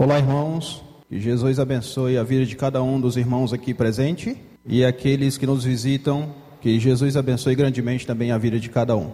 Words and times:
Olá, 0.00 0.16
irmãos. 0.16 0.80
Que 1.08 1.18
Jesus 1.18 1.58
abençoe 1.58 2.16
a 2.16 2.22
vida 2.22 2.46
de 2.46 2.54
cada 2.54 2.80
um 2.80 3.00
dos 3.00 3.16
irmãos 3.16 3.52
aqui 3.52 3.74
presente 3.74 4.40
e 4.64 4.84
aqueles 4.84 5.36
que 5.36 5.44
nos 5.44 5.64
visitam. 5.64 6.32
Que 6.60 6.78
Jesus 6.78 7.16
abençoe 7.16 7.56
grandemente 7.56 8.06
também 8.06 8.30
a 8.30 8.38
vida 8.38 8.60
de 8.60 8.68
cada 8.68 8.96
um. 8.96 9.10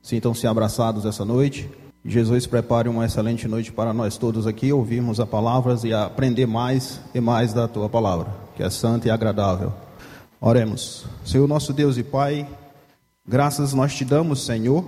Sintam-se 0.00 0.46
abraçados 0.46 1.04
essa 1.04 1.22
noite. 1.22 1.68
Jesus 2.02 2.46
prepare 2.46 2.88
uma 2.88 3.04
excelente 3.04 3.46
noite 3.46 3.70
para 3.70 3.92
nós 3.92 4.16
todos 4.16 4.46
aqui, 4.46 4.72
ouvirmos 4.72 5.20
a 5.20 5.26
palavras 5.26 5.84
e 5.84 5.92
aprender 5.92 6.46
mais 6.46 6.98
e 7.14 7.20
mais 7.20 7.52
da 7.52 7.68
tua 7.68 7.90
palavra, 7.90 8.28
que 8.56 8.62
é 8.62 8.70
santa 8.70 9.08
e 9.08 9.10
agradável. 9.10 9.70
Oremos. 10.40 11.04
Senhor 11.26 11.46
nosso 11.46 11.74
Deus 11.74 11.98
e 11.98 12.02
Pai, 12.02 12.48
graças 13.28 13.74
nós 13.74 13.94
te 13.94 14.02
damos, 14.02 14.46
Senhor, 14.46 14.82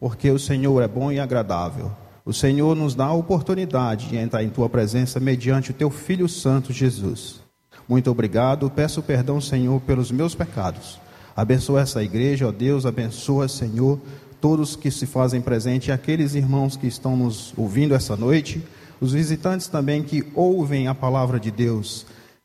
porque 0.00 0.30
o 0.30 0.38
Senhor 0.38 0.82
é 0.82 0.88
bom 0.88 1.12
e 1.12 1.20
agradável. 1.20 1.92
O 2.28 2.32
Senhor 2.34 2.76
nos 2.76 2.94
dá 2.94 3.06
a 3.06 3.14
oportunidade 3.14 4.08
de 4.08 4.16
entrar 4.18 4.44
em 4.44 4.50
tua 4.50 4.68
presença 4.68 5.18
mediante 5.18 5.70
o 5.70 5.74
teu 5.74 5.88
Filho 5.88 6.28
Santo 6.28 6.74
Jesus. 6.74 7.40
Muito 7.88 8.10
obrigado. 8.10 8.68
Peço 8.68 9.02
perdão, 9.02 9.40
Senhor, 9.40 9.80
pelos 9.80 10.10
meus 10.10 10.34
pecados. 10.34 11.00
Abençoa 11.34 11.80
essa 11.80 12.04
igreja, 12.04 12.46
ó 12.46 12.52
Deus, 12.52 12.84
abençoa, 12.84 13.48
Senhor, 13.48 13.98
todos 14.42 14.76
que 14.76 14.90
se 14.90 15.06
fazem 15.06 15.40
presente, 15.40 15.90
aqueles 15.90 16.34
irmãos 16.34 16.76
que 16.76 16.86
estão 16.86 17.16
nos 17.16 17.54
ouvindo 17.56 17.94
essa 17.94 18.14
noite, 18.14 18.62
os 19.00 19.14
visitantes 19.14 19.66
também 19.66 20.02
que 20.02 20.26
ouvem 20.34 20.86
a 20.86 20.94
palavra 20.94 21.40
de 21.40 21.50
Deus, 21.50 22.04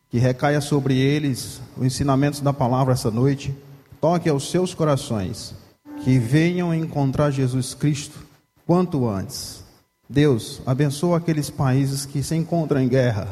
que 0.10 0.18
recaia 0.18 0.62
sobre 0.62 0.98
eles 0.98 1.60
o 1.76 1.84
ensinamento 1.84 2.42
da 2.42 2.54
palavra 2.54 2.94
essa 2.94 3.12
noite, 3.12 3.54
toque 4.00 4.30
aos 4.30 4.50
seus 4.50 4.74
corações, 4.74 5.54
que 6.06 6.18
venham 6.18 6.74
encontrar 6.74 7.32
Jesus 7.32 7.74
Cristo 7.74 8.18
quanto 8.66 9.10
antes 9.10 9.63
Deus, 10.14 10.62
abençoa 10.64 11.18
aqueles 11.18 11.50
países 11.50 12.06
que 12.06 12.22
se 12.22 12.36
encontram 12.36 12.80
em 12.80 12.88
guerra. 12.88 13.28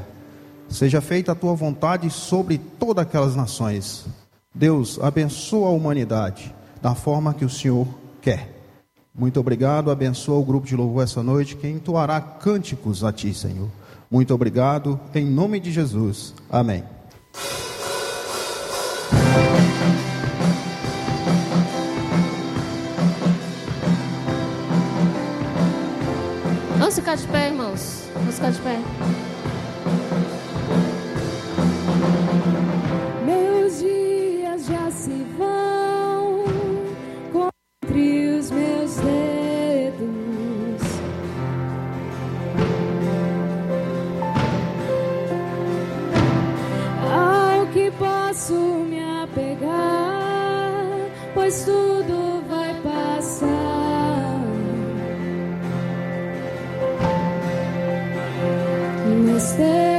Seja 0.67 0.99
feita 0.99 1.31
a 1.31 1.35
tua 1.35 1.53
vontade 1.53 2.09
sobre 2.09 2.57
todas 2.57 3.03
aquelas 3.03 3.35
nações. 3.35 4.07
Deus, 4.51 4.97
abençoa 4.99 5.67
a 5.67 5.71
humanidade 5.71 6.51
da 6.81 6.95
forma 6.95 7.35
que 7.35 7.45
o 7.45 7.49
Senhor 7.49 7.87
quer. 8.19 8.49
Muito 9.13 9.39
obrigado. 9.39 9.91
Abençoa 9.91 10.39
o 10.39 10.43
grupo 10.43 10.65
de 10.65 10.75
louvor 10.75 11.03
essa 11.03 11.21
noite 11.21 11.55
que 11.55 11.67
entoará 11.67 12.19
cânticos 12.19 13.03
a 13.03 13.13
ti, 13.13 13.31
Senhor. 13.31 13.69
Muito 14.09 14.33
obrigado. 14.33 14.99
Em 15.13 15.23
nome 15.23 15.59
de 15.59 15.71
Jesus. 15.71 16.33
Amém. 16.49 16.83
Ficar 27.11 27.15
de 27.15 27.27
pé, 27.27 27.47
irmãos. 27.47 28.03
Vamos 28.13 28.35
ficar 28.35 28.51
de 28.51 28.61
pé. 28.61 28.79
Meus 33.25 33.79
dias 33.79 34.65
já 34.65 34.91
se 34.91 35.25
vão 35.37 36.45
entre 37.83 38.27
os 38.37 38.51
meus 38.51 38.95
dedos. 38.95 40.01
Ao 47.11 47.65
que 47.67 47.91
posso 47.91 48.53
me 48.53 49.01
apegar, 49.23 49.69
pois 51.33 51.65
tudo 51.65 52.43
vai 52.47 52.73
passar. 52.81 53.80
Mas 59.57 59.90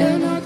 Eu 0.00 0.16
não 0.16 0.37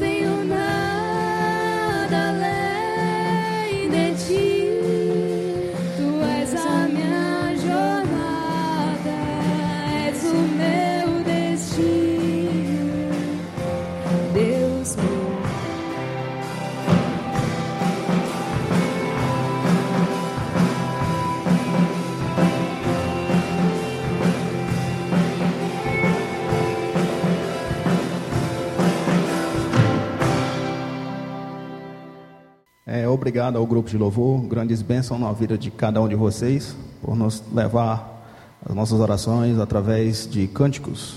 obrigado 33.32 33.56
ao 33.56 33.66
grupo 33.66 33.88
de 33.88 33.96
louvor, 33.96 34.42
grandes 34.42 34.82
bênçãos 34.82 35.18
na 35.18 35.32
vida 35.32 35.56
de 35.56 35.70
cada 35.70 36.02
um 36.02 36.06
de 36.06 36.14
vocês, 36.14 36.76
por 37.00 37.16
nos 37.16 37.42
levar 37.50 38.22
as 38.62 38.74
nossas 38.74 39.00
orações 39.00 39.58
através 39.58 40.28
de 40.30 40.46
cânticos, 40.46 41.14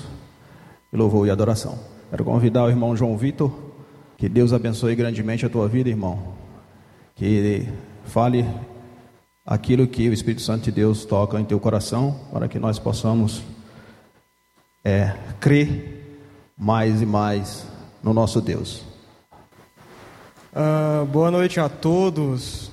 de 0.90 0.98
louvor 0.98 1.28
e 1.28 1.30
adoração. 1.30 1.78
Quero 2.10 2.24
convidar 2.24 2.64
o 2.64 2.70
irmão 2.70 2.96
João 2.96 3.18
Vitor, 3.18 3.52
que 4.18 4.30
Deus 4.30 4.54
abençoe 4.54 4.96
grandemente 4.96 5.46
a 5.46 5.50
tua 5.50 5.68
vida, 5.68 5.90
irmão. 5.90 6.18
Que 7.18 7.68
fale 8.06 8.48
aquilo 9.46 9.86
que 9.86 10.08
o 10.08 10.14
Espírito 10.14 10.42
Santo 10.42 10.64
de 10.64 10.72
Deus 10.72 11.04
toca 11.04 11.38
em 11.38 11.44
teu 11.44 11.60
coração, 11.60 12.18
para 12.32 12.48
que 12.48 12.58
nós 12.58 12.80
possamos 12.80 13.44
é, 14.86 15.14
crer 15.42 16.24
mais 16.58 17.02
e 17.02 17.06
mais 17.06 17.68
no 18.02 18.14
nosso 18.14 18.40
Deus. 18.40 18.95
Ah, 20.58 21.06
boa 21.12 21.30
noite 21.30 21.60
a 21.60 21.68
todos. 21.68 22.72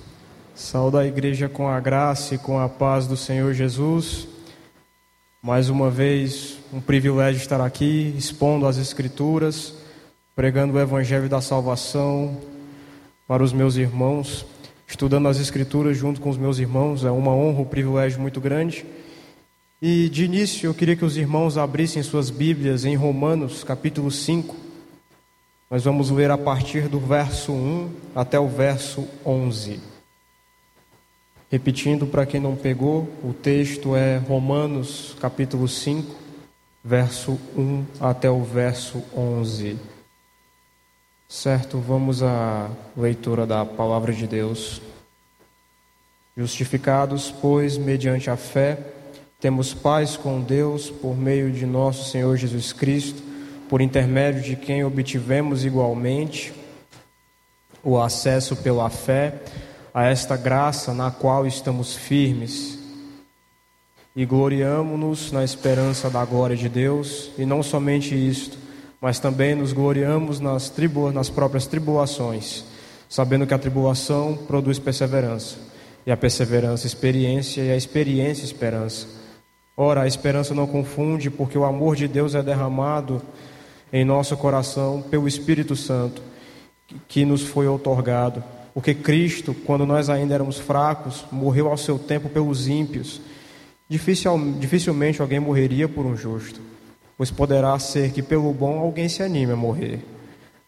Saúde 0.54 0.98
a 0.98 1.04
igreja 1.04 1.48
com 1.48 1.66
a 1.66 1.80
graça 1.80 2.36
e 2.36 2.38
com 2.38 2.56
a 2.56 2.68
paz 2.68 3.08
do 3.08 3.16
Senhor 3.16 3.52
Jesus. 3.54 4.28
Mais 5.42 5.68
uma 5.68 5.90
vez, 5.90 6.58
um 6.72 6.80
privilégio 6.80 7.40
estar 7.40 7.60
aqui 7.60 8.14
expondo 8.16 8.68
as 8.68 8.78
Escrituras, 8.78 9.74
pregando 10.36 10.74
o 10.74 10.80
Evangelho 10.80 11.28
da 11.28 11.40
salvação 11.40 12.40
para 13.26 13.42
os 13.42 13.52
meus 13.52 13.74
irmãos, 13.74 14.46
estudando 14.86 15.26
as 15.26 15.40
Escrituras 15.40 15.96
junto 15.98 16.20
com 16.20 16.30
os 16.30 16.38
meus 16.38 16.60
irmãos. 16.60 17.04
É 17.04 17.10
uma 17.10 17.32
honra, 17.32 17.62
um 17.62 17.64
privilégio 17.64 18.20
muito 18.20 18.40
grande. 18.40 18.86
E 19.82 20.08
de 20.08 20.26
início, 20.26 20.68
eu 20.68 20.74
queria 20.74 20.94
que 20.94 21.04
os 21.04 21.16
irmãos 21.16 21.58
abrissem 21.58 22.00
suas 22.04 22.30
Bíblias 22.30 22.84
em 22.84 22.94
Romanos, 22.94 23.64
capítulo 23.64 24.08
5. 24.08 24.61
Nós 25.72 25.84
vamos 25.84 26.10
ler 26.10 26.30
a 26.30 26.36
partir 26.36 26.86
do 26.86 27.00
verso 27.00 27.50
1 27.50 27.90
até 28.14 28.38
o 28.38 28.46
verso 28.46 29.08
11. 29.24 29.80
Repetindo 31.50 32.06
para 32.06 32.26
quem 32.26 32.38
não 32.38 32.54
pegou, 32.54 33.08
o 33.24 33.32
texto 33.32 33.96
é 33.96 34.18
Romanos 34.18 35.16
capítulo 35.18 35.66
5, 35.66 36.14
verso 36.84 37.40
1 37.56 37.86
até 37.98 38.30
o 38.30 38.42
verso 38.42 39.02
11. 39.16 39.78
Certo, 41.26 41.78
vamos 41.78 42.22
à 42.22 42.70
leitura 42.94 43.46
da 43.46 43.64
palavra 43.64 44.12
de 44.12 44.26
Deus. 44.26 44.82
Justificados, 46.36 47.30
pois, 47.40 47.78
mediante 47.78 48.28
a 48.28 48.36
fé, 48.36 48.78
temos 49.40 49.72
paz 49.72 50.18
com 50.18 50.38
Deus 50.42 50.90
por 50.90 51.16
meio 51.16 51.50
de 51.50 51.64
nosso 51.64 52.10
Senhor 52.10 52.36
Jesus 52.36 52.74
Cristo 52.74 53.31
por 53.72 53.80
intermédio 53.80 54.42
de 54.42 54.54
quem 54.54 54.84
obtivemos 54.84 55.64
igualmente 55.64 56.52
o 57.82 57.98
acesso 57.98 58.54
pela 58.54 58.90
fé 58.90 59.36
a 59.94 60.04
esta 60.04 60.36
graça 60.36 60.92
na 60.92 61.10
qual 61.10 61.46
estamos 61.46 61.96
firmes. 61.96 62.78
E 64.14 64.26
gloriamo-nos 64.26 65.32
na 65.32 65.42
esperança 65.42 66.10
da 66.10 66.22
glória 66.22 66.54
de 66.54 66.68
Deus, 66.68 67.30
e 67.38 67.46
não 67.46 67.62
somente 67.62 68.14
isto, 68.14 68.58
mas 69.00 69.18
também 69.18 69.54
nos 69.54 69.72
gloriamos 69.72 70.38
nas, 70.38 70.68
tribu 70.68 71.10
nas 71.10 71.30
próprias 71.30 71.66
tribulações, 71.66 72.66
sabendo 73.08 73.46
que 73.46 73.54
a 73.54 73.58
tribulação 73.58 74.36
produz 74.46 74.78
perseverança, 74.78 75.56
e 76.04 76.12
a 76.12 76.16
perseverança, 76.16 76.86
experiência, 76.86 77.62
e 77.62 77.70
a 77.70 77.76
experiência, 77.76 78.44
esperança. 78.44 79.06
Ora, 79.74 80.02
a 80.02 80.06
esperança 80.06 80.52
não 80.52 80.66
confunde, 80.66 81.30
porque 81.30 81.56
o 81.56 81.64
amor 81.64 81.96
de 81.96 82.06
Deus 82.06 82.34
é 82.34 82.42
derramado 82.42 83.22
em 83.92 84.04
nosso 84.04 84.36
coração 84.36 85.02
pelo 85.02 85.28
Espírito 85.28 85.76
Santo 85.76 86.22
que 87.06 87.24
nos 87.24 87.42
foi 87.42 87.68
otorgado. 87.68 88.42
Porque 88.72 88.94
Cristo, 88.94 89.54
quando 89.54 89.84
nós 89.84 90.08
ainda 90.08 90.34
éramos 90.34 90.58
fracos, 90.58 91.24
morreu 91.30 91.68
ao 91.68 91.76
seu 91.76 91.98
tempo 91.98 92.28
pelos 92.28 92.68
ímpios. 92.68 93.20
Dificil, 93.88 94.54
dificilmente 94.58 95.20
alguém 95.20 95.38
morreria 95.38 95.86
por 95.86 96.06
um 96.06 96.16
justo, 96.16 96.60
pois 97.18 97.30
poderá 97.30 97.78
ser 97.78 98.12
que 98.12 98.22
pelo 98.22 98.50
bom 98.54 98.78
alguém 98.78 99.08
se 99.08 99.22
anime 99.22 99.52
a 99.52 99.56
morrer. 99.56 100.00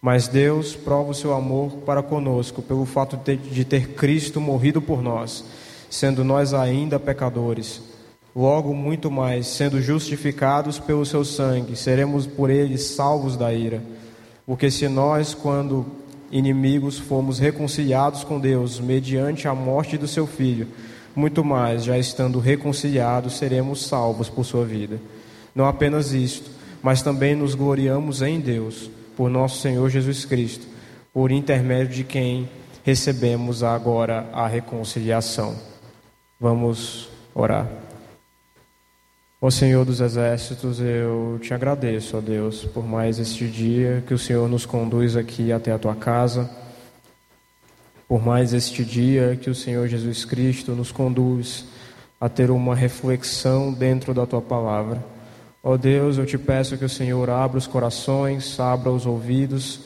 Mas 0.02 0.28
Deus 0.28 0.76
prova 0.76 1.12
o 1.12 1.14
seu 1.14 1.32
amor 1.32 1.78
para 1.78 2.02
conosco 2.02 2.60
pelo 2.60 2.84
fato 2.84 3.18
de 3.34 3.64
ter 3.64 3.94
Cristo 3.94 4.38
morrido 4.38 4.82
por 4.82 5.02
nós, 5.02 5.42
sendo 5.88 6.22
nós 6.22 6.52
ainda 6.52 7.00
pecadores. 7.00 7.93
Logo, 8.34 8.74
muito 8.74 9.10
mais, 9.10 9.46
sendo 9.46 9.80
justificados 9.80 10.78
pelo 10.78 11.06
seu 11.06 11.24
sangue, 11.24 11.76
seremos 11.76 12.26
por 12.26 12.50
ele 12.50 12.76
salvos 12.76 13.36
da 13.36 13.52
ira. 13.54 13.80
Porque 14.44 14.70
se 14.70 14.88
nós, 14.88 15.34
quando 15.34 15.86
inimigos, 16.32 16.98
fomos 16.98 17.38
reconciliados 17.38 18.24
com 18.24 18.40
Deus 18.40 18.80
mediante 18.80 19.46
a 19.46 19.54
morte 19.54 19.96
do 19.96 20.08
seu 20.08 20.26
filho, 20.26 20.66
muito 21.14 21.44
mais, 21.44 21.84
já 21.84 21.96
estando 21.96 22.40
reconciliados, 22.40 23.36
seremos 23.36 23.86
salvos 23.86 24.28
por 24.28 24.44
sua 24.44 24.64
vida. 24.64 25.00
Não 25.54 25.64
apenas 25.66 26.12
isto, 26.12 26.50
mas 26.82 27.02
também 27.02 27.36
nos 27.36 27.54
gloriamos 27.54 28.20
em 28.20 28.40
Deus, 28.40 28.90
por 29.16 29.30
nosso 29.30 29.60
Senhor 29.60 29.88
Jesus 29.88 30.24
Cristo, 30.24 30.66
por 31.12 31.30
intermédio 31.30 31.94
de 31.94 32.02
quem 32.02 32.48
recebemos 32.82 33.62
agora 33.62 34.28
a 34.32 34.48
reconciliação. 34.48 35.54
Vamos 36.40 37.08
orar. 37.32 37.83
Ó 39.46 39.50
Senhor 39.50 39.84
dos 39.84 40.00
Exércitos, 40.00 40.80
eu 40.80 41.38
te 41.42 41.52
agradeço, 41.52 42.16
ó 42.16 42.20
Deus, 42.22 42.64
por 42.64 42.88
mais 42.88 43.18
este 43.18 43.46
dia 43.46 44.02
que 44.06 44.14
o 44.14 44.18
Senhor 44.18 44.48
nos 44.48 44.64
conduz 44.64 45.18
aqui 45.18 45.52
até 45.52 45.70
a 45.70 45.78
tua 45.78 45.94
casa, 45.94 46.48
por 48.08 48.24
mais 48.24 48.54
este 48.54 48.82
dia 48.82 49.38
que 49.38 49.50
o 49.50 49.54
Senhor 49.54 49.86
Jesus 49.86 50.24
Cristo 50.24 50.72
nos 50.72 50.90
conduz 50.90 51.66
a 52.18 52.26
ter 52.26 52.50
uma 52.50 52.74
reflexão 52.74 53.70
dentro 53.70 54.14
da 54.14 54.24
tua 54.24 54.40
palavra. 54.40 55.04
Ó 55.62 55.76
Deus, 55.76 56.16
eu 56.16 56.24
te 56.24 56.38
peço 56.38 56.78
que 56.78 56.84
o 56.86 56.88
Senhor 56.88 57.28
abra 57.28 57.58
os 57.58 57.66
corações, 57.66 58.58
abra 58.58 58.90
os 58.90 59.04
ouvidos, 59.04 59.80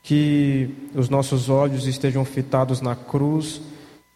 que 0.00 0.70
os 0.94 1.08
nossos 1.08 1.48
olhos 1.48 1.88
estejam 1.88 2.24
fitados 2.24 2.80
na 2.80 2.94
cruz 2.94 3.62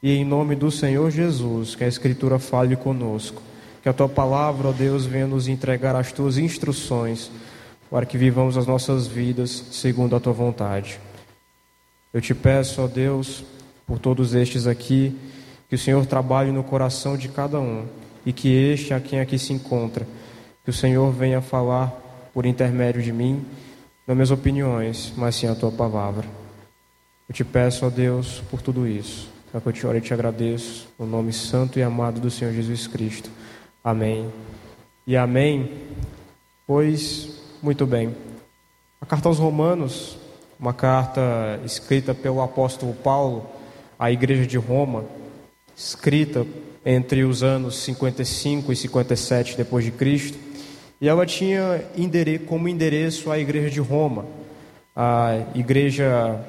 e 0.00 0.12
em 0.12 0.24
nome 0.24 0.54
do 0.54 0.70
Senhor 0.70 1.10
Jesus, 1.10 1.74
que 1.74 1.82
a 1.82 1.88
Escritura 1.88 2.38
fale 2.38 2.76
conosco. 2.76 3.42
Que 3.86 3.90
a 3.90 3.92
tua 3.92 4.08
palavra, 4.08 4.66
ó 4.66 4.72
Deus, 4.72 5.06
venha 5.06 5.28
nos 5.28 5.46
entregar 5.46 5.94
as 5.94 6.10
tuas 6.10 6.38
instruções 6.38 7.30
para 7.88 8.04
que 8.04 8.18
vivamos 8.18 8.56
as 8.56 8.66
nossas 8.66 9.06
vidas 9.06 9.48
segundo 9.70 10.16
a 10.16 10.18
tua 10.18 10.32
vontade. 10.32 10.98
Eu 12.12 12.20
te 12.20 12.34
peço, 12.34 12.82
ó 12.82 12.88
Deus, 12.88 13.44
por 13.86 14.00
todos 14.00 14.34
estes 14.34 14.66
aqui, 14.66 15.16
que 15.68 15.76
o 15.76 15.78
Senhor 15.78 16.04
trabalhe 16.04 16.50
no 16.50 16.64
coração 16.64 17.16
de 17.16 17.28
cada 17.28 17.60
um 17.60 17.86
e 18.26 18.32
que 18.32 18.48
este 18.48 18.92
a 18.92 18.98
quem 18.98 19.20
aqui 19.20 19.38
se 19.38 19.52
encontra, 19.52 20.04
que 20.64 20.70
o 20.70 20.74
Senhor 20.74 21.08
venha 21.12 21.40
falar 21.40 21.90
por 22.34 22.44
intermédio 22.44 23.00
de 23.00 23.12
mim, 23.12 23.46
não 24.04 24.16
minhas 24.16 24.32
opiniões, 24.32 25.12
mas 25.16 25.36
sim 25.36 25.46
a 25.46 25.54
tua 25.54 25.70
palavra. 25.70 26.26
Eu 27.28 27.34
te 27.36 27.44
peço, 27.44 27.86
ó 27.86 27.88
Deus, 27.88 28.42
por 28.50 28.60
tudo 28.60 28.84
isso. 28.84 29.30
É 29.54 29.60
que 29.60 29.68
eu 29.68 29.72
te 29.72 29.86
oro 29.86 29.96
e 29.96 30.00
te 30.00 30.12
agradeço, 30.12 30.88
no 30.98 31.06
nome 31.06 31.32
santo 31.32 31.78
e 31.78 31.84
amado 31.84 32.20
do 32.20 32.32
Senhor 32.32 32.52
Jesus 32.52 32.88
Cristo. 32.88 33.30
Amém. 33.86 34.32
E 35.06 35.16
amém. 35.16 35.70
Pois, 36.66 37.28
muito 37.62 37.86
bem. 37.86 38.12
A 39.00 39.06
carta 39.06 39.28
aos 39.28 39.38
Romanos, 39.38 40.18
uma 40.58 40.74
carta 40.74 41.60
escrita 41.64 42.12
pelo 42.12 42.42
apóstolo 42.42 42.92
Paulo 42.94 43.48
à 43.96 44.10
igreja 44.10 44.44
de 44.44 44.56
Roma, 44.56 45.04
escrita 45.76 46.44
entre 46.84 47.22
os 47.22 47.44
anos 47.44 47.76
55 47.76 48.72
e 48.72 48.76
57 48.76 49.56
depois 49.56 49.84
de 49.84 49.92
Cristo, 49.92 50.36
e 51.00 51.08
ela 51.08 51.24
tinha 51.24 51.84
como 52.48 52.68
endereço 52.68 53.30
a 53.30 53.38
igreja 53.38 53.70
de 53.70 53.78
Roma, 53.78 54.26
a 54.96 55.44
igreja 55.54 56.44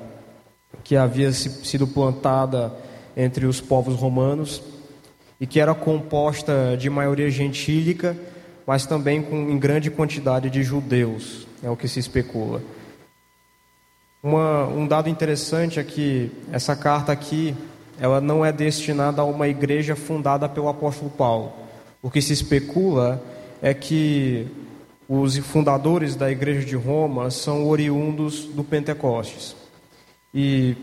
que 0.83 0.97
havia 0.97 1.31
sido 1.31 1.85
plantada 1.85 2.73
entre 3.15 3.45
os 3.45 3.61
povos 3.61 3.93
romanos 3.93 4.59
e 5.39 5.45
que 5.45 5.59
era 5.59 5.73
composta 5.73 6.75
de 6.77 6.89
maioria 6.89 7.29
gentílica, 7.29 8.17
mas 8.65 8.85
também 8.85 9.21
com 9.21 9.49
em 9.49 9.57
grande 9.57 9.89
quantidade 9.89 10.49
de 10.49 10.63
judeus, 10.63 11.47
é 11.63 11.69
o 11.69 11.77
que 11.77 11.87
se 11.87 11.99
especula. 11.99 12.61
Uma, 14.21 14.67
um 14.67 14.87
dado 14.87 15.09
interessante 15.09 15.79
é 15.79 15.83
que 15.83 16.31
essa 16.51 16.75
carta 16.75 17.11
aqui, 17.11 17.55
ela 17.99 18.19
não 18.19 18.43
é 18.43 18.51
destinada 18.51 19.21
a 19.21 19.25
uma 19.25 19.47
igreja 19.47 19.95
fundada 19.95 20.49
pelo 20.49 20.67
apóstolo 20.67 21.09
Paulo. 21.11 21.53
O 22.01 22.09
que 22.09 22.21
se 22.21 22.33
especula 22.33 23.23
é 23.61 23.73
que 23.73 24.47
os 25.07 25.37
fundadores 25.37 26.15
da 26.15 26.29
igreja 26.29 26.65
de 26.65 26.75
Roma 26.75 27.29
são 27.31 27.67
oriundos 27.67 28.45
do 28.45 28.63
Pentecostes. 28.63 29.55
E 30.33 30.75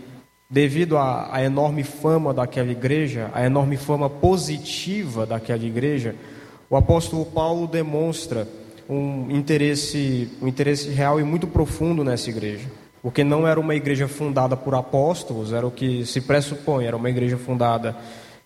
devido 0.54 0.96
à, 0.96 1.34
à 1.34 1.42
enorme 1.42 1.82
fama 1.82 2.32
daquela 2.32 2.70
igreja, 2.70 3.28
a 3.34 3.44
enorme 3.44 3.76
fama 3.76 4.08
positiva 4.08 5.26
daquela 5.26 5.64
igreja, 5.64 6.14
o 6.70 6.76
apóstolo 6.76 7.26
Paulo 7.26 7.66
demonstra 7.66 8.46
um 8.88 9.26
interesse, 9.30 10.30
um 10.40 10.46
interesse 10.46 10.90
real 10.90 11.18
e 11.18 11.25
muito 11.25 11.49
profundo 11.49 12.04
nessa 12.04 12.30
igreja 12.30 12.68
porque 13.02 13.23
não 13.23 13.46
era 13.46 13.61
uma 13.61 13.75
igreja 13.75 14.08
fundada 14.08 14.56
por 14.56 14.75
apóstolos, 14.75 15.52
era 15.52 15.66
o 15.66 15.70
que 15.70 16.06
se 16.06 16.23
pressupõe, 16.23 16.87
era 16.87 16.96
uma 16.96 17.11
igreja 17.11 17.37
fundada 17.37 17.94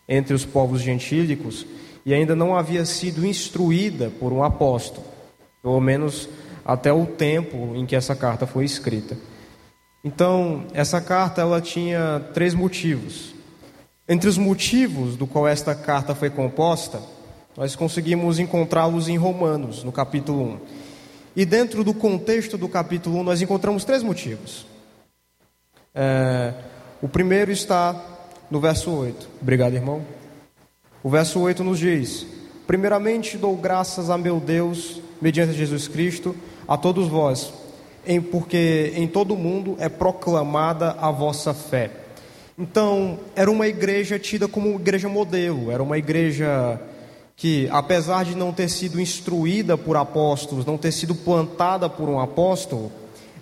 entre 0.09 0.35
os 0.35 0.45
povos 0.45 0.81
gentílicos 0.81 1.65
e 2.05 2.13
ainda 2.13 2.35
não 2.35 2.57
havia 2.57 2.85
sido 2.85 3.25
instruída 3.25 4.11
por 4.19 4.33
um 4.33 4.43
apóstolo, 4.43 5.07
pelo 5.63 5.81
menos 5.81 6.29
até 6.65 6.93
o 6.93 7.07
tempo 7.07 7.73
em 7.77 7.87
que 7.87 7.95
essa 7.95 8.17
carta 8.17 8.49
foi 8.49 8.65
escrita. 8.65 9.17
Então, 10.05 10.65
essa 10.73 11.01
carta 11.01 11.41
ela 11.41 11.61
tinha 11.61 12.21
três 12.33 12.55
motivos. 12.55 13.35
Entre 14.09 14.29
os 14.29 14.39
motivos 14.39 15.17
do 15.17 15.27
qual 15.27 15.47
esta 15.47 15.75
carta 15.75 16.15
foi 16.15 16.31
composta, 16.31 17.01
nós 17.57 17.75
conseguimos 17.75 18.39
encontrá-los 18.39 19.09
em 19.09 19.17
Romanos, 19.17 19.83
no 19.83 19.91
capítulo 19.91 20.53
1. 20.55 20.59
E 21.37 21.45
dentro 21.45 21.85
do 21.85 21.93
contexto 21.93 22.57
do 22.57 22.69
capítulo 22.69 23.19
1, 23.19 23.23
nós 23.23 23.43
encontramos 23.43 23.85
três 23.85 24.03
motivos. 24.03 24.67
É, 25.95 26.55
o 27.03 27.09
primeiro 27.09 27.51
está 27.51 28.01
no 28.51 28.61
verso 28.61 28.91
8. 28.91 29.29
Obrigado, 29.43 29.75
irmão. 29.75 30.05
O 31.03 31.11
verso 31.11 31.41
8 31.41 31.63
nos 31.65 31.79
diz: 31.79 32.27
Primeiramente 32.67 33.37
dou 33.37 33.57
graças 33.57 34.11
a 34.11 34.17
meu 34.17 34.41
Deus, 34.41 35.01
mediante 35.21 35.53
Jesus 35.53 35.89
Cristo, 35.89 36.35
a 36.67 36.77
todos 36.77 37.09
vós, 37.09 37.53
em, 38.09 38.23
porque 38.23 38.95
em 38.97 39.07
todo 39.07 39.35
o 39.35 39.37
mundo 39.37 39.77
é 39.79 39.89
proclamada 39.89 40.97
a 40.99 41.11
vossa 41.11 41.53
fé. 41.53 41.91
Então, 42.59 43.19
era 43.37 43.51
uma 43.51 43.69
igreja 43.69 44.19
tida 44.19 44.49
como 44.49 44.77
igreja 44.77 45.09
modelo, 45.09 45.71
era 45.71 45.83
uma 45.83 45.99
igreja 45.99 46.81
que, 47.37 47.69
apesar 47.71 48.25
de 48.25 48.35
não 48.35 48.51
ter 48.51 48.69
sido 48.69 48.99
instruída 48.99 49.77
por 49.77 49.97
apóstolos, 49.97 50.65
não 50.65 50.79
ter 50.79 50.91
sido 50.91 51.15
plantada 51.15 51.89
por 51.89 52.09
um 52.09 52.19
apóstolo, 52.19 52.91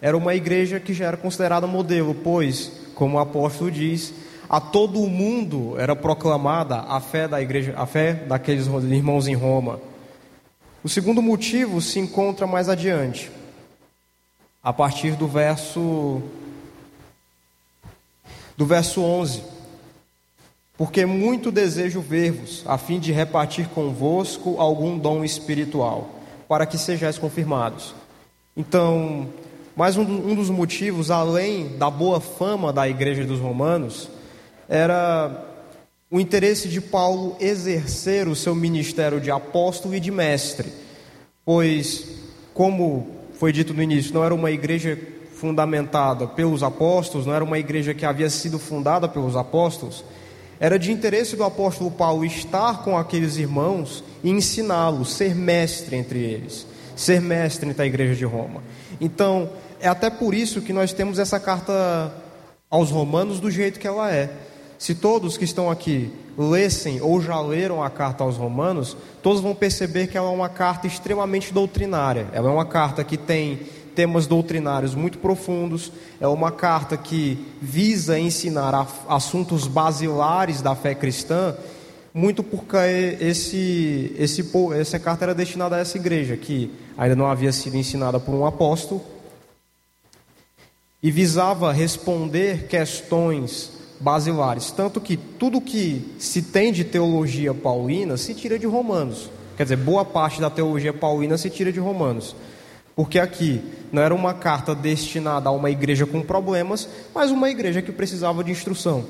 era 0.03 0.17
uma 0.17 0.35
igreja 0.35 0.81
que 0.81 0.93
já 0.93 1.07
era 1.07 1.17
considerada 1.17 1.67
modelo, 1.67 2.15
pois, 2.15 2.73
como 2.95 3.17
o 3.17 3.21
apóstolo 3.21 3.71
diz, 3.71 4.13
a 4.51 4.61
todo 4.61 5.01
o 5.01 5.09
mundo 5.09 5.77
era 5.79 5.97
proclamada 5.97 6.81
a 6.81 7.01
fé 7.01 7.27
da 7.27 7.41
igreja, 7.41 7.73
a 7.77 7.87
fé 7.87 8.13
daqueles 8.13 8.67
irmãos 8.67 9.29
em 9.29 9.35
Roma. 9.35 9.81
O 10.85 10.89
segundo 10.89 11.23
motivo 11.23 11.81
se 11.81 11.99
encontra 11.99 12.47
mais 12.47 12.69
adiante, 12.69 13.31
a 14.67 14.73
partir 14.73 15.13
do 15.13 15.29
verso 15.29 16.21
do 18.57 18.67
verso 18.67 19.01
11 19.01 19.45
porque 20.77 21.07
muito 21.07 21.53
desejo 21.53 22.01
ver-vos, 22.01 22.65
a 22.67 22.77
fim 22.77 22.99
de 22.99 23.13
repartir 23.13 23.69
convosco 23.69 24.57
algum 24.59 24.99
dom 24.99 25.23
espiritual, 25.23 26.11
para 26.49 26.67
que 26.67 26.77
sejais 26.77 27.17
confirmados. 27.17 27.95
Então, 28.57 29.29
mais 29.77 29.97
um, 29.97 30.03
um 30.03 30.35
dos 30.35 30.51
motivos, 30.51 31.13
além 31.13 31.79
da 31.79 31.89
boa 31.89 32.21
fama 32.21 32.73
da 32.73 32.89
igreja 32.89 33.25
dos 33.25 33.39
romanos, 33.39 34.11
era 34.69 35.47
o 36.11 36.21
interesse 36.21 36.69
de 36.69 36.81
Paulo 36.81 37.37
exercer 37.41 38.27
o 38.27 38.37
seu 38.37 38.55
ministério 38.55 39.21
de 39.21 39.31
apóstolo 39.31 39.95
e 39.95 40.01
de 40.01 40.11
mestre, 40.11 40.71
pois, 41.45 42.19
como 42.53 43.16
foi 43.39 43.53
dito 43.53 43.73
no 43.75 43.83
início, 43.83 44.15
não 44.15 44.25
era 44.25 44.35
uma 44.35 44.51
igreja 44.51 44.99
fundamentada 45.35 46.27
pelos 46.27 46.63
apóstolos, 46.63 47.27
não 47.27 47.35
era 47.35 47.45
uma 47.45 47.59
igreja 47.59 47.93
que 47.93 48.07
havia 48.07 48.31
sido 48.31 48.59
fundada 48.59 49.07
pelos 49.07 49.37
apóstolos, 49.37 50.05
era 50.59 50.79
de 50.79 50.91
interesse 50.91 51.37
do 51.37 51.45
apóstolo 51.45 51.91
Paulo 51.91 52.25
estar 52.25 52.83
com 52.83 52.97
aqueles 52.97 53.37
irmãos 53.37 54.03
e 54.25 54.31
ensiná-los, 54.31 55.13
ser 55.13 55.35
mestre 55.35 55.97
entre 55.97 56.19
eles, 56.19 56.67
ser 56.97 57.21
mestre 57.21 57.69
entre 57.69 57.83
a 57.83 57.87
igreja 57.87 58.15
de 58.15 58.25
Roma. 58.25 58.63
Então, 58.99 59.51
é 59.79 59.89
até 59.89 60.09
por 60.09 60.35
isso 60.35 60.63
que 60.63 60.73
nós 60.73 60.95
temos 60.95 61.19
essa 61.19 61.39
carta 61.39 62.11
aos 62.71 62.91
romanos 62.91 63.39
do 63.39 63.51
jeito 63.51 63.79
que 63.79 63.87
ela 63.87 64.11
é. 64.11 64.31
Se 64.79 64.95
todos 64.95 65.37
que 65.37 65.45
estão 65.45 65.71
aqui 65.71 66.11
lessem 66.37 67.01
ou 67.01 67.21
já 67.21 67.41
leram 67.41 67.83
a 67.83 67.89
carta 67.89 68.23
aos 68.25 68.37
romanos, 68.37 68.97
todos 69.23 69.41
vão 69.41 69.55
perceber 69.55 70.07
que 70.07 70.19
ela 70.19 70.29
é 70.29 70.35
uma 70.35 70.49
carta 70.49 70.87
extremamente 70.87 71.53
doutrinária. 71.53 72.29
Ela 72.33 72.51
é 72.51 72.53
uma 72.53 72.67
carta 72.67 73.03
que 73.03 73.17
tem 73.17 73.61
temas 73.95 74.27
doutrinários 74.27 74.95
muito 74.95 75.19
profundos. 75.19 75.91
É 76.21 76.29
uma 76.29 76.53
carta 76.53 76.97
que 76.97 77.39
visa 77.61 78.19
ensinar 78.19 78.87
assuntos 79.09 79.67
basilares 79.67 80.61
da 80.61 80.75
fé 80.75 80.95
cristã, 80.95 81.57
muito 82.13 82.43
porque 82.43 82.77
esse, 83.21 84.15
esse, 84.19 84.51
essa 84.79 84.99
carta 84.99 85.25
era 85.25 85.35
destinada 85.35 85.77
a 85.77 85.81
essa 85.81 85.97
igreja, 85.97 86.37
que 86.37 86.71
ainda 86.97 87.17
não 87.17 87.27
havia 87.27 87.53
sido 87.53 87.77
ensinada 87.77 88.21
por 88.21 88.35
um 88.35 88.47
apóstolo, 88.47 89.03
e 91.03 91.11
visava 91.11 91.73
responder 91.73 92.67
questões 92.69 93.76
basilares. 94.01 94.71
Tanto 94.71 95.01
que 95.01 95.17
tudo 95.17 95.61
que 95.61 96.15
se 96.19 96.43
tem 96.43 96.73
de 96.73 96.85
teologia 96.85 97.55
paulina 97.55 98.17
se 98.17 98.35
tira 98.35 98.59
de 98.59 98.67
Romanos. 98.67 99.31
Quer 99.57 99.63
dizer, 99.65 99.77
boa 99.77 100.05
parte 100.05 100.41
da 100.41 100.51
teologia 100.51 100.93
paulina 100.93 101.39
se 101.39 101.49
tira 101.49 101.73
de 101.73 101.81
Romanos. 101.81 102.37
Porque 102.95 103.19
aqui 103.19 103.61
não 103.93 104.03
era 104.03 104.15
uma 104.15 104.35
carta 104.35 104.75
destinada 104.75 105.49
a 105.49 105.53
uma 105.53 105.71
igreja 105.71 106.07
com 106.07 106.23
problemas, 106.23 106.89
mas 107.15 107.31
uma 107.31 107.51
igreja 107.51 107.83
que 107.83 107.93
precisava 107.93 108.43
de 108.43 108.51
instrução. 108.51 109.05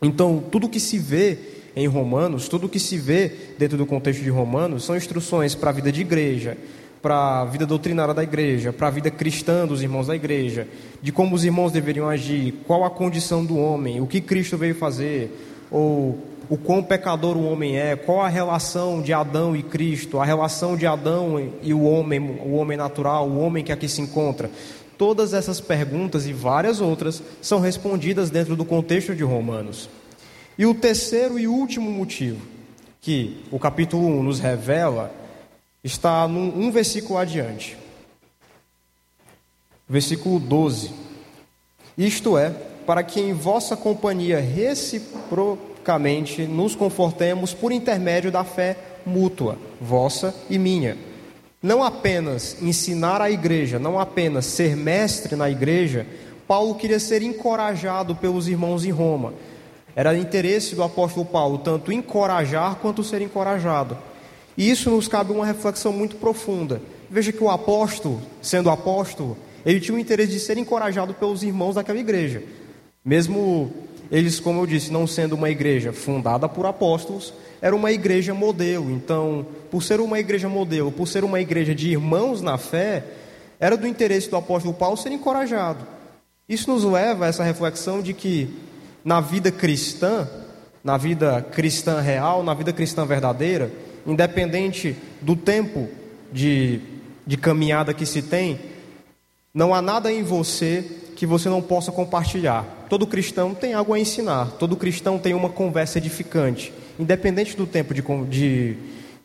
Então, 0.00 0.42
tudo 0.50 0.68
que 0.68 0.80
se 0.80 0.98
vê 0.98 1.38
em 1.74 1.86
Romanos, 1.86 2.48
tudo 2.48 2.68
que 2.68 2.78
se 2.78 2.96
vê 2.96 3.32
dentro 3.58 3.76
do 3.76 3.86
contexto 3.86 4.22
de 4.22 4.30
Romanos, 4.30 4.84
são 4.84 4.96
instruções 4.96 5.54
para 5.54 5.70
a 5.70 5.72
vida 5.72 5.92
de 5.92 6.00
igreja, 6.00 6.56
para 7.02 7.40
a 7.40 7.44
vida 7.44 7.66
doutrinária 7.66 8.12
da 8.12 8.22
igreja, 8.22 8.72
para 8.72 8.88
a 8.88 8.90
vida 8.90 9.10
cristã 9.10 9.66
dos 9.66 9.82
irmãos 9.82 10.06
da 10.06 10.14
igreja, 10.14 10.68
de 11.02 11.10
como 11.10 11.34
os 11.34 11.44
irmãos 11.44 11.72
deveriam 11.72 12.08
agir, 12.08 12.52
qual 12.66 12.84
a 12.84 12.90
condição 12.90 13.44
do 13.44 13.56
homem, 13.56 14.00
o 14.00 14.06
que 14.06 14.20
Cristo 14.20 14.56
veio 14.56 14.74
fazer, 14.74 15.30
ou 15.70 16.18
o 16.48 16.56
quão 16.56 16.82
pecador 16.82 17.36
o 17.36 17.44
homem 17.44 17.78
é, 17.78 17.94
qual 17.94 18.20
a 18.20 18.28
relação 18.28 19.00
de 19.00 19.12
Adão 19.12 19.54
e 19.56 19.62
Cristo, 19.62 20.18
a 20.18 20.24
relação 20.24 20.76
de 20.76 20.86
Adão 20.86 21.50
e 21.62 21.72
o 21.72 21.82
homem, 21.82 22.40
o 22.44 22.54
homem 22.54 22.76
natural, 22.76 23.28
o 23.28 23.38
homem 23.38 23.64
que 23.64 23.72
aqui 23.72 23.88
se 23.88 24.00
encontra. 24.00 24.50
Todas 24.98 25.32
essas 25.32 25.60
perguntas 25.60 26.26
e 26.26 26.32
várias 26.32 26.80
outras 26.80 27.22
são 27.40 27.60
respondidas 27.60 28.30
dentro 28.30 28.56
do 28.56 28.64
contexto 28.64 29.14
de 29.14 29.22
Romanos. 29.22 29.88
E 30.58 30.66
o 30.66 30.74
terceiro 30.74 31.38
e 31.38 31.46
último 31.46 31.90
motivo 31.90 32.40
que 33.00 33.40
o 33.50 33.58
capítulo 33.58 34.06
1 34.06 34.22
nos 34.22 34.40
revela 34.40 35.19
está 35.82 36.26
num 36.28 36.66
um 36.66 36.70
versículo 36.70 37.18
adiante. 37.18 37.76
Versículo 39.88 40.38
12. 40.38 40.92
Isto 41.96 42.38
é, 42.38 42.50
para 42.86 43.02
que 43.02 43.20
em 43.20 43.32
vossa 43.32 43.76
companhia 43.76 44.40
recíproca 44.40 45.70
unicamente 45.80 46.42
nos 46.42 46.76
confortemos 46.76 47.54
por 47.54 47.72
intermédio 47.72 48.30
da 48.30 48.44
fé 48.44 48.76
mútua, 49.04 49.58
vossa 49.80 50.34
e 50.48 50.58
minha. 50.58 50.96
Não 51.62 51.82
apenas 51.82 52.56
ensinar 52.62 53.20
a 53.20 53.30
igreja, 53.30 53.78
não 53.78 53.98
apenas 53.98 54.46
ser 54.46 54.76
mestre 54.76 55.34
na 55.36 55.50
igreja, 55.50 56.06
Paulo 56.46 56.74
queria 56.74 57.00
ser 57.00 57.22
encorajado 57.22 58.14
pelos 58.14 58.46
irmãos 58.46 58.84
em 58.84 58.90
Roma. 58.90 59.32
Era 59.96 60.16
interesse 60.16 60.74
do 60.74 60.82
apóstolo 60.82 61.26
Paulo 61.26 61.58
tanto 61.58 61.92
encorajar 61.92 62.76
quanto 62.76 63.02
ser 63.02 63.22
encorajado. 63.22 63.96
E 64.60 64.70
isso 64.70 64.90
nos 64.90 65.08
cabe 65.08 65.32
uma 65.32 65.46
reflexão 65.46 65.90
muito 65.90 66.16
profunda. 66.16 66.82
Veja 67.08 67.32
que 67.32 67.42
o 67.42 67.48
apóstolo, 67.48 68.20
sendo 68.42 68.68
apóstolo, 68.68 69.34
ele 69.64 69.80
tinha 69.80 69.96
o 69.96 69.98
interesse 69.98 70.32
de 70.32 70.38
ser 70.38 70.58
encorajado 70.58 71.14
pelos 71.14 71.42
irmãos 71.42 71.76
daquela 71.76 71.98
igreja. 71.98 72.42
Mesmo 73.02 73.72
eles, 74.10 74.38
como 74.38 74.60
eu 74.60 74.66
disse, 74.66 74.92
não 74.92 75.06
sendo 75.06 75.34
uma 75.34 75.48
igreja 75.48 75.94
fundada 75.94 76.46
por 76.46 76.66
apóstolos, 76.66 77.32
era 77.62 77.74
uma 77.74 77.90
igreja 77.90 78.34
modelo. 78.34 78.90
Então, 78.90 79.46
por 79.70 79.82
ser 79.82 79.98
uma 79.98 80.20
igreja 80.20 80.46
modelo, 80.46 80.92
por 80.92 81.08
ser 81.08 81.24
uma 81.24 81.40
igreja 81.40 81.74
de 81.74 81.92
irmãos 81.92 82.42
na 82.42 82.58
fé, 82.58 83.02
era 83.58 83.78
do 83.78 83.86
interesse 83.86 84.28
do 84.28 84.36
apóstolo 84.36 84.74
Paulo 84.74 84.98
ser 84.98 85.10
encorajado. 85.10 85.86
Isso 86.46 86.70
nos 86.70 86.84
leva 86.84 87.24
a 87.24 87.28
essa 87.28 87.42
reflexão 87.42 88.02
de 88.02 88.12
que 88.12 88.54
na 89.02 89.22
vida 89.22 89.50
cristã, 89.50 90.28
na 90.84 90.98
vida 90.98 91.40
cristã 91.50 91.98
real, 91.98 92.42
na 92.42 92.52
vida 92.52 92.74
cristã 92.74 93.06
verdadeira, 93.06 93.70
independente 94.06 94.96
do 95.20 95.36
tempo 95.36 95.88
de, 96.32 96.80
de 97.26 97.36
caminhada 97.36 97.94
que 97.94 98.06
se 98.06 98.22
tem, 98.22 98.58
não 99.52 99.74
há 99.74 99.82
nada 99.82 100.12
em 100.12 100.22
você 100.22 100.84
que 101.16 101.26
você 101.26 101.48
não 101.48 101.60
possa 101.60 101.92
compartilhar. 101.92 102.64
Todo 102.88 103.06
cristão 103.06 103.54
tem 103.54 103.74
algo 103.74 103.92
a 103.92 103.98
ensinar, 103.98 104.52
todo 104.58 104.76
cristão 104.76 105.18
tem 105.18 105.34
uma 105.34 105.48
conversa 105.48 105.98
edificante, 105.98 106.72
independente 106.98 107.56
do 107.56 107.66
tempo 107.66 107.92
de, 107.92 108.02
de, 108.28 108.76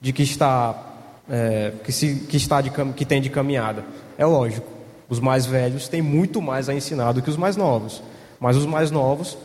de 0.01 0.13
que 0.13 0.23
está, 0.23 0.93
é, 1.29 1.71
que, 1.83 1.91
se, 1.91 2.15
que, 2.27 2.37
está 2.37 2.59
de, 2.61 2.71
que 2.95 3.05
tem 3.05 3.21
de 3.21 3.29
caminhada. 3.29 3.85
É 4.17 4.25
lógico, 4.25 4.67
os 5.07 5.19
mais 5.19 5.45
velhos 5.45 5.87
têm 5.87 6.01
muito 6.01 6.41
mais 6.41 6.67
a 6.67 6.73
ensinar 6.73 7.11
do 7.13 7.21
que 7.21 7.29
os 7.29 7.37
mais 7.37 7.55
novos, 7.55 8.03
mas 8.39 8.57
os 8.57 8.65
mais 8.65 8.91
novos 8.91 9.37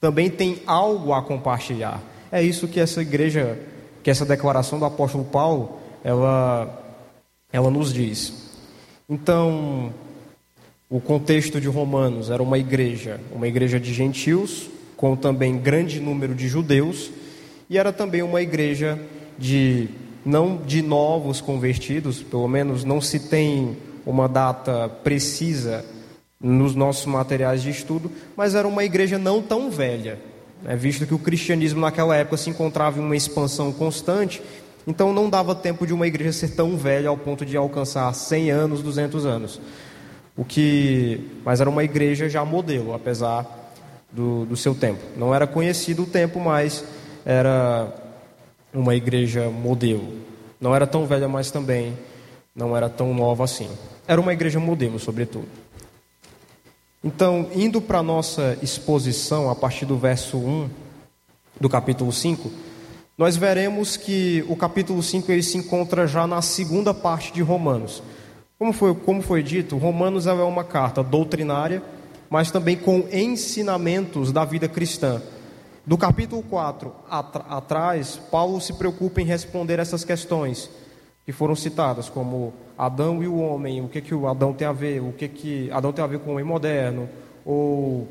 também 0.00 0.28
têm 0.28 0.60
algo 0.66 1.14
a 1.14 1.22
compartilhar. 1.22 2.02
É 2.30 2.42
isso 2.42 2.68
que 2.68 2.80
essa 2.80 3.00
igreja, 3.00 3.58
que 4.04 4.10
essa 4.10 4.26
declaração 4.26 4.78
do 4.78 4.84
apóstolo 4.84 5.24
Paulo, 5.24 5.78
ela, 6.04 6.84
ela 7.50 7.70
nos 7.70 7.90
diz. 7.90 8.52
Então, 9.08 9.94
o 10.90 11.00
contexto 11.00 11.58
de 11.58 11.68
Romanos 11.68 12.28
era 12.28 12.42
uma 12.42 12.58
igreja, 12.58 13.18
uma 13.32 13.48
igreja 13.48 13.80
de 13.80 13.94
gentios, 13.94 14.68
com 14.94 15.16
também 15.16 15.56
grande 15.56 16.00
número 16.00 16.34
de 16.34 16.46
judeus, 16.48 17.10
e 17.68 17.78
era 17.78 17.94
também 17.94 18.22
uma 18.22 18.42
igreja 18.42 19.00
de 19.38 19.88
não 20.22 20.58
de 20.58 20.82
novos 20.82 21.40
convertidos, 21.40 22.22
pelo 22.22 22.46
menos 22.46 22.84
não 22.84 23.00
se 23.00 23.18
tem 23.18 23.74
uma 24.04 24.28
data 24.28 24.86
precisa 25.02 25.82
nos 26.38 26.74
nossos 26.74 27.06
materiais 27.06 27.62
de 27.62 27.70
estudo, 27.70 28.12
mas 28.36 28.54
era 28.54 28.68
uma 28.68 28.84
igreja 28.84 29.18
não 29.18 29.40
tão 29.40 29.70
velha, 29.70 30.18
né, 30.64 30.74
visto 30.74 31.06
que 31.06 31.14
o 31.14 31.18
cristianismo 31.18 31.80
naquela 31.80 32.16
época 32.16 32.38
se 32.38 32.50
encontrava 32.50 32.98
em 32.98 33.04
uma 33.04 33.14
expansão 33.14 33.70
constante, 33.72 34.42
então 34.86 35.12
não 35.12 35.30
dava 35.30 35.54
tempo 35.54 35.86
de 35.86 35.92
uma 35.92 36.06
igreja 36.06 36.32
ser 36.32 36.48
tão 36.48 36.76
velha 36.76 37.08
ao 37.08 37.16
ponto 37.16 37.44
de 37.44 37.56
alcançar 37.56 38.12
100 38.12 38.50
anos, 38.50 38.82
200 38.82 39.24
anos. 39.26 39.60
O 40.36 40.44
que, 40.44 41.30
mas 41.44 41.60
era 41.60 41.70
uma 41.70 41.84
igreja 41.84 42.28
já 42.28 42.44
modelo, 42.44 42.92
apesar 42.92 43.46
do, 44.10 44.44
do 44.46 44.56
seu 44.56 44.74
tempo. 44.74 45.00
Não 45.16 45.34
era 45.34 45.46
conhecido 45.46 46.02
o 46.02 46.06
tempo, 46.06 46.40
mas 46.40 46.84
era 47.24 47.92
uma 48.72 48.94
igreja 48.94 49.48
modelo. 49.48 50.18
Não 50.60 50.74
era 50.74 50.86
tão 50.86 51.06
velha, 51.06 51.28
mas 51.28 51.50
também 51.50 51.96
não 52.54 52.76
era 52.76 52.88
tão 52.88 53.14
nova 53.14 53.44
assim. 53.44 53.68
Era 54.06 54.20
uma 54.20 54.32
igreja 54.32 54.58
modelo, 54.58 54.98
sobretudo. 54.98 55.46
Então, 57.04 57.50
indo 57.54 57.82
para 57.82 57.98
a 57.98 58.02
nossa 58.02 58.56
exposição, 58.62 59.50
a 59.50 59.54
partir 59.54 59.84
do 59.84 59.98
verso 59.98 60.38
1 60.38 60.70
do 61.60 61.68
capítulo 61.68 62.10
5, 62.10 62.50
nós 63.18 63.36
veremos 63.36 63.98
que 63.98 64.42
o 64.48 64.56
capítulo 64.56 65.02
5 65.02 65.30
ele 65.30 65.42
se 65.42 65.58
encontra 65.58 66.06
já 66.06 66.26
na 66.26 66.40
segunda 66.40 66.94
parte 66.94 67.30
de 67.30 67.42
Romanos. 67.42 68.02
Como 68.58 68.72
foi, 68.72 68.94
como 68.94 69.20
foi 69.20 69.42
dito, 69.42 69.76
Romanos 69.76 70.26
é 70.26 70.32
uma 70.32 70.64
carta 70.64 71.02
doutrinária, 71.02 71.82
mas 72.30 72.50
também 72.50 72.74
com 72.74 73.06
ensinamentos 73.12 74.32
da 74.32 74.46
vida 74.46 74.66
cristã. 74.66 75.20
Do 75.84 75.98
capítulo 75.98 76.42
4 76.42 76.90
atrás, 77.10 78.18
Paulo 78.30 78.58
se 78.62 78.72
preocupa 78.72 79.20
em 79.20 79.26
responder 79.26 79.78
essas 79.78 80.04
questões 80.04 80.70
que 81.24 81.32
foram 81.32 81.56
citadas, 81.56 82.08
como 82.08 82.52
Adão 82.76 83.22
e 83.22 83.26
o 83.26 83.38
homem, 83.38 83.80
o 83.80 83.88
que, 83.88 84.00
que 84.00 84.14
o 84.14 84.28
Adão 84.28 84.52
tem 84.52 84.66
a 84.66 84.72
ver, 84.72 85.00
o 85.00 85.12
que, 85.12 85.28
que 85.28 85.70
Adão 85.70 85.92
tem 85.92 86.04
a 86.04 86.08
ver 86.08 86.18
com 86.18 86.30
o 86.30 86.32
homem 86.32 86.44
moderno, 86.44 87.08
ou 87.44 88.06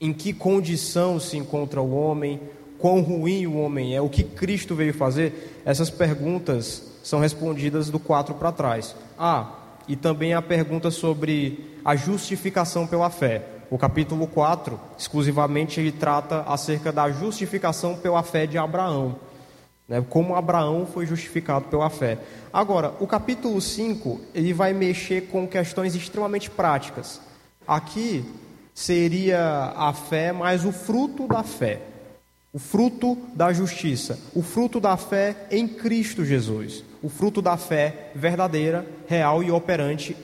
em 0.00 0.12
que 0.12 0.32
condição 0.32 1.18
se 1.18 1.36
encontra 1.36 1.80
o 1.80 1.94
homem, 1.94 2.40
quão 2.78 3.00
ruim 3.00 3.46
o 3.46 3.58
homem 3.58 3.96
é, 3.96 4.00
o 4.00 4.08
que 4.08 4.22
Cristo 4.22 4.74
veio 4.74 4.94
fazer, 4.94 5.60
essas 5.64 5.90
perguntas 5.90 6.84
são 7.02 7.20
respondidas 7.20 7.90
do 7.90 7.98
4 7.98 8.34
para 8.34 8.52
trás. 8.52 8.94
Ah, 9.18 9.54
e 9.88 9.96
também 9.96 10.34
a 10.34 10.42
pergunta 10.42 10.90
sobre 10.90 11.78
a 11.84 11.96
justificação 11.96 12.86
pela 12.86 13.08
fé. 13.08 13.44
O 13.70 13.78
capítulo 13.78 14.26
4, 14.26 14.78
exclusivamente, 14.98 15.80
ele 15.80 15.92
trata 15.92 16.42
acerca 16.42 16.92
da 16.92 17.10
justificação 17.10 17.96
pela 17.96 18.22
fé 18.22 18.46
de 18.46 18.58
Abraão. 18.58 19.16
Né? 19.88 20.04
Como 20.08 20.36
Abraão 20.36 20.86
foi 20.86 21.06
justificado 21.06 21.64
pela 21.66 21.88
fé. 21.88 22.18
Agora, 22.52 22.94
o 23.00 23.06
capítulo 23.06 23.60
5, 23.60 24.20
ele 24.34 24.52
vai 24.52 24.72
mexer 24.72 25.28
com 25.28 25.48
questões 25.48 25.94
extremamente 25.94 26.50
práticas. 26.50 27.20
Aqui 27.66 28.24
seria 28.74 29.72
a 29.74 29.92
fé 29.92 30.30
mais 30.32 30.64
o 30.64 30.72
fruto 30.72 31.26
da 31.26 31.42
fé. 31.42 31.80
O 32.52 32.58
fruto 32.58 33.16
da 33.34 33.52
justiça, 33.52 34.18
o 34.34 34.42
fruto 34.42 34.80
da 34.80 34.96
fé 34.96 35.46
em 35.50 35.66
Cristo 35.66 36.24
Jesus 36.24 36.84
o 37.02 37.08
fruto 37.08 37.40
da 37.40 37.56
fé 37.56 38.10
verdadeira, 38.14 38.86
real 39.06 39.42
e 39.42 39.50
operante 39.50 40.16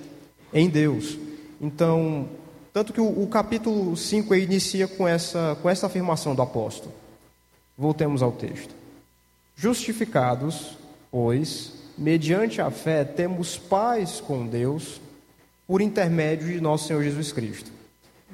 em 0.52 0.68
Deus. 0.68 1.18
Então, 1.60 2.28
tanto 2.72 2.92
que 2.92 3.00
o, 3.00 3.22
o 3.22 3.26
capítulo 3.28 3.96
5 3.96 4.34
inicia 4.34 4.88
com 4.88 5.06
essa, 5.06 5.56
com 5.62 5.70
essa 5.70 5.86
afirmação 5.86 6.34
do 6.34 6.42
apóstolo. 6.42 6.92
Voltemos 7.76 8.22
ao 8.22 8.32
texto. 8.32 8.74
Justificados, 9.56 10.76
pois, 11.10 11.72
mediante 11.96 12.60
a 12.60 12.70
fé, 12.70 13.04
temos 13.04 13.56
paz 13.56 14.20
com 14.20 14.46
Deus 14.46 15.00
por 15.66 15.80
intermédio 15.80 16.48
de 16.48 16.60
nosso 16.60 16.88
Senhor 16.88 17.02
Jesus 17.02 17.32
Cristo. 17.32 17.70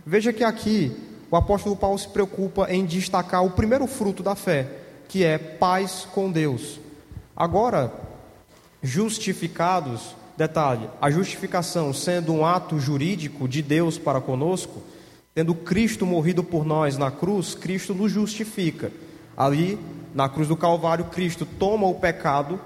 Veja 0.04 0.32
que 0.32 0.42
aqui 0.42 0.96
o 1.30 1.36
apóstolo 1.36 1.76
Paulo 1.76 1.98
se 1.98 2.08
preocupa 2.08 2.66
em 2.70 2.84
destacar 2.84 3.44
o 3.44 3.50
primeiro 3.50 3.86
fruto 3.86 4.22
da 4.22 4.34
fé, 4.34 4.66
que 5.08 5.22
é 5.22 5.38
paz 5.38 6.08
com 6.12 6.30
Deus. 6.30 6.80
Agora, 7.36 7.92
justificados, 8.82 10.16
detalhe, 10.36 10.88
a 11.00 11.10
justificação 11.10 11.92
sendo 11.92 12.32
um 12.32 12.44
ato 12.44 12.80
jurídico 12.80 13.46
de 13.46 13.62
Deus 13.62 13.98
para 13.98 14.20
conosco, 14.20 14.82
tendo 15.34 15.54
Cristo 15.54 16.04
morrido 16.04 16.42
por 16.42 16.64
nós 16.64 16.96
na 16.96 17.10
cruz, 17.10 17.54
Cristo 17.54 17.94
nos 17.94 18.10
justifica. 18.10 18.90
Ali, 19.36 19.78
na 20.14 20.28
cruz 20.28 20.48
do 20.48 20.56
Calvário, 20.56 21.06
Cristo 21.06 21.46
toma 21.46 21.86
o 21.86 21.94
pecado, 21.94 22.60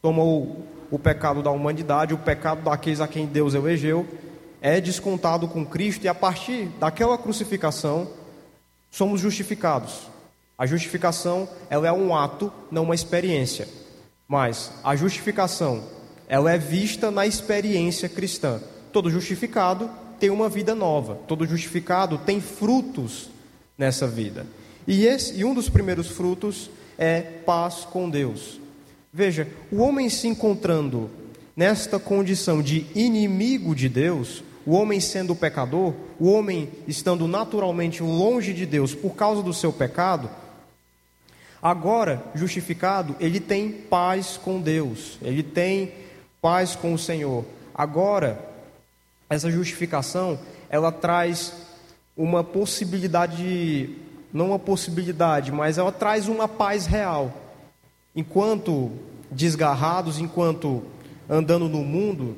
toma 0.00 0.22
o, 0.22 0.64
o 0.90 0.98
pecado 0.98 1.42
da 1.42 1.50
humanidade, 1.50 2.14
o 2.14 2.18
pecado 2.18 2.62
daqueles 2.62 3.00
a 3.00 3.08
quem 3.08 3.26
Deus 3.26 3.54
elegeu, 3.54 4.06
é 4.60 4.80
descontado 4.80 5.46
com 5.48 5.64
Cristo 5.64 6.04
e 6.04 6.08
a 6.08 6.14
partir 6.14 6.66
daquela 6.80 7.16
crucificação 7.16 8.08
somos 8.90 9.20
justificados. 9.20 10.08
A 10.56 10.66
justificação, 10.66 11.48
ela 11.70 11.86
é 11.86 11.92
um 11.92 12.14
ato, 12.16 12.52
não 12.70 12.82
uma 12.82 12.94
experiência. 12.94 13.68
Mas 14.26 14.72
a 14.82 14.96
justificação, 14.96 15.84
ela 16.26 16.52
é 16.52 16.58
vista 16.58 17.10
na 17.10 17.26
experiência 17.26 18.08
cristã. 18.08 18.60
Todo 18.92 19.10
justificado 19.10 19.88
tem 20.18 20.30
uma 20.30 20.48
vida 20.48 20.74
nova. 20.74 21.14
Todo 21.28 21.46
justificado 21.46 22.18
tem 22.18 22.40
frutos 22.40 23.30
nessa 23.76 24.06
vida. 24.06 24.46
E, 24.88 25.06
esse, 25.06 25.38
e 25.38 25.44
um 25.44 25.54
dos 25.54 25.68
primeiros 25.68 26.08
frutos 26.08 26.68
é 26.98 27.20
paz 27.20 27.84
com 27.84 28.10
Deus. 28.10 28.58
Veja, 29.12 29.46
o 29.70 29.82
homem 29.82 30.08
se 30.08 30.26
encontrando 30.26 31.08
nesta 31.56 32.00
condição 32.00 32.60
de 32.60 32.86
inimigo 32.94 33.72
de 33.72 33.88
Deus, 33.88 34.42
o 34.66 34.72
homem 34.72 34.98
sendo 34.98 35.36
pecador, 35.36 35.94
o 36.18 36.28
homem 36.28 36.68
estando 36.88 37.28
naturalmente 37.28 38.02
longe 38.02 38.52
de 38.52 38.66
Deus 38.66 38.94
por 38.94 39.14
causa 39.14 39.42
do 39.42 39.54
seu 39.54 39.72
pecado, 39.72 40.28
Agora, 41.60 42.22
justificado, 42.34 43.16
ele 43.18 43.40
tem 43.40 43.70
paz 43.70 44.36
com 44.36 44.60
Deus, 44.60 45.18
ele 45.20 45.42
tem 45.42 45.92
paz 46.40 46.76
com 46.76 46.94
o 46.94 46.98
Senhor. 46.98 47.44
Agora, 47.74 48.38
essa 49.28 49.50
justificação, 49.50 50.38
ela 50.70 50.92
traz 50.92 51.52
uma 52.16 52.44
possibilidade, 52.44 53.90
não 54.32 54.48
uma 54.48 54.58
possibilidade, 54.58 55.50
mas 55.50 55.78
ela 55.78 55.92
traz 55.92 56.28
uma 56.28 56.46
paz 56.46 56.86
real. 56.86 57.32
Enquanto 58.14 58.90
desgarrados, 59.30 60.18
enquanto 60.18 60.82
andando 61.28 61.68
no 61.68 61.84
mundo, 61.84 62.36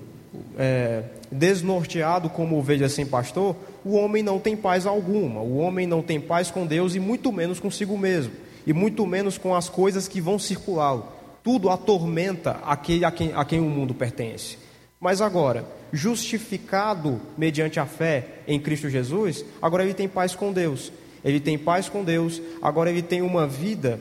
é, 0.58 1.04
desnorteado 1.30 2.28
como 2.28 2.58
ovelha 2.58 2.88
sem 2.88 3.06
pastor, 3.06 3.56
o 3.84 3.94
homem 3.94 4.22
não 4.22 4.38
tem 4.38 4.56
paz 4.56 4.86
alguma. 4.86 5.40
O 5.40 5.58
homem 5.58 5.86
não 5.86 6.02
tem 6.02 6.20
paz 6.20 6.50
com 6.50 6.66
Deus 6.66 6.94
e 6.94 7.00
muito 7.00 7.32
menos 7.32 7.60
consigo 7.60 7.96
mesmo, 7.96 8.32
e 8.66 8.72
muito 8.72 9.06
menos 9.06 9.38
com 9.38 9.54
as 9.54 9.68
coisas 9.68 10.08
que 10.08 10.20
vão 10.20 10.38
circulá-lo. 10.38 11.06
Tudo 11.42 11.70
atormenta 11.70 12.58
aquele 12.64 13.04
a 13.04 13.10
quem, 13.10 13.32
a 13.34 13.44
quem 13.44 13.60
o 13.60 13.64
mundo 13.64 13.94
pertence. 13.94 14.58
Mas 15.00 15.22
agora, 15.22 15.64
justificado 15.90 17.20
mediante 17.36 17.80
a 17.80 17.86
fé 17.86 18.26
em 18.46 18.60
Cristo 18.60 18.90
Jesus, 18.90 19.44
agora 19.62 19.82
ele 19.82 19.94
tem 19.94 20.06
paz 20.06 20.34
com 20.34 20.52
Deus. 20.52 20.92
Ele 21.24 21.40
tem 21.40 21.58
paz 21.58 21.88
com 21.88 22.04
Deus, 22.04 22.40
agora 22.62 22.90
ele 22.90 23.02
tem 23.02 23.22
uma 23.22 23.46
vida 23.46 24.00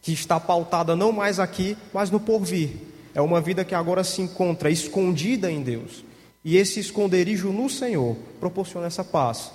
que 0.00 0.12
está 0.12 0.40
pautada 0.40 0.96
não 0.96 1.12
mais 1.12 1.38
aqui, 1.38 1.76
mas 1.92 2.10
no 2.10 2.18
porvir. 2.18 2.70
É 3.14 3.20
uma 3.20 3.40
vida 3.40 3.64
que 3.64 3.74
agora 3.74 4.02
se 4.02 4.20
encontra 4.20 4.70
escondida 4.70 5.50
em 5.50 5.62
Deus. 5.62 6.04
E 6.44 6.56
esse 6.56 6.80
esconderijo 6.80 7.52
no 7.52 7.70
Senhor 7.70 8.16
proporciona 8.40 8.86
essa 8.86 9.04
paz. 9.04 9.52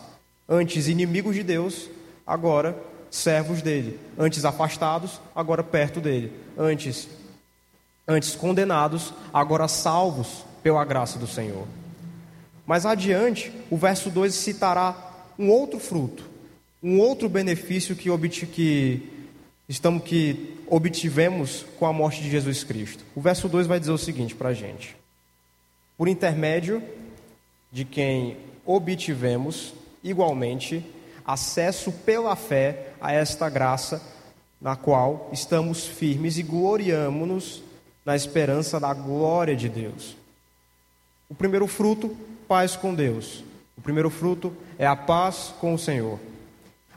Antes 0.47 0.87
inimigos 0.87 1.35
de 1.35 1.43
Deus, 1.43 1.89
agora 2.25 2.77
servos 3.11 3.61
dele. 3.61 3.99
Antes 4.17 4.45
afastados, 4.45 5.19
agora 5.35 5.63
perto 5.63 5.99
dele. 5.99 6.31
Antes 6.57 7.09
antes 8.07 8.35
condenados, 8.35 9.13
agora 9.33 9.67
salvos 9.67 10.45
pela 10.63 10.83
graça 10.85 11.19
do 11.19 11.27
Senhor. 11.27 11.67
Mas 12.65 12.85
adiante, 12.85 13.51
o 13.69 13.77
verso 13.77 14.09
2 14.09 14.33
citará 14.33 14.95
um 15.37 15.49
outro 15.49 15.79
fruto, 15.79 16.23
um 16.81 16.99
outro 16.99 17.27
benefício 17.27 17.95
que, 17.95 18.09
que 18.47 19.09
estamos 19.67 20.03
que 20.03 20.57
obtivemos 20.67 21.65
com 21.79 21.85
a 21.85 21.93
morte 21.93 22.21
de 22.21 22.29
Jesus 22.29 22.63
Cristo. 22.63 23.03
O 23.15 23.21
verso 23.21 23.49
2 23.49 23.67
vai 23.67 23.79
dizer 23.79 23.91
o 23.91 23.97
seguinte 23.97 24.35
para 24.35 24.49
a 24.49 24.53
gente: 24.53 24.95
Por 25.97 26.07
intermédio 26.07 26.83
de 27.71 27.83
quem 27.83 28.37
obtivemos 28.65 29.73
igualmente 30.03 30.85
acesso 31.25 31.91
pela 31.91 32.35
fé 32.35 32.93
a 33.01 33.11
esta 33.11 33.49
graça, 33.49 34.01
na 34.61 34.75
qual 34.75 35.29
estamos 35.33 35.85
firmes 35.85 36.37
e 36.37 36.43
gloriamo-nos 36.43 37.61
na 38.05 38.15
esperança 38.15 38.79
da 38.79 38.93
glória 38.93 39.55
de 39.55 39.67
Deus. 39.67 40.15
O 41.29 41.35
primeiro 41.35 41.67
fruto, 41.67 42.15
paz 42.47 42.75
com 42.77 42.95
Deus. 42.95 43.43
O 43.77 43.81
primeiro 43.81 44.09
fruto 44.09 44.55
é 44.79 44.87
a 44.87 44.95
paz 44.95 45.53
com 45.59 45.73
o 45.73 45.79
Senhor. 45.79 46.17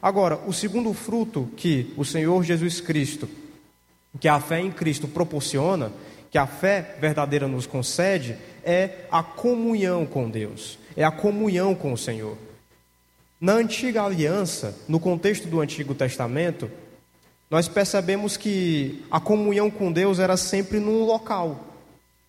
Agora, 0.03 0.41
o 0.47 0.53
segundo 0.53 0.93
fruto 0.95 1.51
que 1.57 1.93
o 1.97 2.05
Senhor 2.05 2.43
Jesus 2.43 2.81
Cristo, 2.81 3.29
que 4.19 4.29
a 4.29 4.41
fé 4.41 4.61
em 4.61 4.71
Cristo 4.71 5.07
proporciona, 5.07 5.93
que 6.31 6.39
a 6.39 6.47
fé 6.47 6.97
verdadeira 7.01 7.47
nos 7.47 7.67
concede, 7.67 8.37
é 8.65 9.05
a 9.11 9.23
comunhão 9.23 10.07
com 10.07 10.31
Deus, 10.31 10.79
é 10.97 11.05
a 11.05 11.11
comunhão 11.11 11.75
com 11.75 11.93
o 11.93 11.99
Senhor. 11.99 12.37
Na 13.41 13.55
antiga 13.55 14.03
aliança, 14.03 14.77
no 14.89 15.01
contexto 15.01 15.49
do 15.49 15.61
Antigo 15.61 15.95
Testamento, 15.95 16.71
nós 17.51 17.69
percebemos 17.69 18.37
que 18.37 19.03
a 19.11 19.19
comunhão 19.19 19.71
com 19.71 19.91
Deus 19.91 20.19
era 20.19 20.37
sempre 20.37 20.79
num 20.79 21.05
local, 21.05 21.75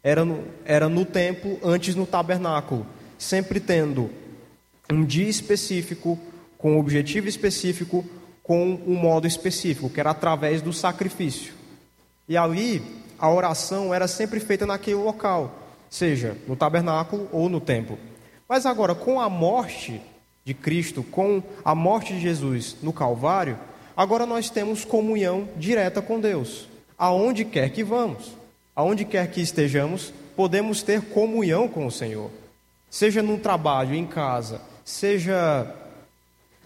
era 0.04 0.26
no, 0.26 0.44
era 0.66 0.90
no 0.90 1.06
templo, 1.06 1.60
antes 1.64 1.96
no 1.96 2.08
tabernáculo, 2.08 2.88
sempre 3.18 3.60
tendo 3.60 4.10
um 4.92 5.06
dia 5.06 5.30
específico, 5.30 6.18
com 6.62 6.74
um 6.74 6.80
objetivo 6.80 7.28
específico, 7.28 8.06
com 8.44 8.80
um 8.86 8.96
modo 8.96 9.26
específico, 9.26 9.90
que 9.90 10.00
era 10.00 10.12
através 10.12 10.62
do 10.62 10.72
sacrifício. 10.72 11.54
E 12.30 12.38
ali 12.38 12.82
a 13.18 13.30
oração 13.30 13.94
era 13.94 14.08
sempre 14.08 14.40
feita 14.40 14.66
naquele 14.66 14.98
local, 14.98 15.54
seja 15.90 16.38
no 16.48 16.56
tabernáculo 16.56 17.28
ou 17.32 17.50
no 17.50 17.60
templo. 17.60 17.98
Mas 18.48 18.66
agora, 18.66 18.94
com 18.94 19.20
a 19.20 19.30
morte 19.30 20.02
de 20.46 20.54
Cristo, 20.54 21.04
com 21.04 21.42
a 21.66 21.74
morte 21.74 22.14
de 22.14 22.22
Jesus 22.22 22.78
no 22.82 22.94
Calvário, 22.94 23.58
agora 23.98 24.26
nós 24.26 24.50
temos 24.50 24.86
comunhão 24.86 25.48
direta 25.58 26.02
com 26.02 26.20
Deus. 26.20 26.68
Aonde 26.98 27.44
quer 27.44 27.70
que 27.72 27.84
vamos, 27.84 28.38
aonde 28.76 29.04
quer 29.04 29.32
que 29.32 29.42
estejamos, 29.42 30.14
podemos 30.36 30.84
ter 30.84 31.02
comunhão 31.02 31.68
com 31.68 31.88
o 31.88 31.92
Senhor. 31.92 32.30
Seja 32.90 33.24
no 33.24 33.40
trabalho, 33.40 33.96
em 33.96 34.06
casa, 34.06 34.62
seja 34.84 35.81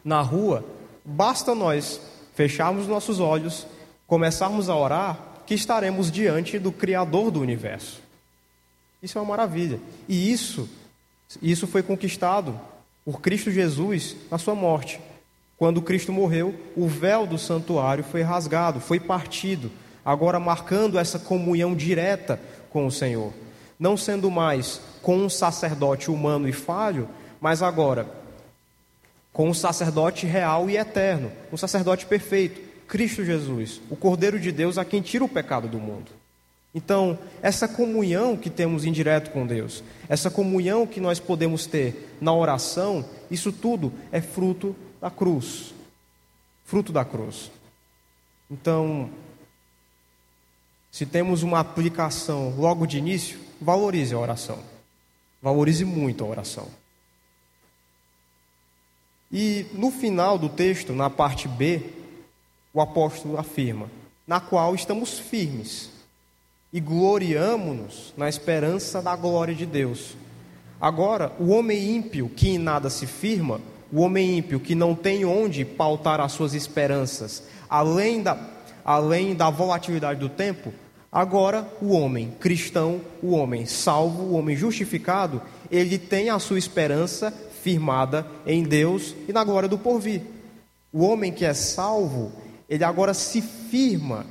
na 0.05 0.21
rua, 0.21 0.63
basta 1.03 1.55
nós 1.55 1.99
fecharmos 2.35 2.85
nossos 2.85 3.19
olhos, 3.19 3.65
começarmos 4.05 4.69
a 4.69 4.75
orar, 4.75 5.17
que 5.47 5.55
estaremos 5.55 6.11
diante 6.11 6.59
do 6.59 6.71
Criador 6.71 7.31
do 7.31 7.41
universo. 7.41 8.01
Isso 9.01 9.17
é 9.17 9.21
uma 9.21 9.29
maravilha. 9.29 9.79
E 10.07 10.31
isso, 10.31 10.69
isso 11.41 11.65
foi 11.65 11.81
conquistado 11.81 12.59
por 13.03 13.19
Cristo 13.19 13.49
Jesus 13.49 14.15
na 14.29 14.37
sua 14.37 14.53
morte. 14.53 14.99
Quando 15.57 15.81
Cristo 15.81 16.11
morreu, 16.11 16.53
o 16.75 16.87
véu 16.87 17.25
do 17.25 17.37
santuário 17.37 18.03
foi 18.03 18.21
rasgado, 18.21 18.79
foi 18.79 18.99
partido, 18.99 19.71
agora 20.03 20.39
marcando 20.39 20.99
essa 20.99 21.17
comunhão 21.17 21.73
direta 21.75 22.39
com 22.69 22.85
o 22.85 22.91
Senhor. 22.91 23.33
Não 23.79 23.95
sendo 23.95 24.29
mais 24.29 24.81
com 25.01 25.17
um 25.17 25.29
sacerdote 25.29 26.11
humano 26.11 26.47
e 26.47 26.53
falho, 26.53 27.07
mas 27.39 27.61
agora 27.61 28.24
com 29.35 29.49
um 29.49 29.53
sacerdote 29.53 30.25
real 30.25 30.69
e 30.69 30.77
eterno, 30.77 31.29
um 31.51 31.57
sacerdote 31.57 32.05
perfeito, 32.05 32.61
Cristo 32.87 33.25
Jesus, 33.25 33.81
o 33.89 33.95
Cordeiro 33.97 34.39
de 34.39 34.49
Deus 34.49 34.77
a 34.77 34.85
quem 34.85 35.01
tira 35.01 35.25
o 35.25 35.29
pecado 35.29 35.67
do 35.67 35.77
mundo. 35.77 36.09
Então, 36.73 37.19
essa 37.41 37.67
comunhão 37.67 38.37
que 38.37 38.49
temos 38.49 38.85
em 38.85 38.93
direto 38.93 39.31
com 39.31 39.45
Deus, 39.45 39.83
essa 40.07 40.31
comunhão 40.31 40.87
que 40.87 41.01
nós 41.01 41.19
podemos 41.19 41.65
ter 41.65 42.15
na 42.21 42.33
oração, 42.33 43.03
isso 43.29 43.51
tudo 43.51 43.91
é 44.09 44.21
fruto 44.21 44.73
da 45.01 45.11
cruz. 45.11 45.73
Fruto 46.63 46.93
da 46.93 47.03
cruz. 47.03 47.51
Então, 48.49 49.09
se 50.89 51.05
temos 51.05 51.43
uma 51.43 51.59
aplicação 51.59 52.55
logo 52.57 52.85
de 52.85 52.99
início, 52.99 53.37
valorize 53.59 54.13
a 54.13 54.17
oração. 54.17 54.59
Valorize 55.41 55.83
muito 55.83 56.23
a 56.23 56.27
oração. 56.27 56.84
E 59.31 59.65
no 59.73 59.91
final 59.91 60.37
do 60.37 60.49
texto, 60.49 60.93
na 60.93 61.09
parte 61.09 61.47
B, 61.47 61.81
o 62.73 62.81
apóstolo 62.81 63.37
afirma: 63.37 63.89
na 64.27 64.39
qual 64.39 64.75
estamos 64.75 65.19
firmes 65.19 65.89
e 66.71 66.79
gloriamo-nos 66.79 68.13
na 68.17 68.27
esperança 68.27 69.01
da 69.01 69.15
glória 69.15 69.55
de 69.55 69.65
Deus. 69.65 70.15
Agora, 70.79 71.31
o 71.39 71.51
homem 71.51 71.95
ímpio 71.95 72.29
que 72.29 72.49
em 72.49 72.57
nada 72.57 72.89
se 72.89 73.07
firma, 73.07 73.61
o 73.91 74.01
homem 74.01 74.37
ímpio 74.37 74.59
que 74.59 74.75
não 74.75 74.93
tem 74.93 75.23
onde 75.23 75.63
pautar 75.63 76.19
as 76.19 76.33
suas 76.33 76.53
esperanças, 76.53 77.43
além 77.69 78.21
da, 78.21 78.37
além 78.83 79.33
da 79.33 79.49
volatilidade 79.49 80.19
do 80.19 80.27
tempo, 80.27 80.73
agora 81.09 81.65
o 81.81 81.93
homem 81.93 82.33
cristão, 82.41 82.99
o 83.23 83.31
homem 83.31 83.65
salvo, 83.65 84.23
o 84.23 84.33
homem 84.33 84.55
justificado, 84.57 85.41
ele 85.71 85.97
tem 85.97 86.29
a 86.29 86.39
sua 86.39 86.59
esperança 86.59 87.33
firmada 87.65 88.27
em 88.45 88.61
Deus 88.61 89.15
e 89.27 89.33
na 89.33 89.43
glória 89.43 89.67
do 89.67 89.79
porvir. 89.79 90.21
O 90.93 91.03
homem 91.03 91.31
que 91.31 91.43
é 91.43 91.51
salvo, 91.51 92.31
ele 92.69 92.83
agora 92.83 93.11
se 93.11 93.41
firma 93.41 94.23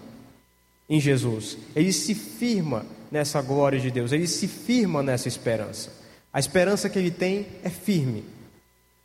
em 0.88 1.00
Jesus. 1.00 1.58
Ele 1.74 1.92
se 1.92 2.14
firma 2.14 2.86
nessa 3.10 3.42
glória 3.42 3.80
de 3.80 3.90
Deus, 3.90 4.12
ele 4.12 4.28
se 4.28 4.46
firma 4.46 5.02
nessa 5.02 5.26
esperança. 5.26 5.90
A 6.32 6.38
esperança 6.38 6.88
que 6.88 6.96
ele 6.96 7.10
tem 7.10 7.48
é 7.64 7.70
firme. 7.70 8.24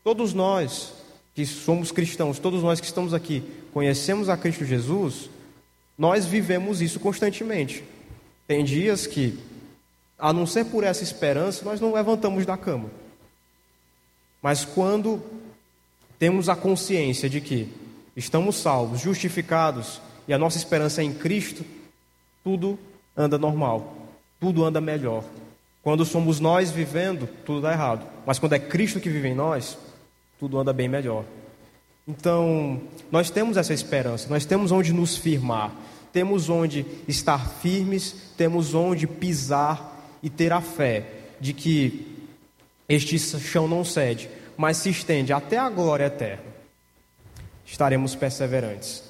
Todos 0.04 0.32
nós 0.32 0.94
que 1.34 1.44
somos 1.44 1.92
cristãos, 1.92 2.38
todos 2.38 2.62
nós 2.62 2.80
que 2.80 2.86
estamos 2.86 3.16
aqui, 3.16 3.44
conhecemos 3.74 4.30
a 4.30 4.38
Cristo 4.38 4.64
Jesus, 4.64 5.28
nós 5.98 6.24
vivemos 6.28 6.84
isso 6.84 7.00
constantemente. 7.00 7.84
Tem 8.48 8.64
dias 8.64 9.08
que, 9.08 9.40
a 10.20 10.32
não 10.32 10.46
ser 10.46 10.66
por 10.66 10.84
essa 10.84 11.04
esperança, 11.04 11.66
nós 11.66 11.82
não 11.82 11.94
levantamos 11.94 12.46
da 12.46 12.56
cama. 12.56 12.92
Mas 14.42 14.64
quando 14.64 15.22
temos 16.18 16.50
a 16.50 16.56
consciência 16.56 17.30
de 17.30 17.42
que 17.42 17.68
estamos 18.16 18.58
salvos, 18.58 19.02
justificados 19.02 20.02
e 20.28 20.34
a 20.34 20.38
nossa 20.38 20.58
esperança 20.58 21.02
é 21.02 21.06
em 21.06 21.14
Cristo, 21.14 21.66
tudo 22.44 22.78
anda 23.16 23.38
normal, 23.38 24.08
tudo 24.40 24.64
anda 24.64 24.80
melhor. 24.80 25.24
Quando 25.82 26.06
somos 26.06 26.40
nós 26.40 26.72
vivendo, 26.72 27.28
tudo 27.46 27.62
dá 27.62 27.72
errado. 27.72 28.06
Mas 28.26 28.38
quando 28.38 28.54
é 28.54 28.60
Cristo 28.60 29.00
que 29.00 29.10
vive 29.10 29.30
em 29.30 29.36
nós, 29.36 29.78
tudo 30.40 30.60
anda 30.60 30.74
bem 30.74 30.88
melhor. 30.88 31.24
Então, 32.08 32.82
nós 33.12 33.30
temos 33.30 33.56
essa 33.56 33.74
esperança, 33.74 34.28
nós 34.30 34.46
temos 34.46 34.72
onde 34.72 34.92
nos 34.92 35.16
firmar, 35.16 35.72
temos 36.12 36.50
onde 36.50 36.86
estar 37.08 37.50
firmes, 37.62 38.16
temos 38.36 38.74
onde 38.74 39.06
pisar 39.06 40.18
e 40.24 40.30
ter 40.30 40.52
a 40.52 40.60
fé 40.60 41.06
de 41.40 41.54
que 41.54 42.19
este 42.90 43.20
chão 43.20 43.68
não 43.68 43.86
cede, 43.86 44.30
mas 44.58 44.78
se 44.78 44.90
estende 44.90 45.32
até 45.32 45.58
a 45.58 45.70
glória 45.70 46.06
eterna. 46.06 46.44
Estaremos 47.66 48.16
perseverantes. 48.16 49.04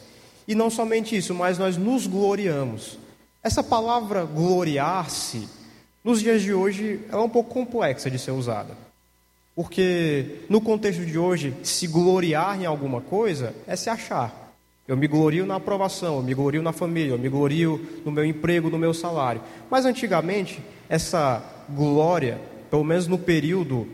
E 0.46 0.54
não 0.54 0.70
somente 0.70 1.16
isso, 1.16 1.34
mas 1.34 1.58
nós 1.58 1.78
nos 1.78 2.06
gloriamos. 2.06 3.00
Essa 3.42 3.64
palavra 3.64 4.26
gloriar-se, 4.26 5.48
nos 6.04 6.20
dias 6.20 6.42
de 6.42 6.54
hoje, 6.54 7.00
é 7.10 7.16
um 7.16 7.30
pouco 7.30 7.54
complexa 7.54 8.12
de 8.12 8.20
ser 8.20 8.32
usada. 8.32 8.76
Porque 9.56 10.42
no 10.50 10.60
contexto 10.60 11.06
de 11.06 11.18
hoje, 11.18 11.56
se 11.64 11.88
gloriar 11.88 12.62
em 12.62 12.66
alguma 12.66 13.00
coisa 13.00 13.54
é 13.66 13.76
se 13.76 13.90
achar. 13.90 14.54
Eu 14.88 14.98
me 14.98 15.08
glorio 15.08 15.46
na 15.46 15.56
aprovação, 15.56 16.18
eu 16.18 16.24
me 16.24 16.34
glorio 16.34 16.62
na 16.62 16.74
família, 16.74 17.12
eu 17.12 17.20
me 17.20 17.30
glorio 17.30 18.02
no 18.04 18.12
meu 18.12 18.26
emprego, 18.26 18.70
no 18.70 18.78
meu 18.78 18.94
salário. 18.94 19.42
Mas 19.70 19.86
antigamente, 19.86 20.62
essa 20.90 21.44
glória, 21.70 22.42
pelo 22.70 22.84
menos 22.84 23.08
no 23.08 23.18
período, 23.18 23.88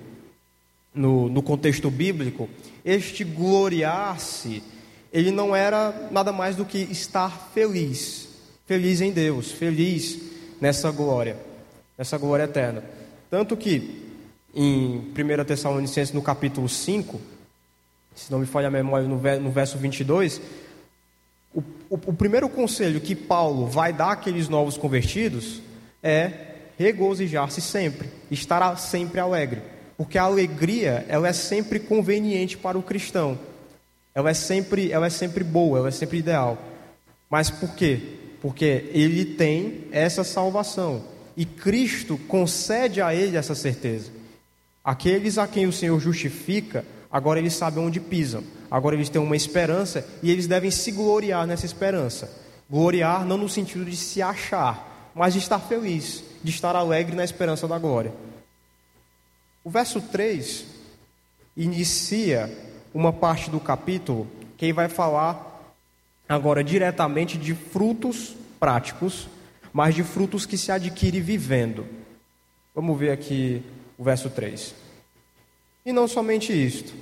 no, 0.93 1.29
no 1.29 1.41
contexto 1.41 1.89
bíblico, 1.89 2.49
este 2.83 3.23
gloriar-se, 3.23 4.63
ele 5.11 5.31
não 5.31 5.55
era 5.55 6.09
nada 6.11 6.31
mais 6.31 6.55
do 6.55 6.65
que 6.65 6.77
estar 6.77 7.49
feliz, 7.53 8.29
feliz 8.65 9.01
em 9.01 9.11
Deus, 9.11 9.51
feliz 9.51 10.19
nessa 10.59 10.91
glória, 10.91 11.37
nessa 11.97 12.17
glória 12.17 12.43
eterna. 12.43 12.83
Tanto 13.29 13.55
que 13.55 14.03
em 14.53 14.97
1 14.97 15.45
Tessalonicenses, 15.45 16.13
no 16.13 16.21
capítulo 16.21 16.69
5, 16.69 17.19
se 18.15 18.31
não 18.31 18.39
me 18.39 18.45
falha 18.45 18.67
a 18.67 18.71
memória, 18.71 19.07
no 19.07 19.51
verso 19.51 19.77
22, 19.77 20.41
o, 21.53 21.59
o, 21.89 21.95
o 22.07 22.13
primeiro 22.13 22.47
conselho 22.49 23.01
que 23.01 23.15
Paulo 23.15 23.67
vai 23.67 23.91
dar 23.91 24.11
àqueles 24.11 24.47
novos 24.47 24.77
convertidos 24.77 25.61
é 26.03 26.54
regozijar-se 26.77 27.61
sempre, 27.61 28.09
estar 28.29 28.77
sempre 28.77 29.19
alegre, 29.19 29.61
porque 29.97 30.17
a 30.17 30.23
alegria 30.23 31.05
ela 31.07 31.27
é 31.27 31.33
sempre 31.33 31.79
conveniente 31.79 32.57
para 32.57 32.77
o 32.77 32.83
cristão, 32.83 33.39
ela 34.13 34.29
é 34.29 34.33
sempre, 34.33 34.91
ela 34.91 35.07
é 35.07 35.09
sempre 35.09 35.43
boa, 35.43 35.79
ela 35.79 35.87
é 35.87 35.91
sempre 35.91 36.19
ideal. 36.19 36.57
Mas 37.29 37.49
por 37.49 37.75
quê? 37.75 37.99
Porque 38.41 38.85
ele 38.93 39.25
tem 39.25 39.85
essa 39.91 40.23
salvação 40.23 41.03
e 41.35 41.45
Cristo 41.45 42.17
concede 42.27 43.01
a 43.01 43.13
ele 43.13 43.35
essa 43.35 43.55
certeza. 43.55 44.11
Aqueles 44.83 45.37
a 45.37 45.47
quem 45.47 45.65
o 45.65 45.73
Senhor 45.73 45.99
justifica, 45.99 46.85
agora 47.11 47.39
eles 47.39 47.53
sabem 47.53 47.83
onde 47.83 47.99
pisam, 47.99 48.43
agora 48.69 48.95
eles 48.95 49.09
têm 49.09 49.21
uma 49.21 49.35
esperança 49.35 50.07
e 50.21 50.31
eles 50.31 50.47
devem 50.47 50.71
se 50.71 50.91
gloriar 50.91 51.47
nessa 51.47 51.65
esperança. 51.65 52.31
Gloriar 52.69 53.25
não 53.25 53.37
no 53.37 53.49
sentido 53.49 53.83
de 53.83 53.95
se 53.95 54.21
achar, 54.21 55.11
mas 55.13 55.33
de 55.33 55.39
estar 55.39 55.59
feliz, 55.59 56.23
de 56.45 56.51
estar 56.51 56.75
alegre 56.75 57.15
na 57.15 57.23
esperança 57.23 57.67
da 57.67 57.79
glória. 57.79 58.13
O 59.63 59.69
verso 59.69 59.99
3 59.99 60.63
inicia 61.57 62.55
uma 62.93 63.11
parte 63.11 63.49
do 63.49 63.59
capítulo 63.59 64.27
que 64.55 64.71
vai 64.71 64.87
falar 64.87 65.73
agora 66.29 66.63
diretamente 66.63 67.35
de 67.35 67.55
frutos 67.55 68.35
práticos, 68.59 69.27
mas 69.73 69.95
de 69.95 70.03
frutos 70.03 70.45
que 70.45 70.55
se 70.55 70.71
adquire 70.71 71.19
vivendo. 71.19 71.83
Vamos 72.75 72.97
ver 72.99 73.09
aqui 73.09 73.63
o 73.97 74.03
verso 74.03 74.29
3. 74.29 74.75
E 75.83 75.91
não 75.91 76.07
somente 76.07 76.53
isto, 76.53 76.93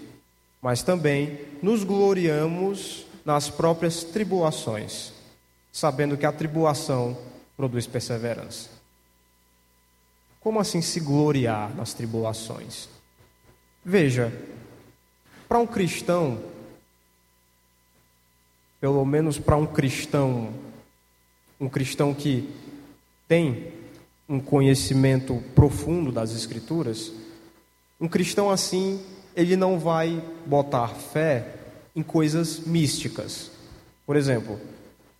mas 0.61 0.83
também 0.83 1.37
nos 1.61 1.83
gloriamos 1.83 3.05
nas 3.25 3.49
próprias 3.49 4.05
tribulações, 4.05 5.11
sabendo 5.69 6.15
que 6.15 6.25
a 6.25 6.31
tribulação 6.31 7.17
produz 7.57 7.85
perseverança. 7.85 8.82
Como 10.43 10.59
assim 10.59 10.81
se 10.81 10.99
gloriar 10.99 11.73
nas 11.73 11.93
tribulações? 11.93 12.89
Veja, 13.83 14.37
para 15.47 15.57
um 15.57 15.65
cristão, 15.65 16.37
pelo 18.81 19.05
menos 19.05 19.39
para 19.39 19.55
um 19.55 19.65
cristão, 19.65 20.53
um 21.57 21.69
cristão 21.69 22.13
que 22.13 22.53
tem 23.25 23.71
um 24.27 24.37
conhecimento 24.37 25.41
profundo 25.55 26.11
das 26.11 26.35
Escrituras, 26.35 27.13
um 27.97 28.09
cristão 28.09 28.49
assim, 28.51 29.01
ele 29.33 29.55
não 29.55 29.79
vai 29.79 30.21
botar 30.45 30.89
fé 30.89 31.55
em 31.95 32.03
coisas 32.03 32.59
místicas. 32.59 33.49
Por 34.05 34.17
exemplo, 34.17 34.59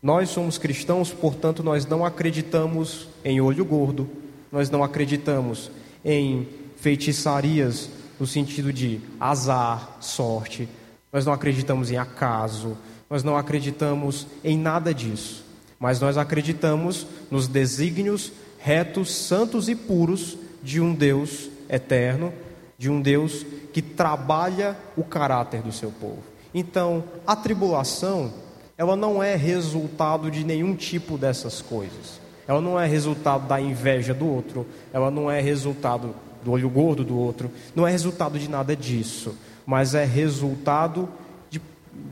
nós 0.02 0.30
somos 0.30 0.58
cristãos, 0.58 1.14
portanto, 1.14 1.64
nós 1.64 1.86
não 1.86 2.04
acreditamos 2.04 3.08
em 3.24 3.40
olho 3.40 3.64
gordo, 3.64 4.23
nós 4.54 4.70
não 4.70 4.84
acreditamos 4.84 5.72
em 6.06 6.48
feitiçarias 6.78 7.90
no 8.20 8.28
sentido 8.28 8.72
de 8.72 9.02
azar, 9.20 9.98
sorte, 10.00 10.70
nós 11.12 11.26
não 11.26 11.34
acreditamos 11.34 11.90
em 11.90 11.98
acaso, 11.98 12.78
nós 13.10 13.24
não 13.24 13.36
acreditamos 13.36 14.28
em 14.44 14.56
nada 14.56 14.94
disso, 14.94 15.44
mas 15.80 16.00
nós 16.00 16.20
acreditamos 16.20 17.08
nos 17.32 17.48
desígnios 17.48 18.32
retos, 18.60 19.12
santos 19.12 19.68
e 19.70 19.76
puros 19.76 20.38
de 20.62 20.80
um 20.80 20.94
Deus 20.94 21.50
eterno, 21.68 22.32
de 22.78 22.92
um 22.92 23.02
Deus 23.02 23.44
que 23.74 23.82
trabalha 23.82 24.78
o 24.96 25.04
caráter 25.04 25.64
do 25.64 25.72
seu 25.72 25.90
povo. 25.90 26.22
Então, 26.54 27.04
a 27.26 27.36
tribulação, 27.36 28.32
ela 28.78 28.96
não 28.96 29.22
é 29.22 29.36
resultado 29.36 30.30
de 30.30 30.44
nenhum 30.44 30.76
tipo 30.76 31.18
dessas 31.18 31.60
coisas. 31.60 32.23
Ela 32.48 32.62
não 32.62 32.80
é 32.80 32.86
resultado 32.86 33.48
da 33.48 33.60
inveja 33.60 34.14
do 34.14 34.28
outro, 34.28 34.66
ela 34.92 35.10
não 35.10 35.30
é 35.32 35.40
resultado 35.40 36.14
do 36.44 36.52
olho 36.52 36.70
gordo 36.70 37.04
do 37.04 37.18
outro, 37.18 37.50
não 37.76 37.88
é 37.88 37.92
resultado 37.92 38.38
de 38.38 38.50
nada 38.50 38.76
disso, 38.76 39.36
mas 39.66 39.96
é 39.96 40.04
resultado 40.04 41.08
de, 41.50 41.62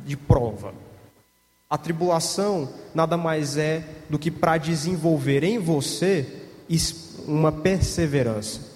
de 0.06 0.16
prova. 0.16 0.74
A 1.70 1.78
tribulação 1.78 2.70
nada 2.94 3.18
mais 3.18 3.58
é 3.58 3.84
do 4.10 4.20
que 4.20 4.32
para 4.32 4.58
desenvolver 4.58 5.44
em 5.44 5.58
você 5.58 6.26
uma 7.28 7.52
perseverança. 7.52 8.72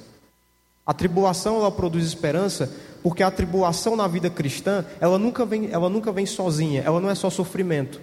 A 0.86 0.94
tribulação 0.94 1.58
ela 1.58 1.72
produz 1.72 2.06
esperança, 2.06 2.72
porque 3.02 3.24
a 3.24 3.32
tribulação 3.32 3.96
na 3.96 4.08
vida 4.08 4.30
cristã, 4.30 4.86
ela 5.00 5.18
nunca 5.18 5.46
vem, 5.46 5.70
ela 5.72 5.90
nunca 5.90 6.12
vem 6.12 6.26
sozinha, 6.26 6.84
ela 6.86 7.00
não 7.00 7.10
é 7.10 7.16
só 7.16 7.30
sofrimento. 7.30 8.00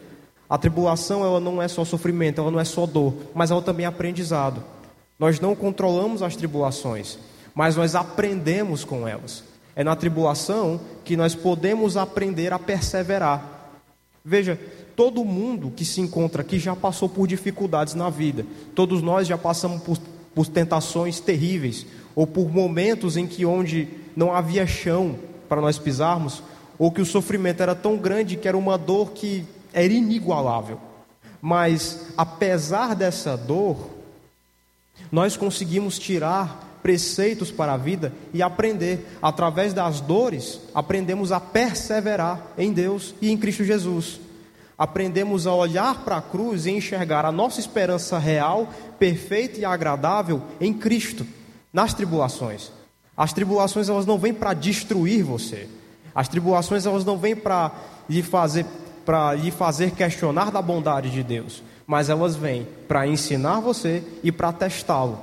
A 0.52 0.58
tribulação 0.58 1.24
ela 1.24 1.40
não 1.40 1.62
é 1.62 1.66
só 1.66 1.82
sofrimento, 1.82 2.38
ela 2.38 2.50
não 2.50 2.60
é 2.60 2.64
só 2.64 2.84
dor, 2.84 3.14
mas 3.34 3.50
ela 3.50 3.62
também 3.62 3.86
é 3.86 3.88
aprendizado. 3.88 4.62
Nós 5.18 5.40
não 5.40 5.56
controlamos 5.56 6.20
as 6.20 6.36
tribulações, 6.36 7.18
mas 7.54 7.74
nós 7.74 7.94
aprendemos 7.94 8.84
com 8.84 9.08
elas. 9.08 9.42
É 9.74 9.82
na 9.82 9.96
tribulação 9.96 10.78
que 11.06 11.16
nós 11.16 11.34
podemos 11.34 11.96
aprender 11.96 12.52
a 12.52 12.58
perseverar. 12.58 13.70
Veja, 14.22 14.60
todo 14.94 15.24
mundo 15.24 15.72
que 15.74 15.86
se 15.86 16.02
encontra 16.02 16.42
aqui 16.42 16.58
já 16.58 16.76
passou 16.76 17.08
por 17.08 17.26
dificuldades 17.26 17.94
na 17.94 18.10
vida. 18.10 18.44
Todos 18.74 19.00
nós 19.00 19.26
já 19.26 19.38
passamos 19.38 19.80
por, 19.80 19.96
por 20.34 20.46
tentações 20.46 21.18
terríveis, 21.18 21.86
ou 22.14 22.26
por 22.26 22.52
momentos 22.52 23.16
em 23.16 23.26
que 23.26 23.46
onde 23.46 23.88
não 24.14 24.34
havia 24.34 24.66
chão 24.66 25.16
para 25.48 25.62
nós 25.62 25.78
pisarmos, 25.78 26.42
ou 26.78 26.92
que 26.92 27.00
o 27.00 27.06
sofrimento 27.06 27.62
era 27.62 27.74
tão 27.74 27.96
grande 27.96 28.36
que 28.36 28.46
era 28.46 28.58
uma 28.58 28.76
dor 28.76 29.12
que 29.12 29.46
era 29.72 29.92
inigualável. 29.92 30.80
Mas 31.40 32.06
apesar 32.16 32.94
dessa 32.94 33.37
dor, 33.37 33.90
nós 35.11 35.37
conseguimos 35.37 35.98
tirar 35.98 36.78
preceitos 36.82 37.50
para 37.50 37.74
a 37.74 37.76
vida 37.76 38.12
e 38.32 38.42
aprender. 38.42 39.06
Através 39.20 39.72
das 39.72 40.00
dores, 40.00 40.61
aprendemos 40.74 41.32
a 41.32 41.40
perseverar 41.40 42.40
em 42.56 42.72
Deus 42.72 43.14
e 43.20 43.30
em 43.30 43.37
Cristo 43.37 43.64
Jesus 43.64 44.20
aprendemos 44.82 45.46
a 45.46 45.54
olhar 45.54 46.02
para 46.02 46.16
a 46.16 46.20
cruz 46.20 46.66
e 46.66 46.72
enxergar 46.72 47.24
a 47.24 47.30
nossa 47.30 47.61
esperança 47.61 48.18
real, 48.18 48.68
perfeita 48.98 49.61
e 49.61 49.64
agradável 49.64 50.42
em 50.61 50.74
Cristo, 50.74 51.24
nas 51.72 51.94
tribulações. 51.94 52.72
As 53.16 53.32
tribulações 53.32 53.88
elas 53.88 54.06
não 54.06 54.18
vêm 54.18 54.35
para 54.35 54.52
destruir 54.54 55.22
você. 55.22 55.68
As 56.12 56.26
tribulações 56.26 56.85
elas 56.85 57.04
não 57.04 57.16
vêm 57.16 57.37
para 57.37 57.70
lhe 58.11 58.24
fazer 58.24 58.66
para 59.04 59.34
lhe 59.34 59.50
fazer 59.50 59.92
questionar 59.92 60.50
da 60.50 60.62
bondade 60.62 61.10
de 61.10 61.22
Deus, 61.22 61.62
mas 61.86 62.08
elas 62.08 62.36
vêm 62.36 62.66
para 62.86 63.06
ensinar 63.06 63.60
você 63.60 64.02
e 64.22 64.30
para 64.30 64.52
testá-lo. 64.52 65.18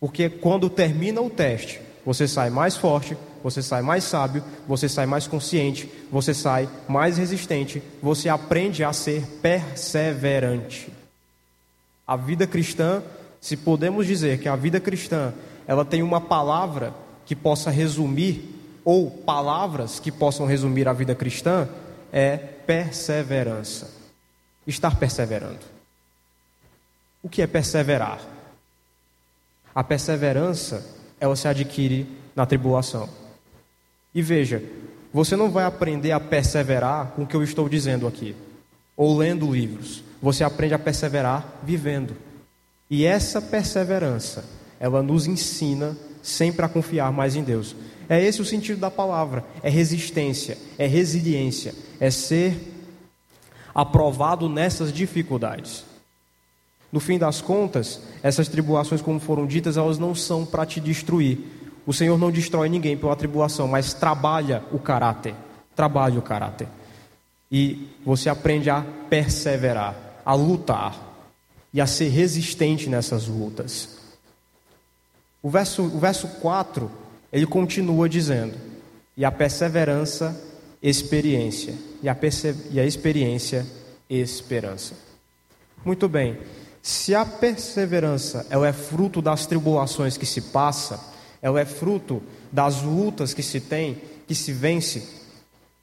Porque 0.00 0.28
quando 0.28 0.68
termina 0.68 1.20
o 1.20 1.30
teste, 1.30 1.80
você 2.04 2.28
sai 2.28 2.50
mais 2.50 2.76
forte, 2.76 3.16
você 3.42 3.62
sai 3.62 3.82
mais 3.82 4.04
sábio, 4.04 4.42
você 4.66 4.88
sai 4.88 5.06
mais 5.06 5.26
consciente, 5.26 5.90
você 6.10 6.32
sai 6.32 6.68
mais 6.88 7.18
resistente, 7.18 7.82
você 8.02 8.28
aprende 8.28 8.82
a 8.82 8.92
ser 8.92 9.22
perseverante. 9.42 10.90
A 12.06 12.16
vida 12.16 12.46
cristã, 12.46 13.02
se 13.40 13.56
podemos 13.56 14.06
dizer 14.06 14.38
que 14.38 14.48
a 14.48 14.56
vida 14.56 14.80
cristã, 14.80 15.32
ela 15.66 15.84
tem 15.84 16.02
uma 16.02 16.20
palavra 16.20 16.94
que 17.26 17.34
possa 17.34 17.70
resumir 17.70 18.50
ou 18.84 19.10
palavras 19.10 19.98
que 19.98 20.12
possam 20.12 20.46
resumir 20.46 20.86
a 20.86 20.92
vida 20.92 21.14
cristã, 21.14 21.68
é 22.16 22.36
perseverança. 22.36 23.90
Estar 24.64 24.96
perseverando. 24.96 25.66
O 27.20 27.28
que 27.28 27.42
é 27.42 27.46
perseverar? 27.46 28.20
A 29.74 29.82
perseverança, 29.82 30.86
ela 31.18 31.34
se 31.34 31.48
adquire 31.48 32.06
na 32.36 32.46
tribulação. 32.46 33.08
E 34.14 34.22
veja, 34.22 34.62
você 35.12 35.34
não 35.34 35.50
vai 35.50 35.64
aprender 35.64 36.12
a 36.12 36.20
perseverar 36.20 37.08
com 37.16 37.24
o 37.24 37.26
que 37.26 37.34
eu 37.34 37.42
estou 37.42 37.68
dizendo 37.68 38.06
aqui, 38.06 38.36
ou 38.96 39.18
lendo 39.18 39.52
livros. 39.52 40.04
Você 40.22 40.44
aprende 40.44 40.74
a 40.74 40.78
perseverar 40.78 41.44
vivendo. 41.64 42.16
E 42.88 43.04
essa 43.04 43.42
perseverança, 43.42 44.44
ela 44.78 45.02
nos 45.02 45.26
ensina 45.26 45.96
sempre 46.22 46.64
a 46.64 46.68
confiar 46.68 47.12
mais 47.12 47.34
em 47.34 47.42
Deus. 47.42 47.74
É 48.08 48.22
esse 48.22 48.40
o 48.40 48.44
sentido 48.44 48.80
da 48.80 48.90
palavra: 48.90 49.44
é 49.62 49.70
resistência, 49.70 50.58
é 50.78 50.86
resiliência, 50.86 51.74
é 51.98 52.10
ser 52.10 52.56
aprovado 53.74 54.48
nessas 54.48 54.92
dificuldades. 54.92 55.84
No 56.92 57.00
fim 57.00 57.18
das 57.18 57.40
contas, 57.40 58.00
essas 58.22 58.46
tribulações, 58.46 59.02
como 59.02 59.18
foram 59.18 59.46
ditas, 59.46 59.76
elas 59.76 59.98
não 59.98 60.14
são 60.14 60.46
para 60.46 60.64
te 60.64 60.80
destruir. 60.80 61.40
O 61.84 61.92
Senhor 61.92 62.16
não 62.16 62.30
destrói 62.30 62.68
ninguém 62.68 62.96
pela 62.96 63.16
tribulação, 63.16 63.66
mas 63.66 63.92
trabalha 63.92 64.62
o 64.70 64.78
caráter. 64.78 65.34
Trabalha 65.74 66.18
o 66.18 66.22
caráter. 66.22 66.68
E 67.50 67.88
você 68.04 68.28
aprende 68.28 68.70
a 68.70 68.84
perseverar, 69.10 69.96
a 70.24 70.34
lutar 70.34 70.96
e 71.72 71.80
a 71.80 71.86
ser 71.86 72.08
resistente 72.08 72.88
nessas 72.88 73.26
lutas. 73.26 73.98
O 75.42 75.50
verso, 75.50 75.82
o 75.82 75.98
verso 75.98 76.28
4, 76.40 76.90
ele 77.34 77.46
continua 77.46 78.08
dizendo: 78.08 78.54
E 79.16 79.24
a 79.24 79.32
perseverança, 79.32 80.40
experiência. 80.80 81.74
E 82.00 82.08
a, 82.08 82.14
perse 82.14 82.54
e 82.70 82.78
a 82.78 82.86
experiência, 82.86 83.66
esperança. 84.08 84.94
Muito 85.84 86.08
bem. 86.08 86.38
Se 86.80 87.14
a 87.14 87.26
perseverança 87.26 88.46
ela 88.50 88.68
é 88.68 88.72
fruto 88.72 89.20
das 89.20 89.46
tribulações 89.46 90.16
que 90.16 90.26
se 90.26 90.40
passa, 90.40 91.12
ela 91.42 91.60
é 91.60 91.64
fruto 91.64 92.22
das 92.52 92.82
lutas 92.82 93.34
que 93.34 93.42
se 93.42 93.60
tem, 93.60 94.00
que 94.28 94.34
se 94.34 94.52
vence, 94.52 95.02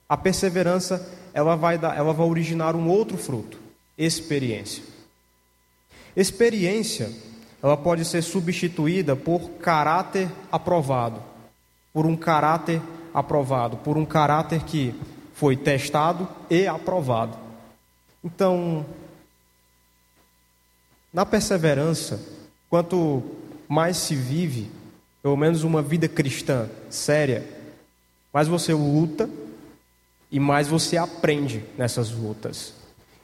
a 0.08 0.16
perseverança 0.16 1.06
ela 1.34 1.56
vai, 1.56 1.78
dar, 1.78 1.98
ela 1.98 2.14
vai 2.14 2.28
originar 2.28 2.76
um 2.76 2.88
outro 2.88 3.18
fruto, 3.18 3.60
experiência. 3.98 4.84
Experiência 6.16 7.12
ela 7.62 7.76
pode 7.76 8.06
ser 8.06 8.22
substituída 8.22 9.16
por 9.16 9.52
caráter 9.60 10.30
aprovado, 10.52 11.31
por 11.94 12.06
um 12.06 12.16
caráter 12.16 12.82
aprovado, 13.14 13.78
por 13.78 13.98
um 13.98 14.06
caráter 14.06 14.64
que 14.64 14.96
foi 15.34 15.58
testado 15.58 16.28
e 16.50 16.68
aprovado. 16.68 17.38
Então, 18.24 18.86
na 21.14 21.26
perseverança, 21.26 22.22
quanto 22.70 23.24
mais 23.68 23.98
se 23.98 24.16
vive, 24.16 24.70
pelo 25.22 25.36
menos 25.36 25.64
uma 25.64 25.82
vida 25.82 26.08
cristã 26.08 26.70
séria, 26.90 27.46
mais 28.34 28.48
você 28.48 28.74
luta 28.74 29.30
e 30.32 30.40
mais 30.40 30.68
você 30.68 30.98
aprende 30.98 31.64
nessas 31.78 32.12
lutas. 32.12 32.74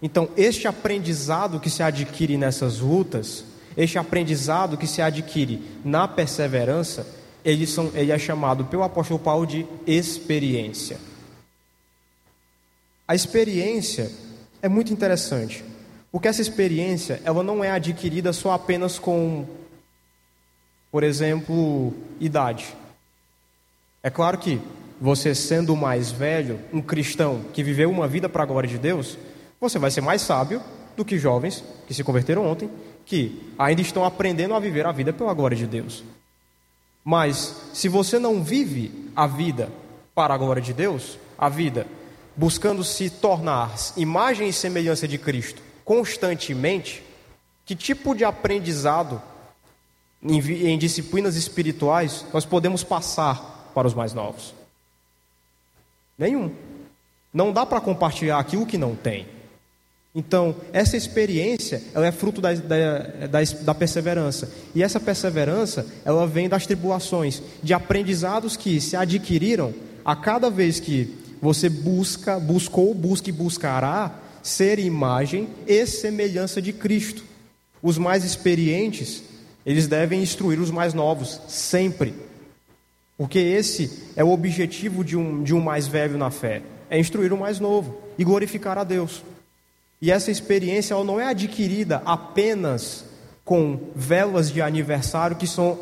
Então, 0.02 0.30
este 0.36 0.68
aprendizado 0.68 1.60
que 1.60 1.70
se 1.70 1.82
adquire 1.82 2.38
nessas 2.38 2.80
lutas, 2.80 3.46
este 3.76 3.98
aprendizado 3.98 4.78
que 4.78 4.86
se 4.86 5.02
adquire 5.02 5.64
na 5.84 6.08
perseverança, 6.08 7.08
ele, 7.48 7.66
são, 7.66 7.90
ele 7.94 8.12
é 8.12 8.20
chamado 8.20 8.66
pelo 8.66 8.84
apóstolo 8.84 9.18
Paulo 9.18 9.48
de 9.48 9.66
experiência. 9.88 11.00
A 13.08 13.16
experiência 13.16 14.12
é 14.62 14.68
muito 14.68 14.92
interessante. 14.92 15.64
Porque 16.12 16.28
essa 16.28 16.42
experiência, 16.42 17.22
ela 17.24 17.42
não 17.44 17.64
é 17.64 17.72
adquirida 17.72 18.34
só 18.34 18.52
apenas 18.52 19.00
com, 19.00 19.46
por 20.92 21.04
exemplo, 21.04 21.94
idade. 22.20 22.76
É 24.04 24.10
claro 24.10 24.38
que 24.38 24.60
você 25.00 25.34
sendo 25.34 25.74
mais 25.74 26.12
velho, 26.12 26.60
um 26.74 26.82
cristão 26.82 27.46
que 27.54 27.64
viveu 27.64 27.90
uma 27.90 28.10
vida 28.10 28.28
para 28.28 28.44
a 28.44 28.46
glória 28.46 28.68
de 28.68 28.78
Deus, 28.78 29.18
você 29.58 29.80
vai 29.80 29.90
ser 29.90 30.02
mais 30.02 30.22
sábio 30.22 30.62
do 30.98 31.06
que 31.06 31.18
jovens 31.18 31.64
que 31.88 31.94
se 31.94 32.04
converteram 32.04 32.46
ontem, 32.46 32.70
que 33.06 33.54
ainda 33.58 33.82
estão 33.82 34.04
aprendendo 34.04 34.54
a 34.54 34.60
viver 34.60 34.86
a 34.86 34.92
vida 34.92 35.14
pela 35.14 35.34
glória 35.34 35.56
de 35.56 35.66
Deus. 35.66 36.04
Mas 37.10 37.56
se 37.72 37.88
você 37.88 38.20
não 38.20 38.44
vive 38.44 39.10
a 39.16 39.26
vida 39.26 39.72
para 40.14 40.34
a 40.34 40.38
glória 40.38 40.62
de 40.62 40.74
Deus, 40.74 41.18
a 41.38 41.48
vida 41.48 41.88
buscando 42.36 42.84
se 42.84 43.10
tornar 43.10 43.74
imagem 43.96 44.50
e 44.50 44.54
semelhança 44.54 45.08
de 45.08 45.18
Cristo, 45.18 45.62
constantemente, 45.86 47.02
que 47.66 47.78
tipo 47.78 48.14
de 48.14 48.26
aprendizado 48.26 49.22
em, 50.22 50.38
em 50.68 50.78
disciplinas 50.78 51.38
espirituais 51.38 52.26
nós 52.34 52.46
podemos 52.46 52.84
passar 52.84 53.72
para 53.74 53.88
os 53.88 53.94
mais 53.94 54.14
novos? 54.14 54.54
Nenhum. 56.18 56.54
Não 57.34 57.54
dá 57.54 57.66
para 57.66 57.80
compartilhar 57.80 58.38
aquilo 58.38 58.66
que 58.66 58.78
não 58.78 58.98
tem. 58.98 59.26
Então, 60.18 60.56
essa 60.74 60.98
experiência, 60.98 61.80
ela 61.94 62.08
é 62.08 62.12
fruto 62.12 62.42
da, 62.42 62.52
da, 62.52 62.98
da, 63.28 63.40
da, 63.62 63.76
perseverança. 63.76 64.52
E 64.74 64.82
essa 64.82 65.00
perseverança, 65.00 65.86
ela 66.04 66.26
vem 66.26 66.50
das 66.50 66.66
tribulações, 66.66 67.40
de 67.62 67.72
aprendizados 67.72 68.58
que 68.58 68.82
se 68.82 68.96
adquiriram 68.96 69.76
a 70.04 70.16
cada 70.16 70.50
vez 70.50 70.80
que 70.80 71.16
você 71.40 71.70
busca, 71.70 72.40
buscou, 72.40 72.96
busca 72.96 73.30
e 73.30 73.32
buscará 73.32 74.20
ser 74.42 74.80
imagem 74.80 75.50
e 75.68 75.86
semelhança 75.86 76.60
de 76.60 76.74
Cristo. 76.74 77.24
Os 77.80 78.00
mais 78.00 78.26
experientes, 78.26 79.22
eles 79.64 79.88
devem 79.88 80.24
instruir 80.24 80.60
os 80.60 80.72
mais 80.72 80.96
novos, 80.96 81.40
sempre. 81.48 82.16
Porque 83.16 83.38
esse 83.38 83.92
é 84.16 84.24
o 84.24 84.32
objetivo 84.32 85.04
de 85.04 85.16
um, 85.16 85.44
de 85.44 85.54
um 85.54 85.62
mais 85.62 85.86
velho 85.86 86.18
na 86.18 86.32
fé: 86.32 86.64
é 86.90 87.00
instruir 87.00 87.32
o 87.32 87.38
mais 87.38 87.60
novo 87.60 88.02
e 88.18 88.24
glorificar 88.24 88.80
a 88.80 88.84
Deus. 88.84 89.22
E 90.02 90.12
essa 90.12 90.30
experiência 90.30 90.94
ela 90.94 91.04
não 91.04 91.20
é 91.20 91.28
adquirida 91.28 92.02
apenas 92.06 93.06
com 93.44 93.80
velas 93.96 94.52
de 94.52 94.62
aniversário 94.62 95.38
que 95.38 95.48
são, 95.48 95.80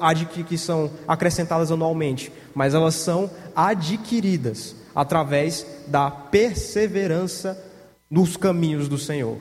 que 0.47 0.57
são 0.57 0.91
acrescentadas 1.07 1.71
anualmente, 1.71 2.31
mas 2.53 2.73
elas 2.73 2.95
são 2.95 3.29
adquiridas 3.55 4.75
através 4.93 5.65
da 5.87 6.09
perseverança 6.11 7.61
nos 8.09 8.37
caminhos 8.37 8.87
do 8.87 8.97
Senhor. 8.97 9.37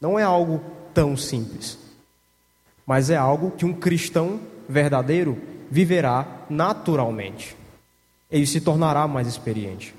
Não 0.00 0.18
é 0.18 0.22
algo 0.22 0.62
tão 0.92 1.16
simples, 1.16 1.78
mas 2.86 3.10
é 3.10 3.16
algo 3.16 3.50
que 3.50 3.64
um 3.64 3.72
cristão 3.72 4.40
verdadeiro 4.68 5.40
viverá 5.70 6.26
naturalmente. 6.48 7.56
Ele 8.30 8.46
se 8.46 8.60
tornará 8.60 9.06
mais 9.06 9.28
experiente. 9.28 9.94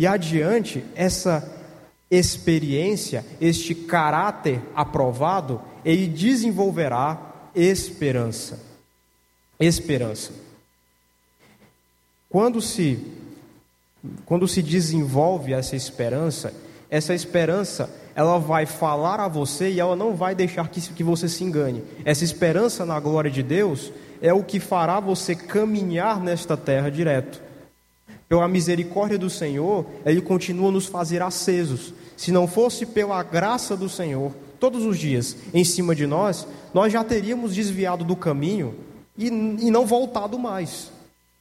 E 0.00 0.06
adiante, 0.06 0.82
essa 0.94 1.46
experiência, 2.10 3.22
este 3.38 3.74
caráter 3.74 4.58
aprovado, 4.74 5.60
ele 5.84 6.06
desenvolverá 6.06 7.50
esperança. 7.54 8.58
Esperança. 9.60 10.32
Quando 12.30 12.62
se 12.62 12.98
quando 14.24 14.48
se 14.48 14.62
desenvolve 14.62 15.52
essa 15.52 15.76
esperança, 15.76 16.54
essa 16.88 17.12
esperança 17.12 17.90
ela 18.14 18.38
vai 18.38 18.64
falar 18.64 19.20
a 19.20 19.28
você 19.28 19.68
e 19.70 19.80
ela 19.80 19.94
não 19.94 20.14
vai 20.14 20.34
deixar 20.34 20.66
que, 20.70 20.80
que 20.80 21.04
você 21.04 21.28
se 21.28 21.44
engane. 21.44 21.84
Essa 22.06 22.24
esperança 22.24 22.86
na 22.86 22.98
glória 22.98 23.30
de 23.30 23.42
Deus 23.42 23.92
é 24.22 24.32
o 24.32 24.42
que 24.42 24.60
fará 24.60 24.98
você 24.98 25.34
caminhar 25.34 26.22
nesta 26.22 26.56
terra 26.56 26.90
direto. 26.90 27.49
Pela 28.30 28.48
misericórdia 28.48 29.18
do 29.18 29.28
Senhor, 29.28 29.84
Ele 30.06 30.22
continua 30.22 30.70
nos 30.70 30.86
fazer 30.86 31.20
acesos. 31.20 31.92
Se 32.16 32.32
não 32.32 32.48
fosse 32.48 32.86
pela 32.86 33.22
graça 33.22 33.76
do 33.76 33.90
Senhor, 33.90 34.32
todos 34.58 34.86
os 34.86 34.98
dias 34.98 35.36
em 35.52 35.64
cima 35.64 35.94
de 35.94 36.06
nós, 36.06 36.46
nós 36.72 36.90
já 36.90 37.04
teríamos 37.04 37.54
desviado 37.54 38.04
do 38.04 38.16
caminho 38.16 38.74
e, 39.18 39.26
e 39.26 39.70
não 39.70 39.84
voltado 39.84 40.38
mais 40.38 40.90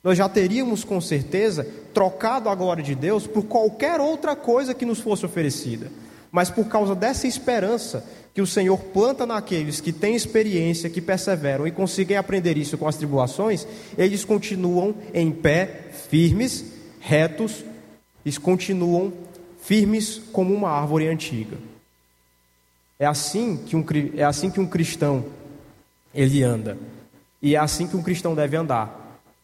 nós 0.04 0.17
já 0.17 0.30
teríamos 0.30 0.84
com 0.84 1.02
certeza 1.02 1.67
trocado 1.93 2.47
a 2.47 2.56
glória 2.56 2.84
de 2.84 2.95
Deus 2.95 3.28
por 3.28 3.43
qualquer 3.43 3.99
outra 3.99 4.36
coisa 4.36 4.73
que 4.73 4.86
nos 4.86 4.99
fosse 4.99 5.25
oferecida. 5.25 5.91
Mas 6.32 6.49
por 6.49 6.65
causa 6.67 6.95
dessa 6.95 7.28
esperança 7.28 8.06
que 8.34 8.41
o 8.41 8.47
Senhor 8.47 8.78
planta 8.78 9.25
naqueles 9.25 9.82
que 9.82 9.91
têm 9.91 10.15
experiência, 10.15 10.89
que 10.89 11.02
perseveram 11.02 11.67
e 11.67 11.71
conseguem 11.71 12.15
aprender 12.15 12.58
isso 12.58 12.78
com 12.78 12.88
as 12.88 12.95
tribulações, 12.95 13.67
eles 13.97 14.23
continuam 14.23 14.96
em 15.13 15.31
pé, 15.31 15.87
firmes, 16.10 16.63
retos, 17.00 17.63
eles 18.25 18.37
continuam 18.37 19.13
firmes 19.62 20.21
como 20.31 20.54
uma 20.54 20.69
árvore 20.69 21.08
antiga. 21.08 21.58
É 22.97 23.06
assim 23.06 23.58
que 23.58 23.75
um, 23.75 23.85
é 24.15 24.23
assim 24.23 24.50
que 24.50 24.60
um 24.60 24.67
cristão 24.67 25.25
ele 26.13 26.43
anda. 26.43 26.77
E 27.41 27.56
é 27.56 27.60
assim 27.60 27.87
que 27.87 27.95
um 27.95 28.04
cristão 28.04 28.35
deve 28.35 28.58
andar 28.58 29.00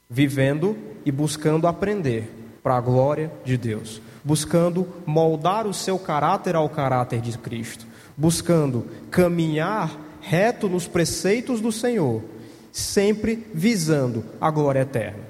vivendo 0.10 0.78
e 1.06 1.12
buscando 1.12 1.68
aprender 1.68 2.32
para 2.62 2.78
a 2.78 2.82
glória 2.82 3.32
de 3.43 3.58
Deus, 3.58 4.01
buscando 4.24 4.88
moldar 5.06 5.68
o 5.68 5.74
seu 5.74 5.97
caráter 5.97 6.56
ao 6.56 6.70
caráter 6.70 7.22
de 7.22 7.38
Cristo, 7.38 7.86
buscando 8.18 8.88
caminhar 9.10 9.99
reto 10.22 10.68
nos 10.68 10.88
preceitos 10.88 11.62
do 11.62 11.72
Senhor, 11.72 12.24
sempre 12.72 13.45
visando 13.53 14.26
a 14.41 14.49
glória 14.49 14.80
eterna. 14.80 15.24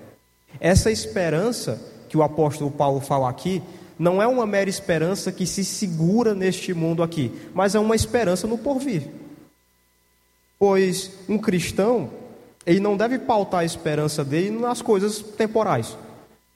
Essa 0.59 0.89
esperança 0.89 1.81
que 2.15 2.19
o 2.19 2.23
apóstolo 2.23 2.71
Paulo 2.71 3.01
fala 3.01 3.29
aqui 3.29 3.61
não 3.99 4.21
é 4.21 4.27
uma 4.27 4.45
mera 4.45 4.69
esperança 4.69 5.33
que 5.33 5.45
se 5.45 5.65
segura 5.65 6.33
neste 6.33 6.73
mundo 6.73 7.03
aqui, 7.03 7.29
mas 7.53 7.75
é 7.75 7.79
uma 7.79 7.93
esperança 7.93 8.47
no 8.47 8.57
porvir. 8.57 9.09
Pois 10.57 11.11
um 11.27 11.37
cristão 11.37 12.09
Ele 12.65 12.79
não 12.79 12.95
deve 12.95 13.19
pautar 13.19 13.59
a 13.59 13.65
esperança 13.65 14.23
dele 14.23 14.57
nas 14.57 14.81
coisas 14.81 15.19
temporais. 15.19 15.97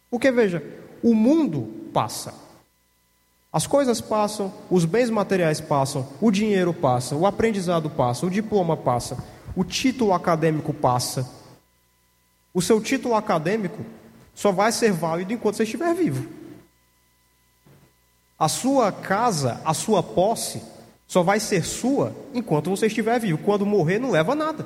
Porque 0.10 0.32
veja, 0.32 0.64
o 1.03 1.14
mundo 1.14 1.68
passa. 1.93 2.34
As 3.51 3.68
coisas 3.68 3.99
passam, 3.99 4.51
os 4.72 4.86
bens 4.86 5.10
materiais 5.10 5.60
passam, 5.60 6.07
o 6.22 6.32
dinheiro 6.32 6.74
passa, 6.74 7.16
o 7.16 7.28
aprendizado 7.28 7.89
passa, 7.89 8.26
o 8.26 8.30
diploma 8.30 8.78
passa, 8.78 9.18
o 9.55 9.64
título 9.64 10.14
acadêmico 10.14 10.74
passa. 10.74 11.30
O 12.53 12.62
seu 12.62 12.82
título 12.82 13.14
acadêmico 13.14 13.84
só 14.40 14.54
vai 14.54 14.72
ser 14.72 14.94
válido 14.94 15.34
enquanto 15.34 15.58
você 15.58 15.64
estiver 15.64 15.94
vivo. 15.94 16.26
A 18.40 18.48
sua 18.48 18.90
casa, 18.90 19.60
a 19.66 19.74
sua 19.74 20.02
posse, 20.02 20.64
só 21.06 21.22
vai 21.22 21.42
ser 21.42 21.66
sua 21.66 22.16
enquanto 22.34 22.70
você 22.70 22.88
estiver 22.88 23.20
vivo. 23.20 23.40
Quando 23.40 23.66
morrer, 23.66 24.00
não 24.00 24.12
leva 24.12 24.34
nada. 24.36 24.66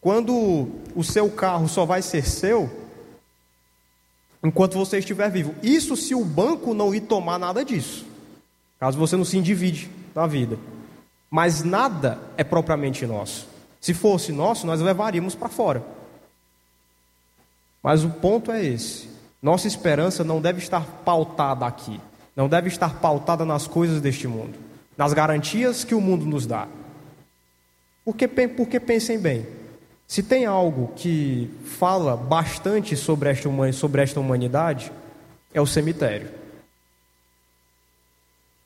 Quando 0.00 0.70
o 0.92 1.04
seu 1.04 1.30
carro 1.30 1.68
só 1.68 1.86
vai 1.86 2.02
ser 2.02 2.26
seu 2.26 2.68
enquanto 4.42 4.76
você 4.76 4.98
estiver 4.98 5.30
vivo. 5.30 5.54
Isso 5.62 5.96
se 5.96 6.16
o 6.16 6.24
banco 6.24 6.74
não 6.74 6.90
lhe 6.90 7.00
tomar 7.00 7.38
nada 7.38 7.64
disso. 7.64 8.04
Caso 8.80 8.98
você 8.98 9.16
não 9.16 9.24
se 9.24 9.38
individe 9.38 9.88
na 10.16 10.26
vida. 10.26 10.58
Mas 11.30 11.62
nada 11.62 12.18
é 12.36 12.42
propriamente 12.42 13.06
nosso. 13.06 13.46
Se 13.80 13.94
fosse 13.94 14.32
nosso, 14.32 14.66
nós 14.66 14.80
levaríamos 14.80 15.36
para 15.36 15.48
fora. 15.48 15.99
Mas 17.82 18.04
o 18.04 18.10
ponto 18.10 18.52
é 18.52 18.64
esse. 18.64 19.08
Nossa 19.42 19.66
esperança 19.66 20.22
não 20.22 20.40
deve 20.40 20.58
estar 20.58 20.84
pautada 21.04 21.66
aqui. 21.66 22.00
Não 22.36 22.48
deve 22.48 22.68
estar 22.68 23.00
pautada 23.00 23.44
nas 23.44 23.66
coisas 23.66 24.00
deste 24.00 24.28
mundo. 24.28 24.58
Nas 24.96 25.12
garantias 25.12 25.84
que 25.84 25.94
o 25.94 26.00
mundo 26.00 26.26
nos 26.26 26.46
dá. 26.46 26.68
Porque, 28.04 28.28
porque 28.28 28.78
pensem 28.78 29.18
bem. 29.18 29.46
Se 30.06 30.22
tem 30.22 30.44
algo 30.44 30.92
que 30.96 31.48
fala 31.64 32.16
bastante 32.16 32.96
sobre 32.96 33.30
esta, 33.30 33.48
sobre 33.72 34.02
esta 34.02 34.18
humanidade, 34.18 34.90
é 35.54 35.60
o 35.60 35.66
cemitério. 35.66 36.28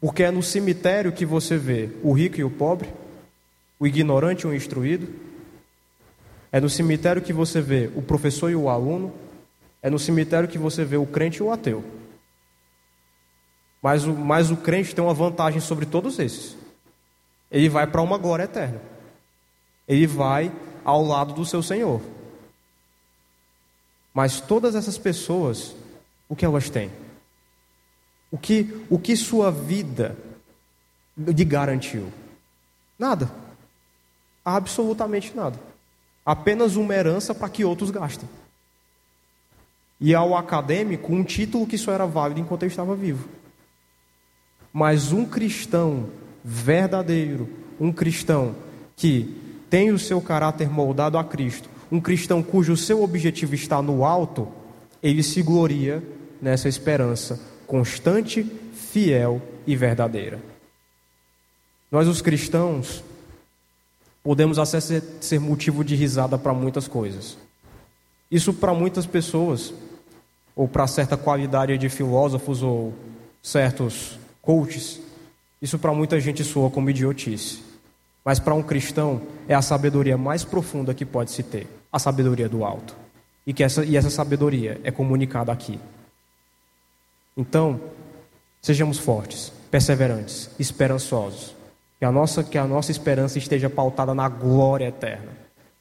Porque 0.00 0.22
é 0.22 0.30
no 0.30 0.42
cemitério 0.42 1.12
que 1.12 1.26
você 1.26 1.56
vê 1.56 1.90
o 2.02 2.12
rico 2.12 2.40
e 2.40 2.44
o 2.44 2.50
pobre, 2.50 2.88
o 3.78 3.86
ignorante 3.86 4.44
e 4.44 4.46
o 4.46 4.54
instruído. 4.54 5.08
É 6.54 6.60
no 6.60 6.70
cemitério 6.70 7.20
que 7.20 7.32
você 7.32 7.60
vê 7.60 7.90
o 7.96 8.00
professor 8.00 8.48
e 8.48 8.54
o 8.54 8.68
aluno. 8.68 9.12
É 9.82 9.90
no 9.90 9.98
cemitério 9.98 10.48
que 10.48 10.56
você 10.56 10.84
vê 10.84 10.96
o 10.96 11.04
crente 11.04 11.38
e 11.38 11.42
o 11.42 11.50
ateu. 11.50 11.84
Mas 13.82 14.04
o, 14.04 14.14
mas 14.14 14.52
o 14.52 14.56
crente 14.56 14.94
tem 14.94 15.02
uma 15.02 15.12
vantagem 15.12 15.60
sobre 15.60 15.84
todos 15.84 16.16
esses. 16.20 16.56
Ele 17.50 17.68
vai 17.68 17.88
para 17.88 18.00
uma 18.00 18.16
glória 18.16 18.44
eterna. 18.44 18.80
Ele 19.88 20.06
vai 20.06 20.52
ao 20.84 21.02
lado 21.04 21.34
do 21.34 21.44
seu 21.44 21.60
Senhor. 21.60 22.00
Mas 24.14 24.40
todas 24.40 24.76
essas 24.76 24.96
pessoas, 24.96 25.74
o 26.28 26.36
que 26.36 26.44
elas 26.44 26.70
têm? 26.70 26.88
O 28.30 28.38
que, 28.38 28.86
o 28.88 28.96
que 28.96 29.16
sua 29.16 29.50
vida 29.50 30.16
lhe 31.18 31.44
garantiu? 31.44 32.12
Nada. 32.96 33.28
Absolutamente 34.44 35.34
nada. 35.34 35.73
Apenas 36.24 36.76
uma 36.76 36.94
herança 36.94 37.34
para 37.34 37.48
que 37.48 37.64
outros 37.64 37.90
gastem. 37.90 38.28
E 40.00 40.14
ao 40.14 40.36
acadêmico, 40.36 41.12
um 41.12 41.22
título 41.22 41.66
que 41.66 41.78
só 41.78 41.92
era 41.92 42.06
válido 42.06 42.40
enquanto 42.40 42.62
ele 42.62 42.70
estava 42.70 42.94
vivo. 42.94 43.28
Mas 44.72 45.12
um 45.12 45.24
cristão 45.24 46.08
verdadeiro, 46.44 47.48
um 47.78 47.92
cristão 47.92 48.54
que 48.96 49.40
tem 49.70 49.90
o 49.90 49.98
seu 49.98 50.20
caráter 50.20 50.68
moldado 50.68 51.16
a 51.16 51.24
Cristo, 51.24 51.68
um 51.90 52.00
cristão 52.00 52.42
cujo 52.42 52.76
seu 52.76 53.02
objetivo 53.02 53.54
está 53.54 53.80
no 53.80 54.04
alto, 54.04 54.48
ele 55.02 55.22
se 55.22 55.42
gloria 55.42 56.02
nessa 56.40 56.68
esperança 56.68 57.40
constante, 57.66 58.44
fiel 58.72 59.40
e 59.66 59.74
verdadeira. 59.74 60.40
Nós, 61.90 62.08
os 62.08 62.20
cristãos, 62.20 63.02
podemos 64.24 64.58
até 64.58 64.80
ser 64.80 65.38
motivo 65.38 65.84
de 65.84 65.94
risada 65.94 66.38
para 66.38 66.54
muitas 66.54 66.88
coisas. 66.88 67.36
Isso 68.30 68.54
para 68.54 68.72
muitas 68.72 69.04
pessoas, 69.04 69.74
ou 70.56 70.66
para 70.66 70.86
certa 70.86 71.14
qualidade 71.14 71.76
de 71.76 71.88
filósofos 71.90 72.62
ou 72.62 72.94
certos 73.42 74.18
coaches, 74.40 74.98
isso 75.60 75.78
para 75.78 75.92
muita 75.92 76.18
gente 76.18 76.42
soa 76.42 76.70
como 76.70 76.88
idiotice. 76.88 77.62
Mas 78.24 78.38
para 78.38 78.54
um 78.54 78.62
cristão 78.62 79.20
é 79.46 79.54
a 79.54 79.60
sabedoria 79.60 80.16
mais 80.16 80.42
profunda 80.42 80.94
que 80.94 81.04
pode 81.04 81.30
se 81.30 81.42
ter, 81.42 81.66
a 81.92 81.98
sabedoria 81.98 82.48
do 82.48 82.64
alto. 82.64 82.96
E, 83.46 83.52
que 83.52 83.62
essa, 83.62 83.84
e 83.84 83.94
essa 83.94 84.08
sabedoria 84.08 84.80
é 84.82 84.90
comunicada 84.90 85.52
aqui. 85.52 85.78
Então, 87.36 87.78
sejamos 88.62 88.98
fortes, 88.98 89.52
perseverantes, 89.70 90.48
esperançosos, 90.58 91.53
que 92.04 92.06
a 92.06 92.12
nossa, 92.12 92.44
que 92.44 92.58
a 92.58 92.66
nossa 92.66 92.90
esperança 92.90 93.38
esteja 93.38 93.70
pautada 93.70 94.14
na 94.14 94.28
glória 94.28 94.88
eterna. 94.88 95.32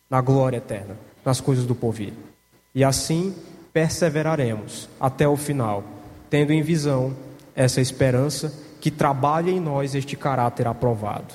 Na 0.09 0.21
glória 0.21 0.55
eterna. 0.55 0.95
Nas 1.25 1.41
coisas 1.41 1.65
do 1.65 1.75
porvir. 1.75 2.13
E 2.73 2.81
assim 2.81 3.35
perseveraremos 3.73 4.87
até 5.01 5.27
o 5.27 5.35
final, 5.35 5.83
tendo 6.29 6.53
em 6.53 6.61
visão 6.61 7.13
essa 7.53 7.81
esperança 7.81 8.53
que 8.79 8.89
trabalha 8.89 9.51
em 9.51 9.59
nós 9.59 9.95
este 9.95 10.15
caráter 10.15 10.65
aprovado. 10.65 11.33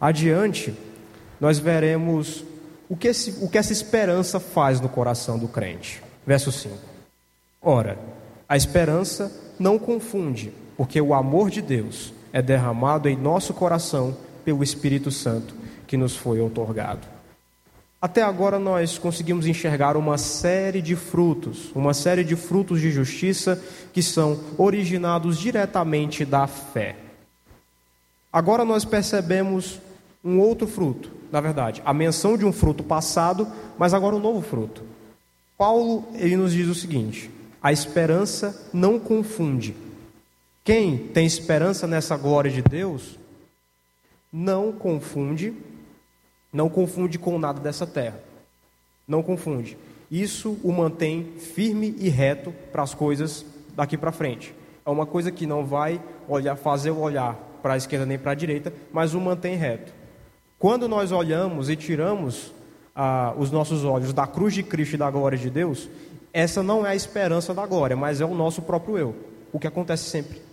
Adiante, 0.00 0.74
nós 1.38 1.58
veremos 1.58 2.44
o 2.88 2.96
que, 2.96 3.08
esse, 3.08 3.44
o 3.44 3.50
que 3.50 3.58
essa 3.58 3.72
esperança 3.74 4.40
faz 4.40 4.80
no 4.80 4.88
coração 4.88 5.38
do 5.38 5.46
crente. 5.46 6.02
Verso 6.26 6.50
5. 6.50 6.74
Ora, 7.60 7.98
a 8.48 8.56
esperança 8.56 9.30
não 9.58 9.78
confunde, 9.78 10.54
porque 10.74 10.98
o 11.02 11.12
amor 11.12 11.50
de 11.50 11.60
Deus 11.60 12.14
é 12.32 12.42
derramado 12.42 13.08
em 13.08 13.16
nosso 13.16 13.54
coração 13.54 14.16
pelo 14.44 14.62
Espírito 14.62 15.10
Santo 15.10 15.54
que 15.86 15.96
nos 15.96 16.16
foi 16.16 16.40
otorgado. 16.40 17.06
Até 18.00 18.22
agora 18.22 18.60
nós 18.60 18.96
conseguimos 18.96 19.46
enxergar 19.46 19.96
uma 19.96 20.16
série 20.16 20.80
de 20.80 20.94
frutos, 20.94 21.72
uma 21.74 21.92
série 21.92 22.22
de 22.22 22.36
frutos 22.36 22.80
de 22.80 22.92
justiça 22.92 23.60
que 23.92 24.02
são 24.02 24.38
originados 24.56 25.36
diretamente 25.36 26.24
da 26.24 26.46
fé. 26.46 26.94
Agora 28.32 28.64
nós 28.64 28.84
percebemos 28.84 29.80
um 30.24 30.38
outro 30.38 30.68
fruto, 30.68 31.10
na 31.32 31.40
verdade, 31.40 31.82
a 31.84 31.92
menção 31.92 32.38
de 32.38 32.44
um 32.44 32.52
fruto 32.52 32.84
passado, 32.84 33.48
mas 33.76 33.92
agora 33.92 34.14
um 34.14 34.20
novo 34.20 34.42
fruto. 34.42 34.82
Paulo 35.56 36.06
ele 36.14 36.36
nos 36.36 36.52
diz 36.52 36.68
o 36.68 36.74
seguinte: 36.74 37.28
a 37.60 37.72
esperança 37.72 38.68
não 38.72 39.00
confunde, 39.00 39.74
quem 40.68 40.98
tem 40.98 41.24
esperança 41.24 41.86
nessa 41.86 42.14
glória 42.14 42.50
de 42.50 42.60
Deus, 42.60 43.18
não 44.30 44.70
confunde, 44.70 45.54
não 46.52 46.68
confunde 46.68 47.18
com 47.18 47.38
nada 47.38 47.58
dessa 47.58 47.86
terra. 47.86 48.20
Não 49.06 49.22
confunde. 49.22 49.78
Isso 50.10 50.58
o 50.62 50.70
mantém 50.70 51.24
firme 51.38 51.96
e 51.98 52.10
reto 52.10 52.52
para 52.70 52.82
as 52.82 52.92
coisas 52.92 53.46
daqui 53.74 53.96
para 53.96 54.12
frente. 54.12 54.54
É 54.84 54.90
uma 54.90 55.06
coisa 55.06 55.32
que 55.32 55.46
não 55.46 55.64
vai 55.64 56.02
olhar, 56.28 56.54
fazer 56.54 56.90
o 56.90 57.00
olhar 57.00 57.34
para 57.62 57.72
a 57.72 57.78
esquerda 57.78 58.04
nem 58.04 58.18
para 58.18 58.32
a 58.32 58.34
direita, 58.34 58.70
mas 58.92 59.14
o 59.14 59.20
mantém 59.22 59.56
reto. 59.56 59.90
Quando 60.58 60.86
nós 60.86 61.12
olhamos 61.12 61.70
e 61.70 61.76
tiramos 61.76 62.52
ah, 62.94 63.32
os 63.38 63.50
nossos 63.50 63.84
olhos 63.84 64.12
da 64.12 64.26
cruz 64.26 64.52
de 64.52 64.62
Cristo 64.62 64.96
e 64.96 64.98
da 64.98 65.10
glória 65.10 65.38
de 65.38 65.48
Deus, 65.48 65.88
essa 66.30 66.62
não 66.62 66.84
é 66.84 66.90
a 66.90 66.94
esperança 66.94 67.54
da 67.54 67.64
glória, 67.64 67.96
mas 67.96 68.20
é 68.20 68.26
o 68.26 68.34
nosso 68.34 68.60
próprio 68.60 68.98
eu. 68.98 69.16
O 69.50 69.58
que 69.58 69.66
acontece 69.66 70.10
sempre. 70.10 70.47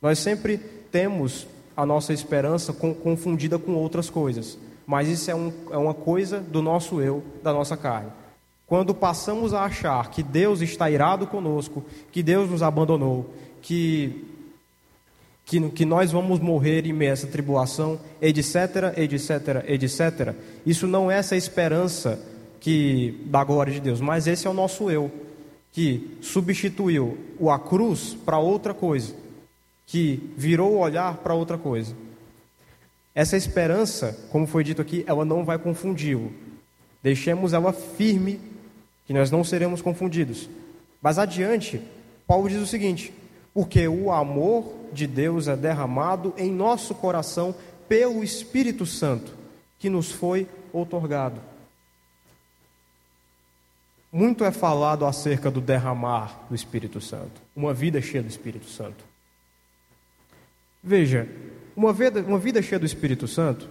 Nós 0.00 0.18
sempre 0.18 0.58
temos 0.58 1.46
a 1.76 1.84
nossa 1.84 2.12
esperança 2.12 2.72
confundida 2.72 3.58
com 3.58 3.74
outras 3.74 4.08
coisas, 4.08 4.58
mas 4.86 5.08
isso 5.08 5.30
é, 5.30 5.34
um, 5.34 5.52
é 5.70 5.76
uma 5.76 5.94
coisa 5.94 6.40
do 6.40 6.62
nosso 6.62 7.00
eu, 7.00 7.22
da 7.42 7.52
nossa 7.52 7.76
carne. 7.76 8.10
Quando 8.66 8.94
passamos 8.94 9.54
a 9.54 9.64
achar 9.64 10.10
que 10.10 10.22
Deus 10.22 10.60
está 10.60 10.90
irado 10.90 11.26
conosco, 11.26 11.84
que 12.10 12.22
Deus 12.22 12.50
nos 12.50 12.62
abandonou, 12.62 13.30
que, 13.62 14.24
que, 15.44 15.68
que 15.70 15.84
nós 15.84 16.12
vamos 16.12 16.40
morrer 16.40 16.86
em 16.86 17.04
essa 17.04 17.26
tribulação, 17.26 18.00
etc, 18.20 18.94
etc, 18.96 19.64
etc, 19.68 20.34
isso 20.64 20.86
não 20.86 21.10
é 21.10 21.18
essa 21.18 21.36
esperança 21.36 22.18
que 22.58 23.22
da 23.26 23.44
glória 23.44 23.72
de 23.72 23.80
Deus, 23.80 24.00
mas 24.00 24.26
esse 24.26 24.46
é 24.46 24.50
o 24.50 24.54
nosso 24.54 24.90
eu, 24.90 25.10
que 25.72 26.18
substituiu 26.20 27.18
a 27.48 27.58
cruz 27.58 28.16
para 28.24 28.38
outra 28.38 28.74
coisa 28.74 29.25
que 29.86 30.32
virou 30.36 30.72
o 30.72 30.78
olhar 30.78 31.18
para 31.18 31.32
outra 31.32 31.56
coisa. 31.56 31.94
Essa 33.14 33.36
esperança, 33.36 34.18
como 34.30 34.46
foi 34.46 34.62
dito 34.62 34.82
aqui, 34.82 35.04
ela 35.06 35.24
não 35.24 35.44
vai 35.44 35.58
confundi-lo. 35.58 36.32
Deixemos 37.02 37.52
ela 37.54 37.72
firme, 37.72 38.40
que 39.06 39.14
nós 39.14 39.30
não 39.30 39.44
seremos 39.44 39.80
confundidos. 39.80 40.50
Mas 41.00 41.18
adiante, 41.18 41.80
Paulo 42.26 42.48
diz 42.48 42.60
o 42.60 42.66
seguinte: 42.66 43.14
porque 43.54 43.88
o 43.88 44.12
amor 44.12 44.70
de 44.92 45.06
Deus 45.06 45.48
é 45.48 45.56
derramado 45.56 46.34
em 46.36 46.52
nosso 46.52 46.94
coração 46.94 47.54
pelo 47.88 48.22
Espírito 48.22 48.84
Santo, 48.84 49.32
que 49.78 49.88
nos 49.88 50.12
foi 50.12 50.46
outorgado. 50.74 51.40
Muito 54.12 54.44
é 54.44 54.50
falado 54.50 55.06
acerca 55.06 55.50
do 55.50 55.62
derramar 55.62 56.38
do 56.50 56.54
Espírito 56.54 57.00
Santo, 57.00 57.40
uma 57.56 57.72
vida 57.72 58.02
cheia 58.02 58.22
do 58.22 58.28
Espírito 58.28 58.66
Santo. 58.66 59.05
Veja, 60.88 61.26
uma 61.74 61.92
vida, 61.92 62.20
uma 62.20 62.38
vida 62.38 62.62
cheia 62.62 62.78
do 62.78 62.86
Espírito 62.86 63.26
Santo 63.26 63.68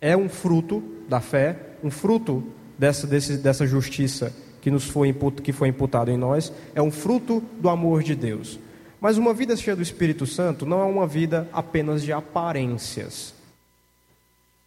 é 0.00 0.16
um 0.16 0.30
fruto 0.30 0.82
da 1.06 1.20
fé, 1.20 1.74
um 1.84 1.90
fruto 1.90 2.42
dessa, 2.78 3.06
desse, 3.06 3.36
dessa 3.36 3.66
justiça 3.66 4.34
que 4.62 4.70
nos 4.70 4.88
foi, 4.88 5.08
imput, 5.08 5.42
que 5.42 5.52
foi 5.52 5.68
imputado 5.68 6.10
em 6.10 6.16
nós, 6.16 6.50
é 6.74 6.80
um 6.80 6.90
fruto 6.90 7.42
do 7.60 7.68
amor 7.68 8.02
de 8.02 8.14
Deus. 8.14 8.58
Mas 8.98 9.18
uma 9.18 9.34
vida 9.34 9.54
cheia 9.54 9.76
do 9.76 9.82
Espírito 9.82 10.26
Santo 10.26 10.64
não 10.64 10.80
é 10.80 10.84
uma 10.84 11.06
vida 11.06 11.46
apenas 11.52 12.02
de 12.02 12.14
aparências. 12.14 13.34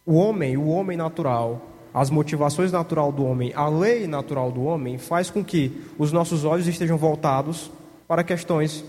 O 0.06 0.14
homem, 0.14 0.56
o 0.56 0.68
homem 0.68 0.96
natural, 0.96 1.68
as 1.92 2.10
motivações 2.10 2.70
natural 2.70 3.10
do 3.10 3.24
homem, 3.24 3.52
a 3.56 3.68
lei 3.68 4.06
natural 4.06 4.52
do 4.52 4.62
homem 4.62 4.98
faz 4.98 5.30
com 5.30 5.44
que 5.44 5.82
os 5.98 6.12
nossos 6.12 6.44
olhos 6.44 6.68
estejam 6.68 6.96
voltados 6.96 7.72
para 8.06 8.22
questões 8.22 8.84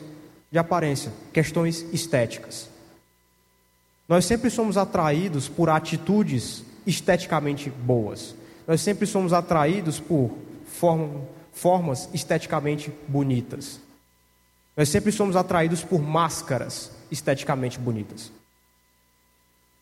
de 0.52 0.58
aparência, 0.58 1.12
questões 1.34 1.86
estéticas. 1.92 2.70
Nós 4.08 4.26
sempre 4.26 4.50
somos 4.50 4.78
atraídos 4.78 5.50
por 5.50 5.70
atitudes 5.70 6.64
esteticamente 6.86 7.70
boas. 7.70 8.36
Nós 8.68 8.82
sempre 8.82 9.08
somos 9.08 9.34
atraídos 9.34 10.00
por 10.00 10.32
form, 10.66 11.22
formas 11.52 12.10
esteticamente 12.14 12.92
bonitas. 13.08 13.80
Nós 14.78 14.90
sempre 14.90 15.12
somos 15.12 15.36
atraídos 15.36 15.84
por 15.84 16.02
máscaras 16.02 16.92
esteticamente 17.10 17.80
bonitas. 17.80 18.32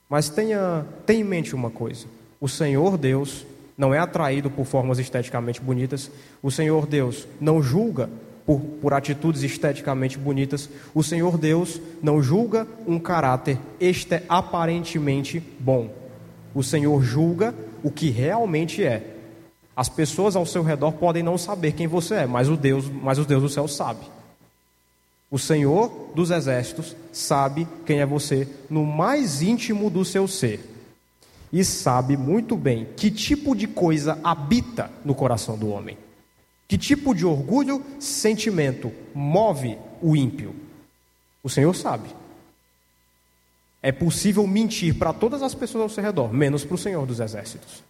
Mas 0.08 0.30
tenha, 0.30 0.86
tenha 1.06 1.22
em 1.22 1.24
mente 1.24 1.56
uma 1.56 1.72
coisa: 1.72 2.06
o 2.40 2.48
Senhor 2.48 2.98
Deus 2.98 3.46
não 3.78 3.94
é 3.94 4.00
atraído 4.00 4.50
por 4.50 4.66
formas 4.66 5.00
esteticamente 5.00 5.60
bonitas, 5.60 6.12
o 6.42 6.52
Senhor 6.52 6.86
Deus 6.86 7.28
não 7.42 7.62
julga 7.62 8.10
por, 8.46 8.60
por 8.60 8.94
atitudes 8.94 9.44
esteticamente 9.44 10.18
bonitas, 10.18 10.70
o 10.94 11.04
Senhor 11.04 11.38
Deus 11.38 11.80
não 12.02 12.22
julga 12.22 12.68
um 12.86 13.00
caráter 13.00 13.58
este, 13.80 14.22
aparentemente 14.28 15.42
bom. 15.60 15.90
O 16.54 16.62
Senhor 16.62 17.02
julga 17.04 17.56
o 17.82 17.90
que 17.90 18.10
realmente 18.10 18.84
é. 18.84 19.12
As 19.76 19.90
pessoas 19.90 20.36
ao 20.36 20.46
seu 20.46 20.62
redor 20.62 20.92
podem 20.94 21.24
não 21.24 21.38
saber 21.38 21.72
quem 21.72 21.88
você 21.88 22.16
é, 22.16 22.28
mas 22.28 22.50
o 22.50 22.56
Deus, 22.56 22.86
mas 22.90 23.18
o 23.18 23.26
Deus 23.26 23.42
do 23.42 23.50
céu 23.50 23.68
sabe. 23.68 24.06
O 25.32 25.40
Senhor 25.40 26.12
dos 26.14 26.30
exércitos 26.30 26.96
sabe 27.12 27.68
quem 27.86 28.00
é 28.00 28.06
você 28.06 28.48
no 28.70 28.86
mais 28.86 29.42
íntimo 29.42 29.90
do 29.90 30.06
seu 30.06 30.28
ser. 30.28 30.70
E 31.52 31.64
sabe 31.64 32.16
muito 32.16 32.56
bem 32.56 32.88
que 32.96 33.10
tipo 33.10 33.56
de 33.56 33.68
coisa 33.68 34.20
habita 34.24 34.92
no 35.04 35.16
coração 35.16 35.58
do 35.58 35.70
homem. 35.70 35.98
Que 36.68 36.78
tipo 36.78 37.14
de 37.14 37.26
orgulho, 37.26 37.84
sentimento 38.00 38.92
move 39.14 39.78
o 40.02 40.16
ímpio? 40.16 40.56
O 41.44 41.50
Senhor 41.50 41.76
sabe. 41.76 42.10
É 43.82 43.92
possível 43.92 44.48
mentir 44.48 44.96
para 44.96 45.12
todas 45.12 45.42
as 45.42 45.54
pessoas 45.54 45.84
ao 45.84 45.90
seu 45.90 46.04
redor, 46.04 46.34
menos 46.34 46.64
para 46.64 46.76
o 46.76 46.78
Senhor 46.78 47.06
dos 47.06 47.20
exércitos. 47.20 47.84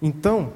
Então, 0.00 0.52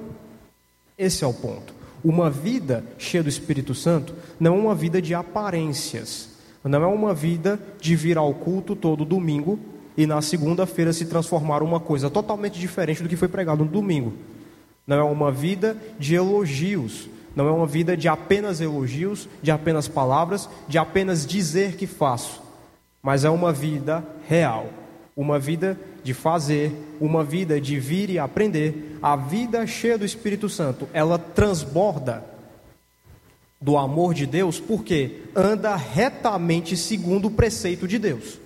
esse 0.97 1.25
é 1.25 1.27
o 1.27 1.35
ponto. 1.35 1.75
Uma 2.05 2.31
vida 2.31 2.85
cheia 2.99 3.23
do 3.23 3.29
Espírito 3.29 3.75
Santo 3.75 4.15
não 4.39 4.55
é 4.55 4.59
uma 4.59 4.75
vida 4.75 5.03
de 5.03 5.15
aparências, 5.15 6.31
não 6.63 6.83
é 6.83 6.87
uma 6.87 7.13
vida 7.13 7.59
de 7.81 7.97
vir 7.97 8.17
ao 8.17 8.33
culto 8.33 8.77
todo 8.77 9.05
domingo 9.05 9.59
e 9.97 10.07
na 10.07 10.23
segunda-feira 10.23 10.93
se 10.93 11.07
transformar 11.07 11.63
uma 11.63 11.81
coisa 11.81 12.09
totalmente 12.09 12.61
diferente 12.61 13.03
do 13.03 13.09
que 13.09 13.17
foi 13.17 13.29
pregado 13.29 13.65
no 13.65 13.71
domingo. 13.71 14.13
Não 14.87 14.97
é 14.97 15.03
uma 15.03 15.33
vida 15.33 15.77
de 15.99 16.15
elogios, 16.15 17.09
não 17.37 17.47
é 17.47 17.51
uma 17.53 17.67
vida 17.67 17.95
de 17.95 18.09
apenas 18.09 18.63
elogios, 18.63 19.29
de 19.43 19.51
apenas 19.51 19.87
palavras, 19.87 20.49
de 20.67 20.79
apenas 20.79 21.27
dizer 21.27 21.77
que 21.77 21.87
faço, 21.87 22.43
mas 23.03 23.25
é 23.25 23.31
uma 23.31 23.53
vida 23.53 24.03
real, 24.27 24.71
uma 25.15 25.39
vida 25.39 25.79
de 26.03 26.15
fazer, 26.15 26.73
uma 26.99 27.23
vida 27.23 27.61
de 27.61 27.79
vir 27.79 28.09
e 28.09 28.19
aprender, 28.19 28.99
a 29.03 29.15
vida 29.17 29.67
cheia 29.67 29.99
do 29.99 30.05
Espírito 30.07 30.49
Santo, 30.49 30.89
ela 30.95 31.19
transborda 31.19 32.25
do 33.61 33.77
amor 33.77 34.15
de 34.15 34.27
Deus, 34.27 34.59
porque 34.59 35.23
anda 35.35 35.77
retamente 35.77 36.75
segundo 36.75 37.29
o 37.29 37.31
preceito 37.31 37.87
de 37.87 37.99
Deus. 37.99 38.39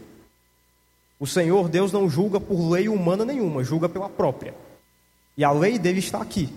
O 1.19 1.27
Senhor 1.27 1.69
Deus 1.69 1.93
não 1.93 2.11
julga 2.11 2.41
por 2.41 2.71
lei 2.71 2.89
humana 2.89 3.25
nenhuma, 3.25 3.63
julga 3.63 3.89
pela 3.89 4.09
própria. 4.09 4.55
E 5.37 5.45
a 5.45 5.53
lei 5.53 5.79
dele 5.79 6.01
está 6.01 6.21
aqui. 6.21 6.49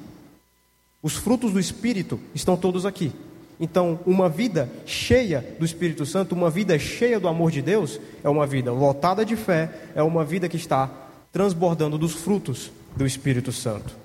Os 1.03 1.17
frutos 1.17 1.51
do 1.51 1.59
Espírito 1.59 2.17
estão 2.33 2.55
todos 2.55 2.85
aqui. 2.85 3.11
Então, 3.59 3.99
uma 4.05 4.29
vida 4.29 4.69
cheia 4.85 5.45
do 5.59 5.65
Espírito 5.65 6.05
Santo, 6.05 6.33
uma 6.33 6.49
vida 6.49 6.79
cheia 6.79 7.19
do 7.19 7.27
amor 7.27 7.51
de 7.51 7.61
Deus, 7.61 7.99
é 8.23 8.29
uma 8.29 8.47
vida 8.47 8.71
lotada 8.71 9.25
de 9.25 9.35
fé, 9.35 9.69
é 9.93 10.01
uma 10.01 10.23
vida 10.23 10.47
que 10.47 10.55
está 10.55 10.89
transbordando 11.31 11.97
dos 11.97 12.13
frutos 12.13 12.71
do 12.95 13.05
Espírito 13.05 13.51
Santo. 13.51 13.95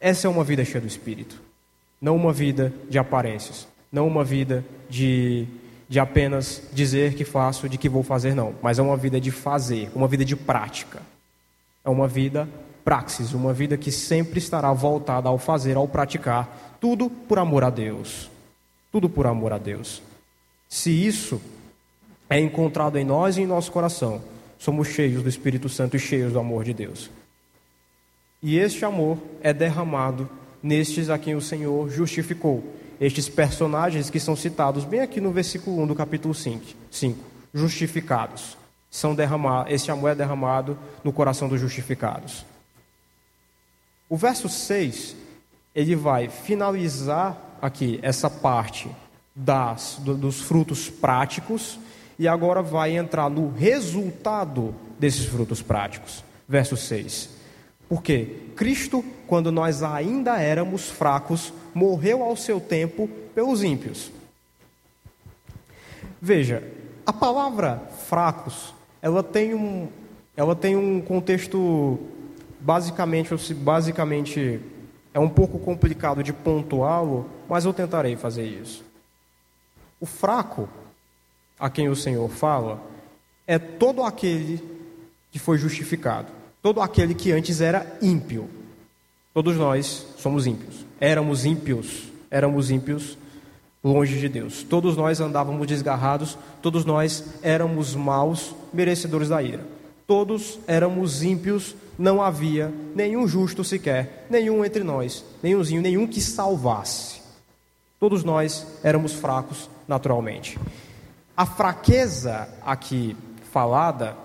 Essa 0.00 0.28
é 0.28 0.30
uma 0.30 0.44
vida 0.44 0.64
cheia 0.64 0.80
do 0.80 0.86
Espírito, 0.86 1.42
não 2.00 2.14
uma 2.14 2.32
vida 2.32 2.72
de 2.88 2.96
aparências, 2.96 3.66
não 3.90 4.06
uma 4.06 4.22
vida 4.24 4.64
de, 4.88 5.46
de 5.88 5.98
apenas 5.98 6.62
dizer 6.72 7.14
que 7.14 7.24
faço, 7.24 7.68
de 7.68 7.76
que 7.76 7.88
vou 7.88 8.04
fazer, 8.04 8.34
não, 8.34 8.54
mas 8.62 8.78
é 8.78 8.82
uma 8.82 8.96
vida 8.96 9.20
de 9.20 9.32
fazer, 9.32 9.90
uma 9.94 10.06
vida 10.06 10.24
de 10.24 10.36
prática. 10.36 11.02
É 11.84 11.90
uma 11.90 12.08
vida 12.08 12.48
praxis, 12.84 13.32
uma 13.32 13.52
vida 13.52 13.76
que 13.76 13.90
sempre 13.90 14.38
estará 14.38 14.72
voltada 14.72 15.28
ao 15.28 15.38
fazer, 15.38 15.76
ao 15.76 15.88
praticar, 15.88 16.76
tudo 16.80 17.08
por 17.08 17.38
amor 17.38 17.64
a 17.64 17.70
Deus. 17.70 18.30
Tudo 18.92 19.08
por 19.08 19.26
amor 19.26 19.52
a 19.52 19.58
Deus. 19.58 20.02
Se 20.68 20.90
isso 20.90 21.40
é 22.28 22.38
encontrado 22.38 22.98
em 22.98 23.04
nós 23.04 23.36
e 23.36 23.42
em 23.42 23.46
nosso 23.46 23.72
coração, 23.72 24.22
somos 24.58 24.88
cheios 24.88 25.22
do 25.22 25.28
Espírito 25.28 25.68
Santo 25.68 25.96
e 25.96 26.00
cheios 26.00 26.32
do 26.32 26.38
amor 26.38 26.64
de 26.64 26.74
Deus. 26.74 27.10
E 28.42 28.58
este 28.58 28.84
amor 28.84 29.18
é 29.40 29.52
derramado 29.52 30.28
nestes 30.62 31.08
a 31.10 31.18
quem 31.18 31.34
o 31.34 31.40
Senhor 31.40 31.88
justificou. 31.88 32.62
Estes 33.00 33.28
personagens 33.28 34.10
que 34.10 34.20
são 34.20 34.36
citados 34.36 34.84
bem 34.84 35.00
aqui 35.00 35.20
no 35.20 35.32
versículo 35.32 35.82
1 35.82 35.86
do 35.86 35.94
capítulo 35.94 36.34
5, 36.34 36.64
5 36.90 37.24
justificados. 37.52 38.56
São 38.90 39.14
derramados, 39.14 39.72
este 39.72 39.90
amor 39.90 40.10
é 40.10 40.14
derramado 40.14 40.78
no 41.02 41.12
coração 41.12 41.48
dos 41.48 41.60
justificados. 41.60 42.44
O 44.08 44.16
verso 44.16 44.48
6, 44.48 45.16
ele 45.74 45.96
vai 45.96 46.28
finalizar 46.28 47.36
aqui 47.60 47.98
essa 48.02 48.28
parte 48.28 48.90
das, 49.34 49.98
do, 50.00 50.14
dos 50.14 50.40
frutos 50.40 50.88
práticos 50.90 51.78
e 52.18 52.28
agora 52.28 52.62
vai 52.62 52.96
entrar 52.96 53.28
no 53.28 53.50
resultado 53.50 54.74
desses 54.98 55.24
frutos 55.24 55.62
práticos. 55.62 56.22
Verso 56.46 56.76
6. 56.76 57.30
Porque 57.88 58.50
Cristo, 58.54 59.04
quando 59.26 59.50
nós 59.50 59.82
ainda 59.82 60.38
éramos 60.38 60.88
fracos, 60.88 61.52
morreu 61.74 62.22
ao 62.22 62.36
seu 62.36 62.60
tempo 62.60 63.08
pelos 63.34 63.62
ímpios. 63.62 64.10
Veja, 66.20 66.62
a 67.04 67.12
palavra 67.12 67.82
fracos, 68.06 68.74
ela 69.02 69.22
tem 69.22 69.54
um, 69.54 69.88
ela 70.36 70.54
tem 70.54 70.76
um 70.76 71.00
contexto 71.00 71.98
basicamente, 72.64 73.34
basicamente 73.52 74.58
é 75.12 75.20
um 75.20 75.28
pouco 75.28 75.58
complicado 75.58 76.22
de 76.22 76.32
pontuá-lo, 76.32 77.28
mas 77.46 77.66
eu 77.66 77.74
tentarei 77.74 78.16
fazer 78.16 78.46
isso. 78.46 78.82
O 80.00 80.06
fraco, 80.06 80.68
a 81.60 81.68
quem 81.68 81.90
o 81.90 81.94
Senhor 81.94 82.28
fala, 82.30 82.82
é 83.46 83.58
todo 83.58 84.02
aquele 84.02 84.62
que 85.30 85.38
foi 85.38 85.58
justificado, 85.58 86.28
todo 86.62 86.80
aquele 86.80 87.14
que 87.14 87.32
antes 87.32 87.60
era 87.60 87.98
ímpio. 88.00 88.48
Todos 89.34 89.56
nós 89.56 90.06
somos 90.16 90.46
ímpios. 90.46 90.86
Éramos 90.98 91.44
ímpios, 91.44 92.04
éramos 92.30 92.70
ímpios 92.70 93.18
longe 93.82 94.18
de 94.18 94.28
Deus. 94.28 94.62
Todos 94.62 94.96
nós 94.96 95.20
andávamos 95.20 95.66
desgarrados, 95.66 96.38
todos 96.62 96.86
nós 96.86 97.24
éramos 97.42 97.94
maus, 97.94 98.54
merecedores 98.72 99.28
da 99.28 99.42
ira. 99.42 99.66
Todos 100.06 100.58
éramos 100.66 101.22
ímpios, 101.22 101.76
não 101.98 102.22
havia 102.22 102.72
nenhum 102.94 103.26
justo 103.26 103.62
sequer, 103.62 104.26
nenhum 104.28 104.64
entre 104.64 104.82
nós, 104.82 105.24
nenhumzinho, 105.42 105.82
nenhum 105.82 106.06
que 106.06 106.20
salvasse. 106.20 107.22
Todos 107.98 108.24
nós 108.24 108.66
éramos 108.82 109.12
fracos 109.12 109.70
naturalmente. 109.86 110.58
A 111.36 111.46
fraqueza 111.46 112.48
aqui 112.62 113.16
falada 113.50 114.16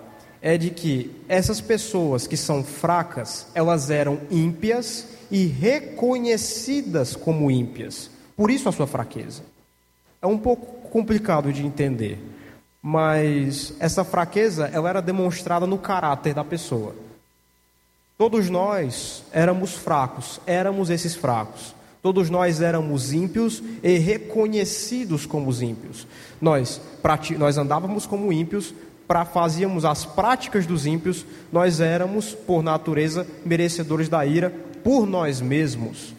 é 0.42 0.58
de 0.58 0.70
que 0.70 1.16
essas 1.28 1.60
pessoas 1.60 2.28
que 2.28 2.38
são 2.38 2.64
fracas, 2.64 3.48
elas 3.54 3.90
eram 3.90 4.20
ímpias 4.32 5.08
e 5.30 5.46
reconhecidas 5.46 7.16
como 7.16 7.52
ímpias. 7.52 8.10
Por 8.36 8.50
isso 8.50 8.70
a 8.70 8.72
sua 8.72 8.88
fraqueza. 8.88 9.44
É 10.22 10.28
um 10.28 10.38
pouco 10.38 10.90
complicado 10.90 11.52
de 11.54 11.66
entender, 11.66 12.18
mas 12.82 13.74
essa 13.80 14.04
fraqueza 14.04 14.70
ela 14.74 14.90
era 14.90 15.02
demonstrada 15.02 15.68
no 15.68 15.78
caráter 15.78 16.34
da 16.34 16.44
pessoa. 16.44 16.96
Todos 18.20 18.50
nós 18.50 19.24
éramos 19.32 19.76
fracos, 19.76 20.42
éramos 20.46 20.90
esses 20.90 21.16
fracos. 21.16 21.74
Todos 22.02 22.30
nós 22.30 22.60
éramos 22.60 23.14
ímpios 23.14 23.64
e 23.82 23.98
reconhecidos 23.98 25.26
como 25.26 25.50
ímpios. 25.54 26.06
Nós, 26.42 26.82
nós 27.38 27.58
andávamos 27.58 28.06
como 28.06 28.34
ímpios, 28.34 28.74
para 29.08 29.24
fazíamos 29.24 29.86
as 29.86 30.04
práticas 30.04 30.66
dos 30.66 30.86
ímpios, 30.86 31.26
nós 31.50 31.80
éramos, 31.80 32.34
por 32.34 32.62
natureza, 32.62 33.26
merecedores 33.46 34.10
da 34.10 34.26
ira 34.26 34.50
por 34.84 35.06
nós 35.06 35.40
mesmos, 35.40 36.14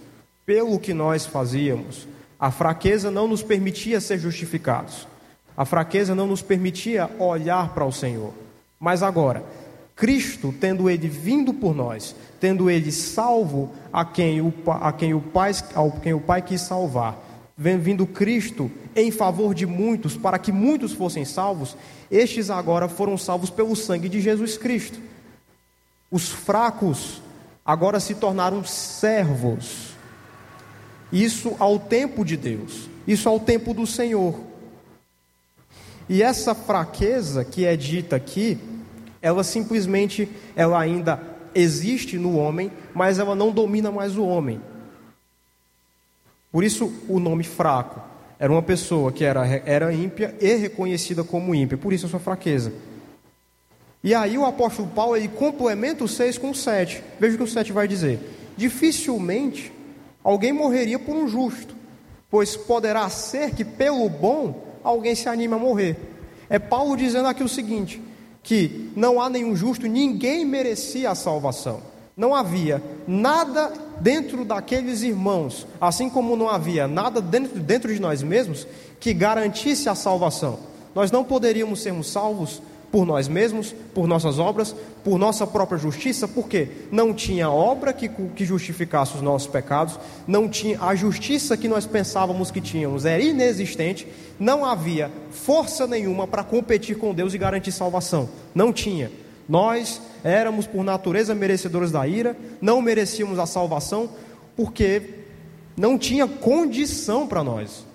pelo 0.47 0.79
que 0.79 0.95
nós 0.95 1.27
fazíamos. 1.27 2.09
A 2.39 2.51
fraqueza 2.51 3.11
não 3.11 3.29
nos 3.29 3.43
permitia 3.43 4.01
ser 4.01 4.19
justificados. 4.19 5.07
A 5.55 5.67
fraqueza 5.67 6.15
não 6.15 6.27
nos 6.27 6.41
permitia 6.41 7.11
olhar 7.19 7.75
para 7.75 7.85
o 7.85 7.93
Senhor. 7.93 8.33
Mas 8.81 9.03
agora, 9.03 9.45
Cristo, 10.01 10.55
tendo 10.59 10.89
ele 10.89 11.09
vindo 11.09 11.53
por 11.53 11.77
nós, 11.77 12.17
tendo 12.41 12.71
ele 12.71 12.91
salvo 12.91 13.71
a 13.93 14.03
quem 14.03 14.41
o, 14.41 14.51
a 14.67 14.91
quem 14.95 15.13
o, 15.13 15.21
pai, 15.21 15.53
a 15.53 16.01
quem 16.01 16.15
o 16.15 16.21
Pai 16.21 16.41
quis 16.41 16.63
salvar, 16.63 17.23
vindo 17.55 18.07
Cristo 18.07 18.71
em 18.97 19.11
favor 19.11 19.55
de 19.55 19.67
muitos, 19.67 20.17
para 20.17 20.39
que 20.39 20.51
muitos 20.51 20.93
fossem 20.93 21.27
salvos, 21.27 21.77
estes 22.11 22.49
agora 22.49 22.89
foram 22.89 23.19
salvos 23.19 23.51
pelo 23.51 23.77
sangue 23.77 24.09
de 24.09 24.23
Jesus 24.23 24.57
Cristo. 24.57 24.99
Os 26.11 26.31
fracos 26.31 27.21
agora 27.63 28.01
se 28.01 28.15
tornaram 28.15 28.65
servos. 28.65 29.91
Isso 31.13 31.55
ao 31.59 31.79
tempo 31.79 32.25
de 32.25 32.39
Deus, 32.39 32.89
isso 33.07 33.29
ao 33.29 33.39
tempo 33.39 33.75
do 33.75 33.87
Senhor. 33.87 34.41
E 36.09 36.23
essa 36.23 36.55
fraqueza 36.55 37.45
que 37.45 37.67
é 37.67 37.77
dita 37.77 38.17
aqui, 38.17 38.59
ela 39.23 39.45
simplesmente, 39.45 40.29
ela 40.57 40.81
ainda 40.81 41.21
existe 41.55 42.19
no 42.19 42.37
homem, 42.37 42.71
mas 42.95 43.19
ela 43.19 43.35
não 43.35 43.51
domina 43.51 43.91
mais 43.91 44.17
o 44.17 44.25
homem. 44.25 44.61
Por 46.51 46.65
isso 46.65 46.93
o 47.09 47.21
nome 47.21 47.45
fraco. 47.45 48.01
Era 48.39 48.51
uma 48.51 48.63
pessoa 48.63 49.13
que 49.13 49.23
era, 49.23 49.47
era 49.67 49.93
ímpia 49.93 50.35
e 50.41 50.55
reconhecida 50.55 51.23
como 51.23 51.55
ímpia, 51.55 51.77
por 51.77 51.93
isso 51.93 52.07
a 52.07 52.09
sua 52.09 52.19
fraqueza. 52.19 52.73
E 54.03 54.15
aí 54.15 54.39
o 54.39 54.47
apóstolo 54.47 54.89
Paulo 54.89 55.15
ele 55.15 55.29
complementa 55.29 56.03
o 56.03 56.09
6 56.09 56.39
com 56.39 56.51
o 56.51 56.55
7. 56.55 57.03
Veja 57.21 57.35
o 57.35 57.39
que 57.39 57.45
o 57.45 57.47
7 57.47 57.71
vai 57.71 57.87
dizer. 57.87 58.19
Dificilmente 58.57 59.71
alguém 60.25 60.53
morreria 60.53 60.99
por 60.99 61.15
um 61.15 61.29
justo, 61.29 61.75
pois 62.31 62.57
poderá 62.57 63.09
ser 63.11 63.55
que 63.55 63.65
pelo 63.65 64.09
bom 64.09 64.79
alguém 64.83 65.15
se 65.15 65.29
anime 65.29 65.55
a 65.55 65.59
morrer. 65.59 65.97
É 66.49 66.59
Paulo 66.59 66.97
dizendo 66.97 67.29
aqui 67.29 67.45
o 67.45 67.49
seguinte: 67.49 68.03
que 68.43 68.91
não 68.97 69.21
há 69.21 69.29
nenhum 69.29 69.55
justo, 69.55 69.87
ninguém 69.87 70.45
merecia 70.45 71.11
a 71.11 71.15
salvação. 71.15 71.81
Não 72.17 72.35
havia 72.35 72.83
nada 73.07 73.73
dentro 74.01 74.45
daqueles 74.45 75.03
irmãos, 75.03 75.67
assim 75.81 76.11
como 76.11 76.37
não 76.37 76.49
havia 76.49 76.87
nada 76.87 77.21
dentro, 77.21 77.59
dentro 77.61 77.95
de 77.95 78.01
nós 78.01 78.23
mesmos 78.23 78.67
que 78.99 79.15
garantisse 79.15 79.89
a 79.89 79.95
salvação. 79.95 80.59
Nós 80.95 81.11
não 81.11 81.25
poderíamos 81.25 81.81
sermos 81.81 82.09
salvos 82.09 82.61
por 82.91 83.07
nós 83.07 83.29
mesmos, 83.29 83.75
por 83.95 84.07
nossas 84.07 84.39
obras, 84.39 84.75
por 85.05 85.19
nossa 85.19 85.47
própria 85.47 85.79
justiça, 85.79 86.27
porque 86.27 86.69
não 86.91 87.15
tinha 87.15 87.49
obra 87.49 87.93
que, 87.93 88.09
que 88.09 88.45
justificasse 88.45 89.15
os 89.15 89.23
nossos 89.23 89.49
pecados, 89.49 89.99
não 90.27 90.49
tinha 90.49 90.81
a 90.81 90.95
justiça 90.95 91.57
que 91.57 91.69
nós 91.69 91.87
pensávamos 91.87 92.51
que 92.51 92.61
tínhamos 92.61 93.05
era 93.05 93.23
inexistente, 93.23 94.07
não 94.39 94.65
havia 94.65 95.11
força 95.31 95.87
nenhuma 95.87 96.27
para 96.27 96.43
competir 96.43 96.99
com 96.99 97.15
Deus 97.15 97.33
e 97.33 97.39
garantir 97.39 97.73
salvação. 97.73 98.29
Não 98.55 98.73
tinha. 98.73 99.11
Nós 99.49 100.01
éramos 100.25 100.67
por 100.67 100.85
natureza 100.85 101.35
merecedores 101.35 101.91
da 101.91 102.07
ira, 102.07 102.37
não 102.61 102.83
merecíamos 102.83 103.39
a 103.39 103.47
salvação, 103.47 104.11
porque 104.57 105.21
não 105.77 105.97
tinha 105.97 106.27
condição 106.27 107.27
para 107.27 107.43
nós. 107.43 107.87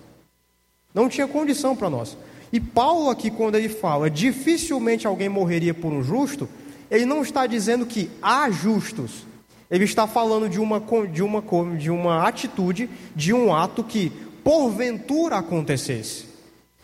Não 0.93 1.09
tinha 1.09 1.27
condição 1.27 1.75
para 1.75 1.89
nós. 1.89 2.17
E 2.51 2.59
Paulo, 2.59 3.09
aqui, 3.09 3.29
quando 3.29 3.55
ele 3.55 3.69
fala 3.69 4.09
dificilmente 4.09 5.07
alguém 5.07 5.29
morreria 5.29 5.73
por 5.73 5.91
um 5.91 6.03
justo, 6.03 6.47
ele 6.89 7.05
não 7.05 7.21
está 7.21 7.47
dizendo 7.47 7.85
que 7.85 8.09
há 8.21 8.49
justos. 8.49 9.25
Ele 9.69 9.83
está 9.83 10.05
falando 10.05 10.47
de 10.47 10.59
uma, 10.59 10.79
de 11.11 11.23
uma, 11.23 11.43
de 11.77 11.89
uma 11.89 12.27
atitude, 12.27 12.89
de 13.15 13.33
um 13.33 13.53
ato 13.53 13.83
que 13.83 14.11
porventura 14.43 15.37
acontecesse. 15.37 16.25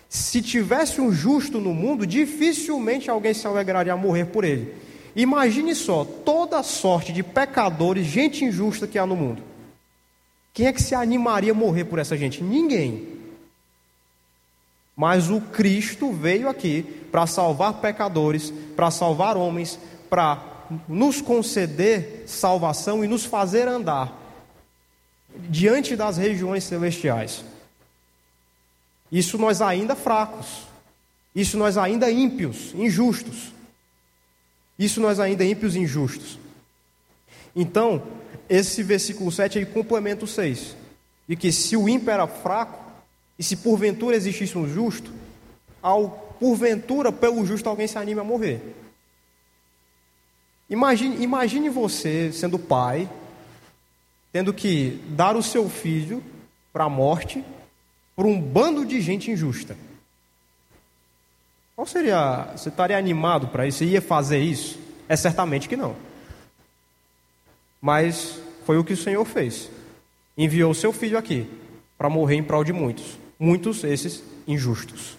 Se 0.10 0.42
tivesse 0.42 1.00
um 1.00 1.12
justo 1.12 1.60
no 1.60 1.74
mundo, 1.74 2.06
dificilmente 2.06 3.10
alguém 3.10 3.34
se 3.34 3.48
alegraria 3.48 3.94
a 3.94 3.98
morrer 3.98 4.26
por 4.26 4.44
ele. 4.44 4.74
Imagine 5.16 5.76
só 5.76 6.04
toda 6.04 6.60
a 6.60 6.64
sorte 6.64 7.14
de 7.14 7.22
pecadores, 7.22 8.06
gente 8.08 8.44
injusta 8.44 8.88
que 8.88 8.98
há 8.98 9.06
no 9.06 9.16
mundo. 9.16 9.44
Quem 10.54 10.68
é 10.68 10.74
que 10.74 10.82
se 10.82 10.96
animaria 10.96 11.52
a 11.52 11.56
morrer 11.56 11.86
por 11.86 12.00
essa 12.00 12.18
gente? 12.18 12.44
Ninguém. 12.44 13.08
Mas 15.02 15.32
o 15.32 15.42
Cristo 15.42 16.14
veio 16.14 16.48
aqui 16.48 16.84
para 17.12 17.26
salvar 17.26 17.82
pecadores, 17.82 18.54
para 18.76 18.92
salvar 18.92 19.36
homens, 19.36 19.80
para 20.08 20.68
nos 20.88 21.20
conceder 21.20 22.26
salvação 22.28 23.04
e 23.04 23.08
nos 23.08 23.26
fazer 23.26 23.68
andar 23.68 24.16
diante 25.50 25.96
das 25.96 26.18
regiões 26.18 26.66
celestiais. 26.66 27.44
Isso 29.12 29.40
nós 29.40 29.60
ainda 29.60 29.96
fracos, 29.96 30.68
isso 31.34 31.58
nós 31.58 31.80
ainda 31.80 32.12
ímpios, 32.12 32.72
injustos. 32.76 33.52
Isso 34.78 35.02
nós 35.02 35.20
ainda 35.20 35.44
ímpios 35.44 35.76
e 35.76 35.80
injustos. 35.80 36.38
Então, 37.56 38.04
esse 38.48 38.84
versículo 38.84 39.32
7 39.32 39.58
aí 39.58 39.66
complementa 39.66 40.26
o 40.26 40.28
6. 40.28 40.76
De 41.28 41.36
que 41.36 41.52
se 41.52 41.76
o 41.76 41.90
ímpio 41.90 42.12
era 42.12 42.28
fraco, 42.28 42.91
e 43.42 43.44
se 43.44 43.58
porventura 43.58 44.16
existisse 44.16 44.56
um 44.56 44.72
justo, 44.72 45.12
ao 45.82 46.36
porventura 46.40 47.12
pelo 47.12 47.44
justo 47.44 47.68
alguém 47.68 47.88
se 47.88 47.98
anime 47.98 48.22
a 48.22 48.24
morrer. 48.24 48.62
Imagine, 50.70 51.24
imagine 51.24 51.68
você 51.68 52.32
sendo 52.32 52.60
pai, 52.60 53.10
tendo 54.32 54.54
que 54.54 55.02
dar 55.08 55.36
o 55.36 55.42
seu 55.42 55.68
filho 55.68 56.24
para 56.72 56.84
a 56.84 56.90
morte 56.90 57.44
por 58.16 58.28
um 58.28 58.40
bando 58.40 58.86
de 58.86 59.02
gente 59.02 59.32
injusta. 59.32 59.76
Qual 61.76 61.88
seria. 61.88 62.52
Você 62.56 62.70
estaria 62.70 62.96
animado 62.96 63.48
para 63.48 63.66
isso? 63.66 63.80
Você 63.80 63.86
ia 63.86 64.04
fazer 64.04 64.38
isso? 64.38 64.80
É 65.10 65.16
certamente 65.16 65.68
que 65.68 65.76
não. 65.76 65.96
Mas 67.82 68.40
foi 68.68 68.78
o 68.78 68.84
que 68.84 68.94
o 68.94 68.98
Senhor 68.98 69.26
fez. 69.26 69.68
Enviou 70.38 70.70
o 70.70 70.76
seu 70.76 70.94
filho 70.94 71.18
aqui 71.18 71.50
para 71.98 72.08
morrer 72.08 72.36
em 72.36 72.44
prol 72.44 72.64
de 72.64 72.72
muitos 72.72 73.20
muitos 73.42 73.84
esses 73.84 74.24
injustos. 74.48 75.18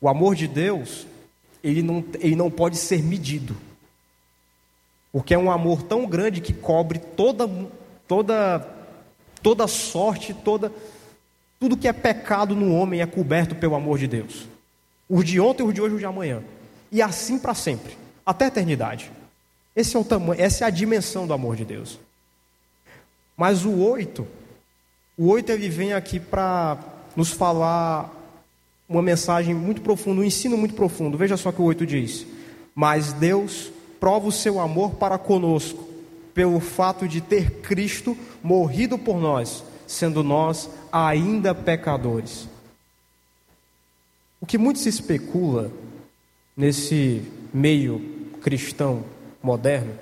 O 0.00 0.08
amor 0.08 0.36
de 0.36 0.46
Deus, 0.46 1.04
ele 1.62 1.82
não, 1.82 2.04
ele 2.20 2.36
não 2.36 2.48
pode 2.48 2.76
ser 2.76 3.02
medido. 3.02 3.56
Porque 5.10 5.34
é 5.34 5.38
um 5.38 5.50
amor 5.50 5.82
tão 5.82 6.06
grande 6.06 6.40
que 6.40 6.52
cobre 6.52 7.00
toda 7.00 7.48
toda 8.06 8.60
toda 9.42 9.66
sorte, 9.66 10.32
toda 10.32 10.72
tudo 11.58 11.76
que 11.76 11.88
é 11.88 11.92
pecado 11.92 12.54
no 12.54 12.72
homem 12.72 13.00
é 13.00 13.06
coberto 13.06 13.56
pelo 13.56 13.74
amor 13.74 13.98
de 13.98 14.06
Deus. 14.06 14.46
Os 15.08 15.24
de 15.24 15.40
ontem, 15.40 15.64
os 15.64 15.74
de 15.74 15.80
hoje, 15.80 15.94
os 15.94 16.00
de 16.00 16.06
amanhã. 16.06 16.44
E 16.92 17.02
assim 17.02 17.38
para 17.38 17.54
sempre, 17.54 17.96
até 18.24 18.44
a 18.44 18.48
eternidade. 18.48 19.10
Esse 19.74 19.96
é 19.96 19.98
o 19.98 20.04
tamanho, 20.04 20.40
essa 20.40 20.64
é 20.64 20.66
a 20.66 20.70
dimensão 20.70 21.26
do 21.26 21.32
amor 21.32 21.56
de 21.56 21.64
Deus. 21.64 21.98
Mas 23.36 23.64
o 23.64 23.78
oito 23.80 24.26
o 25.16 25.28
8 25.28 25.50
ele 25.50 25.68
vem 25.68 25.92
aqui 25.92 26.20
para 26.20 26.78
nos 27.14 27.30
falar 27.30 28.12
uma 28.88 29.02
mensagem 29.02 29.54
muito 29.54 29.80
profunda, 29.80 30.20
um 30.20 30.24
ensino 30.24 30.56
muito 30.56 30.74
profundo. 30.74 31.16
Veja 31.16 31.36
só 31.36 31.48
o 31.48 31.52
que 31.52 31.60
o 31.60 31.64
8 31.64 31.86
diz: 31.86 32.26
Mas 32.74 33.12
Deus 33.12 33.72
prova 33.98 34.28
o 34.28 34.32
seu 34.32 34.60
amor 34.60 34.94
para 34.94 35.18
conosco, 35.18 35.88
pelo 36.34 36.60
fato 36.60 37.08
de 37.08 37.20
ter 37.20 37.62
Cristo 37.62 38.16
morrido 38.42 38.98
por 38.98 39.18
nós, 39.18 39.64
sendo 39.86 40.22
nós 40.22 40.68
ainda 40.92 41.54
pecadores. 41.54 42.48
O 44.40 44.46
que 44.46 44.58
muito 44.58 44.78
se 44.78 44.88
especula 44.88 45.72
nesse 46.56 47.22
meio 47.52 48.00
cristão 48.42 49.02
moderno, 49.42 49.94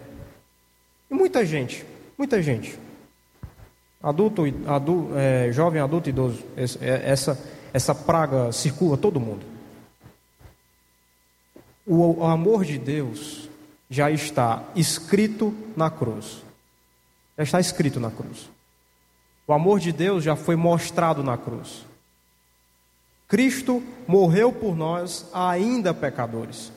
e 1.11 1.15
muita 1.15 1.47
gente, 1.47 1.85
muita 2.19 2.43
gente, 2.43 2.79
Adulto, 4.05 4.43
adulto 4.67 5.17
é, 5.17 5.51
jovem, 5.51 5.81
adulto, 5.81 6.11
idoso. 6.11 6.45
É, 6.55 7.11
essa, 7.11 7.43
essa 7.73 7.95
praga 7.95 8.53
circula 8.53 8.99
todo 8.99 9.19
mundo. 9.19 9.47
O, 11.87 12.21
o 12.21 12.25
amor 12.27 12.67
de 12.67 12.77
Deus 12.79 13.49
já 13.89 14.11
está 14.11 14.63
escrito 14.77 15.57
na 15.75 15.91
cruz. 15.91 16.43
Já 17.39 17.45
está 17.45 17.61
escrito 17.61 17.99
na 17.99 18.11
cruz. 18.11 18.51
O 19.47 19.55
amor 19.55 19.81
de 19.81 19.91
Deus 19.91 20.23
já 20.23 20.37
foi 20.37 20.55
mostrado 20.55 21.23
na 21.23 21.39
cruz. 21.39 21.87
Cristo 23.27 23.83
morreu 24.07 24.53
por 24.53 24.77
nós, 24.77 25.31
ainda 25.33 25.95
pecadores. 25.95 26.71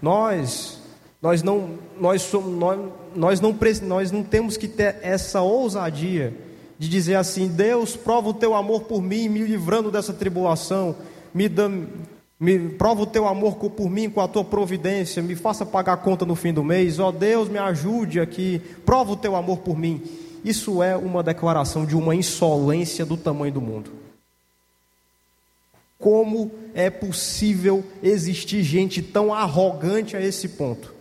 Nós 0.00 0.80
Nós 1.26 1.42
não, 1.42 1.70
nós, 2.00 2.22
somos, 2.22 2.56
nós, 2.56 2.78
nós, 3.16 3.40
não, 3.40 3.58
nós 3.82 4.12
não 4.12 4.22
temos 4.22 4.56
que 4.56 4.68
ter 4.68 4.98
essa 5.02 5.42
ousadia 5.42 6.32
de 6.78 6.88
dizer 6.88 7.16
assim: 7.16 7.48
Deus, 7.48 7.96
prova 7.96 8.28
o 8.28 8.32
teu 8.32 8.54
amor 8.54 8.82
por 8.82 9.02
mim, 9.02 9.28
me 9.28 9.40
livrando 9.40 9.90
dessa 9.90 10.12
tribulação, 10.12 10.94
me, 11.34 11.48
dá, 11.48 11.68
me 12.38 12.68
prova 12.68 13.02
o 13.02 13.06
teu 13.06 13.26
amor 13.26 13.56
por 13.56 13.90
mim 13.90 14.08
com 14.08 14.20
a 14.20 14.28
tua 14.28 14.44
providência, 14.44 15.20
me 15.20 15.34
faça 15.34 15.66
pagar 15.66 15.94
a 15.94 15.96
conta 15.96 16.24
no 16.24 16.36
fim 16.36 16.52
do 16.52 16.62
mês, 16.62 17.00
ó 17.00 17.08
oh, 17.08 17.12
Deus, 17.12 17.48
me 17.48 17.58
ajude 17.58 18.20
aqui, 18.20 18.62
prova 18.84 19.10
o 19.10 19.16
teu 19.16 19.34
amor 19.34 19.58
por 19.58 19.76
mim. 19.76 20.00
Isso 20.44 20.80
é 20.80 20.96
uma 20.96 21.24
declaração 21.24 21.84
de 21.84 21.96
uma 21.96 22.14
insolência 22.14 23.04
do 23.04 23.16
tamanho 23.16 23.52
do 23.52 23.60
mundo. 23.60 23.90
Como 25.98 26.52
é 26.72 26.88
possível 26.88 27.82
existir 28.00 28.62
gente 28.62 29.02
tão 29.02 29.34
arrogante 29.34 30.16
a 30.16 30.20
esse 30.20 30.50
ponto? 30.50 30.94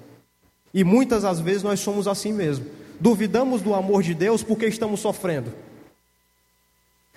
E 0.75 0.83
muitas 0.83 1.23
das 1.23 1.39
vezes 1.39 1.63
nós 1.63 1.79
somos 1.79 2.05
assim 2.05 2.33
mesmo. 2.33 2.65
Duvidamos 2.99 3.61
do 3.61 3.73
amor 3.73 4.03
de 4.03 4.13
Deus 4.13 4.43
porque 4.43 4.67
estamos 4.67 4.99
sofrendo. 4.99 5.53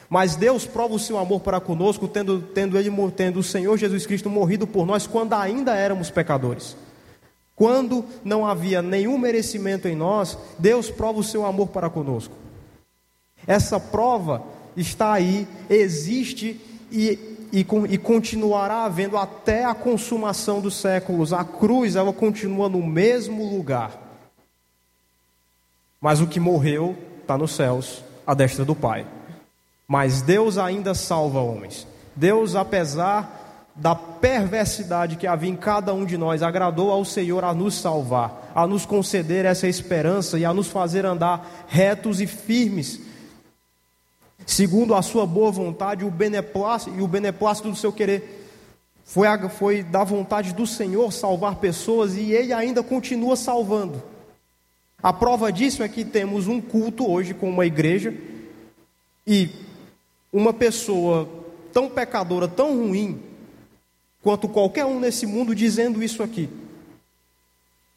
Mas 0.08 0.36
Deus 0.36 0.64
prova 0.64 0.94
o 0.94 0.98
seu 0.98 1.18
amor 1.18 1.40
para 1.40 1.58
conosco, 1.60 2.06
tendo, 2.06 2.40
tendo, 2.40 2.78
ele, 2.78 2.88
tendo 3.16 3.40
o 3.40 3.42
Senhor 3.42 3.76
Jesus 3.76 4.06
Cristo 4.06 4.30
morrido 4.30 4.64
por 4.64 4.86
nós 4.86 5.08
quando 5.08 5.32
ainda 5.32 5.74
éramos 5.74 6.08
pecadores. 6.08 6.76
Quando 7.56 8.04
não 8.24 8.46
havia 8.46 8.80
nenhum 8.80 9.18
merecimento 9.18 9.88
em 9.88 9.96
nós, 9.96 10.38
Deus 10.56 10.88
prova 10.88 11.18
o 11.18 11.24
seu 11.24 11.44
amor 11.44 11.66
para 11.66 11.90
conosco. 11.90 12.34
Essa 13.44 13.80
prova 13.80 14.44
está 14.76 15.12
aí, 15.12 15.48
existe 15.68 16.60
e, 16.92 17.36
e, 17.52 17.66
e, 17.88 17.98
continuará 17.98 18.84
havendo 18.84 19.16
até 19.16 19.64
a 19.64 19.74
consumação 19.74 20.60
dos 20.60 20.76
séculos. 20.76 21.32
A 21.32 21.44
cruz, 21.44 21.96
ela 21.96 22.12
continua 22.12 22.68
no 22.68 22.82
mesmo 22.82 23.48
lugar. 23.54 23.92
Mas 26.00 26.20
o 26.20 26.26
que 26.26 26.38
morreu 26.38 26.96
está 27.20 27.36
nos 27.36 27.52
céus, 27.52 28.02
à 28.26 28.34
destra 28.34 28.64
do 28.64 28.74
Pai. 28.74 29.06
Mas 29.86 30.22
Deus 30.22 30.58
ainda 30.58 30.94
salva 30.94 31.40
homens. 31.40 31.86
Deus, 32.14 32.54
apesar 32.54 33.38
da 33.74 33.94
perversidade 33.94 35.16
que 35.16 35.26
havia 35.26 35.50
em 35.50 35.56
cada 35.56 35.94
um 35.94 36.04
de 36.04 36.18
nós, 36.18 36.42
agradou 36.42 36.90
ao 36.90 37.04
Senhor 37.04 37.44
a 37.44 37.54
nos 37.54 37.74
salvar, 37.74 38.50
a 38.54 38.66
nos 38.66 38.84
conceder 38.84 39.44
essa 39.44 39.68
esperança 39.68 40.38
e 40.38 40.44
a 40.44 40.52
nos 40.52 40.66
fazer 40.66 41.06
andar 41.06 41.66
retos 41.68 42.20
e 42.20 42.26
firmes, 42.26 43.00
segundo 44.48 44.94
a 44.94 45.02
sua 45.02 45.26
boa 45.26 45.50
vontade 45.50 46.06
o 46.06 46.10
beneplácito, 46.10 46.96
e 46.96 47.02
o 47.02 47.06
beneplácito 47.06 47.68
do 47.68 47.76
seu 47.76 47.92
querer. 47.92 48.46
Foi, 49.04 49.28
a, 49.28 49.48
foi 49.50 49.82
da 49.82 50.02
vontade 50.02 50.54
do 50.54 50.66
Senhor 50.66 51.12
salvar 51.12 51.56
pessoas 51.56 52.16
e 52.16 52.32
Ele 52.32 52.54
ainda 52.54 52.82
continua 52.82 53.36
salvando. 53.36 54.02
A 55.02 55.12
prova 55.12 55.52
disso 55.52 55.82
é 55.82 55.88
que 55.88 56.02
temos 56.02 56.48
um 56.48 56.62
culto 56.62 57.08
hoje 57.08 57.34
com 57.34 57.50
uma 57.50 57.66
igreja 57.66 58.14
e 59.26 59.50
uma 60.32 60.54
pessoa 60.54 61.28
tão 61.70 61.90
pecadora, 61.90 62.48
tão 62.48 62.74
ruim, 62.74 63.20
quanto 64.22 64.48
qualquer 64.48 64.86
um 64.86 64.98
nesse 64.98 65.26
mundo 65.26 65.54
dizendo 65.54 66.02
isso 66.02 66.22
aqui. 66.22 66.48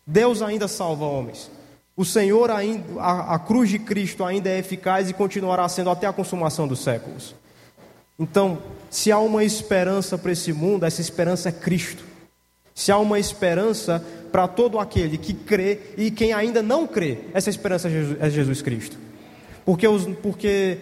Deus 0.06 0.42
ainda 0.42 0.68
salva 0.68 1.06
homens. 1.06 1.50
O 1.96 2.06
Senhor 2.06 2.50
ainda, 2.50 3.02
a, 3.02 3.36
a, 3.36 3.40
cruz 3.40 3.70
de 3.70 3.78
Cristo 3.78 4.24
ainda 4.24 4.50
é 4.50 4.60
eficaz 4.60 5.10
e 5.10 5.14
continuará 5.14 5.68
sendo 5.68 5.90
até 5.90 6.08
a 6.08 6.14
consumação 6.14 6.68
dos 6.68 6.80
séculos. 6.80 7.36
Então, 8.18 8.60
se 8.90 9.12
há 9.12 9.20
uma 9.20 9.44
esperança 9.44 10.18
para 10.18 10.32
esse 10.32 10.54
mundo, 10.54 10.86
essa 10.86 11.02
esperança 11.02 11.50
é 11.50 11.52
Cristo. 11.52 12.04
Se 12.74 12.92
há 12.92 12.98
uma 12.98 13.20
esperança 13.20 14.04
para 14.32 14.48
todo 14.48 14.80
aquele 14.80 15.18
que 15.18 15.34
crê 15.34 15.80
e 15.98 16.10
quem 16.10 16.32
ainda 16.32 16.62
não 16.62 16.88
crê, 16.88 17.20
essa 17.34 17.50
esperança 17.50 17.90
é 17.90 18.30
Jesus, 18.30 18.60
é 18.60 18.64
Cristo. 18.64 18.98
Porque, 19.66 19.88
os, 19.88 20.06
porque 20.22 20.78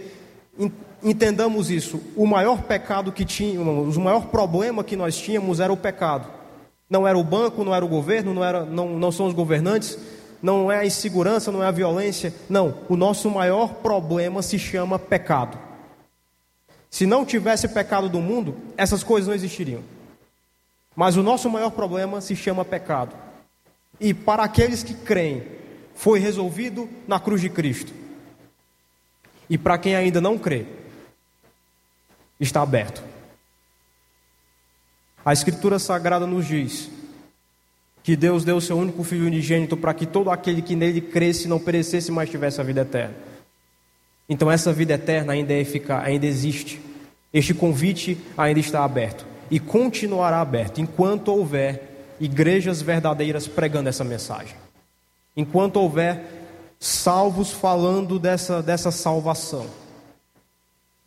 entendamos 1.03 1.72
isso. 1.72 2.01
O 2.16 2.26
maior 2.26 2.62
pecado 2.64 3.12
que 3.12 3.26
tínhamos, 3.26 3.97
o 3.97 4.01
maior 4.01 4.28
problema 4.28 4.84
que 4.84 4.95
nós 4.95 5.18
tínhamos 5.18 5.60
era 5.60 5.74
o 5.74 5.78
pecado. 5.78 6.28
Não 6.89 7.07
era 7.07 7.18
o 7.18 7.24
banco, 7.24 7.64
não 7.64 7.74
era 7.74 7.86
o 7.86 7.88
governo, 7.88 8.34
não, 8.34 8.43
era, 8.43 8.66
não, 8.66 8.97
não 8.97 9.12
são 9.12 9.28
os 9.28 9.34
governantes, 9.34 9.97
não 10.41 10.71
é 10.71 10.79
a 10.79 10.85
insegurança, 10.85 11.51
não 11.51 11.63
é 11.63 11.67
a 11.67 11.71
violência. 11.71 12.33
Não, 12.49 12.77
o 12.87 12.95
nosso 12.95 13.29
maior 13.29 13.75
problema 13.75 14.41
se 14.41 14.57
chama 14.57 14.97
pecado. 14.97 15.57
Se 16.89 17.05
não 17.05 17.25
tivesse 17.25 17.67
pecado 17.67 18.09
do 18.09 18.19
mundo, 18.19 18.55
essas 18.77 19.03
coisas 19.03 19.27
não 19.27 19.35
existiriam. 19.35 19.83
Mas 20.95 21.15
o 21.17 21.23
nosso 21.23 21.49
maior 21.49 21.71
problema 21.71 22.21
se 22.21 22.35
chama 22.35 22.65
pecado. 22.65 23.15
E 23.99 24.13
para 24.13 24.43
aqueles 24.43 24.81
que 24.81 24.93
creem, 24.93 25.43
foi 25.93 26.19
resolvido 26.19 26.89
na 27.07 27.19
cruz 27.19 27.41
de 27.41 27.49
Cristo. 27.49 27.93
E 29.49 29.57
para 29.57 29.77
quem 29.77 29.95
ainda 29.95 30.21
não 30.21 30.37
crê, 30.37 30.65
está 32.39 32.61
aberto. 32.61 33.03
A 35.25 35.33
Escritura 35.33 35.77
Sagrada 35.77 36.25
nos 36.25 36.47
diz 36.47 36.89
que 38.03 38.15
Deus 38.15 38.43
deu 38.43 38.57
o 38.57 38.61
seu 38.61 38.77
único 38.77 39.03
Filho 39.03 39.25
unigênito 39.25 39.77
para 39.77 39.93
que 39.93 40.05
todo 40.05 40.31
aquele 40.31 40.61
que 40.61 40.75
nele 40.75 41.01
cresce 41.01 41.47
não 41.47 41.59
perecesse, 41.59 42.11
mas 42.11 42.29
tivesse 42.29 42.59
a 42.59 42.63
vida 42.63 42.81
eterna. 42.81 43.15
Então 44.27 44.49
essa 44.49 44.71
vida 44.71 44.93
eterna 44.93 45.33
ainda 45.33 45.53
é 45.53 45.59
eficaz, 45.59 46.05
ainda 46.05 46.25
existe. 46.25 46.81
Este 47.33 47.53
convite 47.53 48.17
ainda 48.37 48.59
está 48.59 48.83
aberto 48.83 49.25
e 49.51 49.59
continuará 49.59 50.41
aberto 50.41 50.79
enquanto 50.79 51.29
houver 51.29 52.15
igrejas 52.19 52.81
verdadeiras 52.81 53.47
pregando 53.47 53.89
essa 53.89 54.03
mensagem. 54.03 54.55
Enquanto 55.35 55.77
houver 55.77 56.23
salvos 56.79 57.51
falando 57.51 58.17
dessa, 58.19 58.61
dessa 58.61 58.91
salvação 58.91 59.65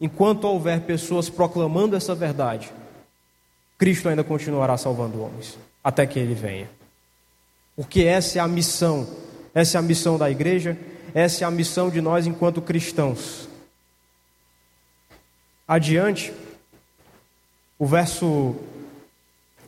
enquanto 0.02 0.48
houver 0.48 0.80
pessoas 0.80 1.30
proclamando 1.30 1.94
essa 1.94 2.12
verdade, 2.12 2.72
Cristo 3.78 4.08
ainda 4.08 4.24
continuará 4.24 4.76
salvando 4.76 5.22
homens, 5.22 5.56
até 5.82 6.04
que 6.04 6.18
ele 6.18 6.34
venha. 6.34 6.68
Porque 7.76 8.02
essa 8.02 8.38
é 8.38 8.40
a 8.40 8.48
missão, 8.48 9.08
essa 9.54 9.76
é 9.76 9.78
a 9.78 9.82
missão 9.82 10.18
da 10.18 10.30
igreja, 10.30 10.78
essa 11.14 11.44
é 11.44 11.46
a 11.46 11.50
missão 11.50 11.90
de 11.90 12.00
nós 12.00 12.26
enquanto 12.26 12.60
cristãos. 12.60 13.48
Adiante, 15.66 16.32
o 17.78 17.86
verso, 17.86 18.56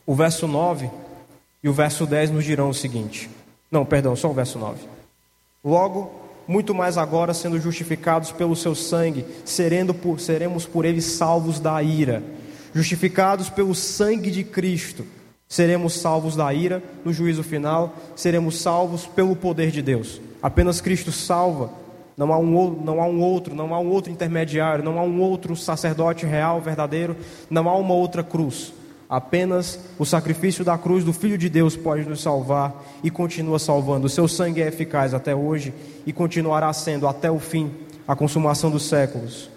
o 0.07 0.15
verso 0.15 0.47
9 0.47 0.91
e 1.63 1.69
o 1.69 1.73
verso 1.73 2.07
10 2.07 2.31
nos 2.31 2.45
dirão 2.45 2.69
o 2.69 2.75
seguinte: 2.75 3.31
não, 3.71 3.85
perdão, 3.85 4.15
só 4.15 4.31
o 4.31 4.35
verso 4.35 4.59
9. 4.59 4.79
Logo, 5.65 6.15
muito 6.47 6.75
mais 6.75 6.99
agora 6.99 7.33
sendo 7.33 7.59
justificados 7.59 8.31
pelo 8.31 8.55
seu 8.55 8.75
sangue, 8.75 9.25
por, 10.03 10.21
seremos 10.21 10.67
por 10.67 10.85
ele 10.85 11.01
salvos 11.01 11.59
da 11.59 11.83
ira. 11.83 12.23
Justificados 12.75 13.49
pelo 13.49 13.75
sangue 13.75 14.31
de 14.31 14.45
Cristo, 14.45 15.07
seremos 15.49 15.95
salvos 15.95 16.37
da 16.37 16.53
ira 16.53 16.83
no 17.05 17.13
juízo 17.13 17.43
final, 17.43 17.95
seremos 18.17 18.61
salvos 18.61 19.07
pelo 19.07 19.37
poder 19.37 19.71
de 19.71 19.83
Deus. 19.83 20.21
Apenas 20.43 20.81
Cristo 20.81 21.13
salva, 21.13 21.71
não 22.17 22.33
há 22.33 22.39
um, 22.39 22.71
não 22.85 23.01
há 23.01 23.07
um 23.07 23.21
outro, 23.21 23.55
não 23.55 23.75
há 23.75 23.81
um 23.81 23.89
outro 23.89 24.13
intermediário, 24.13 24.85
não 24.85 24.99
há 24.99 25.03
um 25.03 25.21
outro 25.21 25.57
sacerdote 25.57 26.27
real, 26.27 26.61
verdadeiro, 26.61 27.17
não 27.51 27.69
há 27.69 27.77
uma 27.77 27.95
outra 27.95 28.23
cruz. 28.23 28.73
Apenas 29.09 29.79
o 29.99 30.05
sacrifício 30.05 30.65
da 30.65 30.79
cruz 30.79 31.05
do 31.05 31.13
Filho 31.13 31.37
de 31.37 31.49
Deus 31.49 31.77
pode 31.77 32.09
nos 32.09 32.23
salvar 32.23 32.83
e 33.03 33.11
continua 33.11 33.59
salvando. 33.59 34.07
O 34.07 34.11
seu 34.11 34.27
sangue 34.27 34.63
é 34.63 34.69
eficaz 34.69 35.13
até 35.13 35.35
hoje 35.35 35.75
e 36.07 36.13
continuará 36.13 36.73
sendo 36.73 37.07
até 37.07 37.31
o 37.31 37.39
fim, 37.39 37.71
a 38.09 38.17
consumação 38.17 38.71
dos 38.71 38.89
séculos. 38.89 39.51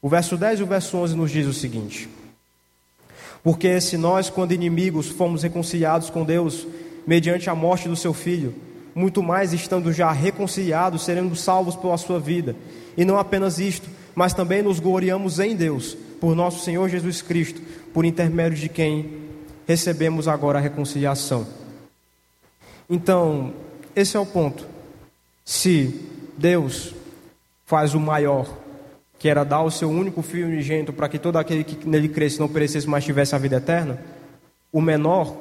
O 0.00 0.08
verso 0.08 0.36
10 0.36 0.60
e 0.60 0.62
o 0.62 0.66
verso 0.66 0.96
11 0.96 1.16
nos 1.16 1.30
diz 1.30 1.46
o 1.46 1.52
seguinte: 1.52 2.08
Porque 3.42 3.80
se 3.80 3.96
nós, 3.96 4.30
quando 4.30 4.52
inimigos, 4.52 5.08
fomos 5.08 5.42
reconciliados 5.42 6.10
com 6.10 6.24
Deus 6.24 6.66
mediante 7.06 7.50
a 7.50 7.54
morte 7.54 7.88
do 7.88 7.96
seu 7.96 8.14
Filho, 8.14 8.54
muito 8.94 9.22
mais 9.22 9.52
estando 9.52 9.92
já 9.92 10.12
reconciliados, 10.12 11.04
seremos 11.04 11.40
salvos 11.40 11.74
pela 11.74 11.96
sua 11.96 12.20
vida. 12.20 12.54
E 12.96 13.04
não 13.04 13.18
apenas 13.18 13.58
isto, 13.58 13.88
mas 14.14 14.34
também 14.34 14.62
nos 14.62 14.78
gloriamos 14.78 15.40
em 15.40 15.56
Deus, 15.56 15.96
por 16.20 16.36
nosso 16.36 16.64
Senhor 16.64 16.88
Jesus 16.88 17.22
Cristo 17.22 17.60
por 17.92 18.04
intermédio 18.04 18.58
de 18.58 18.68
quem 18.68 19.22
recebemos 19.66 20.26
agora 20.26 20.58
a 20.58 20.62
reconciliação. 20.62 21.46
Então, 22.88 23.52
esse 23.94 24.16
é 24.16 24.20
o 24.20 24.26
ponto. 24.26 24.66
Se 25.44 26.00
Deus 26.36 26.94
faz 27.66 27.94
o 27.94 28.00
maior, 28.00 28.48
que 29.22 29.28
era 29.28 29.44
dar 29.44 29.62
o 29.62 29.70
seu 29.70 29.88
único 29.88 30.20
filho 30.20 30.48
unigênito 30.48 30.92
para 30.92 31.08
que 31.08 31.16
todo 31.16 31.36
aquele 31.36 31.62
que 31.62 31.88
nele 31.88 32.08
cresce 32.08 32.40
não 32.40 32.48
perecesse, 32.48 32.88
mas 32.88 33.04
tivesse 33.04 33.36
a 33.36 33.38
vida 33.38 33.58
eterna, 33.58 34.02
o 34.72 34.80
menor, 34.80 35.36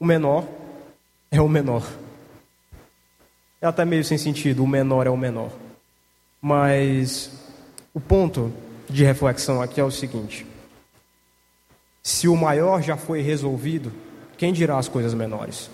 o 0.00 0.06
menor 0.06 0.48
é 1.30 1.38
o 1.38 1.46
menor. 1.46 1.86
É 3.60 3.66
até 3.66 3.84
meio 3.84 4.02
sem 4.02 4.16
sentido, 4.16 4.64
o 4.64 4.66
menor 4.66 5.06
é 5.06 5.10
o 5.10 5.16
menor. 5.16 5.52
Mas 6.40 7.30
o 7.92 8.00
ponto 8.00 8.50
de 8.88 9.04
reflexão 9.04 9.60
aqui 9.60 9.78
é 9.78 9.84
o 9.84 9.90
seguinte: 9.90 10.46
se 12.02 12.26
o 12.28 12.34
maior 12.34 12.80
já 12.80 12.96
foi 12.96 13.20
resolvido, 13.20 13.92
quem 14.38 14.54
dirá 14.54 14.78
as 14.78 14.88
coisas 14.88 15.12
menores? 15.12 15.68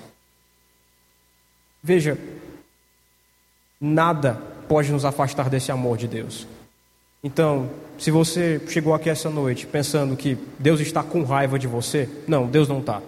Veja, 1.81 2.19
nada 3.81 4.43
pode 4.69 4.91
nos 4.91 5.05
afastar 5.05 5.49
desse 5.49 5.71
amor 5.71 5.97
de 5.97 6.09
Deus. 6.09 6.49
Então, 7.25 7.71
se 7.99 8.11
você 8.11 8.61
chegou 8.69 8.93
aqui 8.95 9.09
essa 9.09 9.31
noite 9.31 9.65
pensando 9.65 10.17
que 10.17 10.37
Deus 10.59 10.81
está 10.81 11.05
com 11.05 11.23
raiva 11.23 11.57
de 11.57 11.69
você, 11.69 12.09
não, 12.27 12.49
Deus 12.49 12.69
não 12.69 12.81
está. 12.81 13.01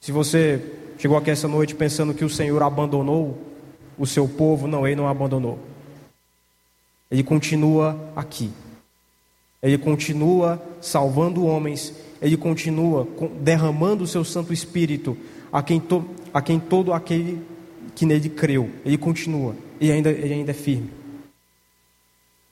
Se 0.00 0.10
você 0.10 0.62
chegou 0.98 1.18
aqui 1.18 1.30
essa 1.30 1.46
noite 1.46 1.74
pensando 1.74 2.14
que 2.14 2.24
o 2.24 2.30
Senhor 2.30 2.62
abandonou 2.62 3.38
o 3.98 4.06
seu 4.06 4.26
povo, 4.26 4.66
não, 4.66 4.86
ele 4.86 4.96
não 4.96 5.06
abandonou. 5.06 5.58
Ele 7.10 7.22
continua 7.22 7.98
aqui. 8.16 8.50
Ele 9.62 9.76
continua 9.76 10.62
salvando 10.80 11.44
homens, 11.44 11.92
ele 12.22 12.38
continua 12.38 13.06
derramando 13.40 14.04
o 14.04 14.06
seu 14.06 14.24
Santo 14.24 14.52
Espírito 14.52 15.16
a 15.52 15.62
quem, 15.62 15.78
to, 15.78 16.04
a 16.32 16.40
quem 16.40 16.58
todo 16.58 16.92
aquele 16.92 17.42
que 17.94 18.06
nele 18.06 18.30
creu. 18.30 18.70
Ele 18.84 18.96
continua, 18.96 19.54
e 19.78 19.92
ainda, 19.92 20.10
ele 20.10 20.32
ainda 20.32 20.50
é 20.52 20.54
firme. 20.54 21.03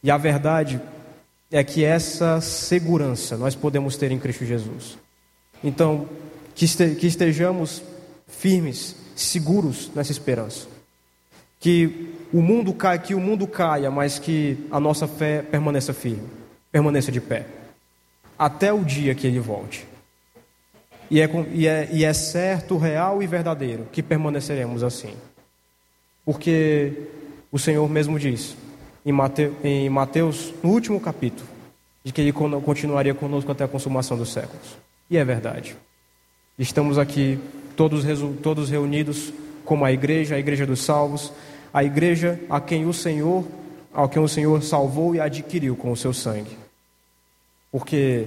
E 0.02 0.10
a 0.10 0.16
verdade 0.16 0.80
é 1.50 1.62
que 1.62 1.84
essa 1.84 2.40
segurança 2.40 3.36
nós 3.36 3.54
podemos 3.54 3.96
ter 3.96 4.10
em 4.10 4.18
Cristo 4.18 4.44
Jesus. 4.44 4.98
Então, 5.62 6.08
que 6.54 6.64
estejamos 7.06 7.82
firmes, 8.26 8.96
seguros 9.14 9.90
nessa 9.94 10.10
esperança. 10.10 10.66
Que 11.60 12.14
o 12.32 12.42
mundo 12.42 12.72
caia, 12.72 12.98
que 12.98 13.14
o 13.14 13.20
mundo 13.20 13.46
caia, 13.46 13.90
mas 13.90 14.18
que 14.18 14.66
a 14.70 14.80
nossa 14.80 15.06
fé 15.06 15.42
permaneça 15.42 15.92
firme, 15.92 16.28
permaneça 16.72 17.12
de 17.12 17.20
pé, 17.20 17.46
até 18.38 18.72
o 18.72 18.84
dia 18.84 19.14
que 19.14 19.26
ele 19.26 19.38
volte. 19.38 19.86
E 21.08 21.20
é, 21.20 21.30
e 21.52 21.66
é, 21.66 21.88
e 21.92 22.04
é 22.04 22.12
certo, 22.12 22.78
real 22.78 23.22
e 23.22 23.26
verdadeiro 23.26 23.86
que 23.92 24.02
permaneceremos 24.02 24.82
assim. 24.82 25.14
Porque 26.24 26.92
o 27.50 27.58
Senhor 27.58 27.88
mesmo 27.88 28.18
diz 28.18 28.56
em 29.04 29.12
Mateus, 29.12 29.54
em 29.64 29.88
Mateus, 29.88 30.54
no 30.62 30.70
último 30.70 31.00
capítulo, 31.00 31.48
de 32.04 32.12
que 32.12 32.20
Ele 32.20 32.32
continuaria 32.32 33.14
conosco 33.14 33.50
até 33.50 33.64
a 33.64 33.68
consumação 33.68 34.16
dos 34.16 34.32
séculos. 34.32 34.76
E 35.10 35.16
é 35.16 35.24
verdade. 35.24 35.76
Estamos 36.58 36.98
aqui 36.98 37.38
todos, 37.76 38.04
todos 38.42 38.70
reunidos 38.70 39.32
como 39.64 39.84
a 39.84 39.92
igreja, 39.92 40.34
a 40.34 40.38
igreja 40.38 40.66
dos 40.66 40.80
salvos, 40.80 41.32
a 41.72 41.82
igreja 41.82 42.38
a 42.48 42.60
quem 42.60 42.86
o 42.86 42.92
Senhor, 42.92 43.46
ao 43.92 44.08
quem 44.08 44.22
o 44.22 44.28
Senhor 44.28 44.62
salvou 44.62 45.14
e 45.14 45.20
adquiriu 45.20 45.76
com 45.76 45.90
o 45.90 45.96
seu 45.96 46.12
sangue. 46.12 46.56
Porque 47.70 48.26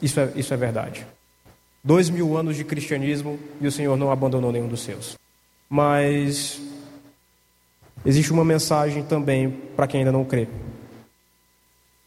isso 0.00 0.20
é, 0.20 0.32
isso 0.36 0.52
é 0.52 0.56
verdade. 0.56 1.06
Dois 1.82 2.08
mil 2.08 2.36
anos 2.36 2.56
de 2.56 2.64
cristianismo 2.64 3.38
e 3.60 3.66
o 3.66 3.72
Senhor 3.72 3.96
não 3.96 4.10
abandonou 4.10 4.52
nenhum 4.52 4.68
dos 4.68 4.80
seus. 4.80 5.16
Mas 5.68 6.60
existe 8.04 8.32
uma 8.32 8.44
mensagem 8.44 9.02
também 9.02 9.50
para 9.74 9.86
quem 9.86 10.00
ainda 10.00 10.12
não 10.12 10.24
crê. 10.24 10.46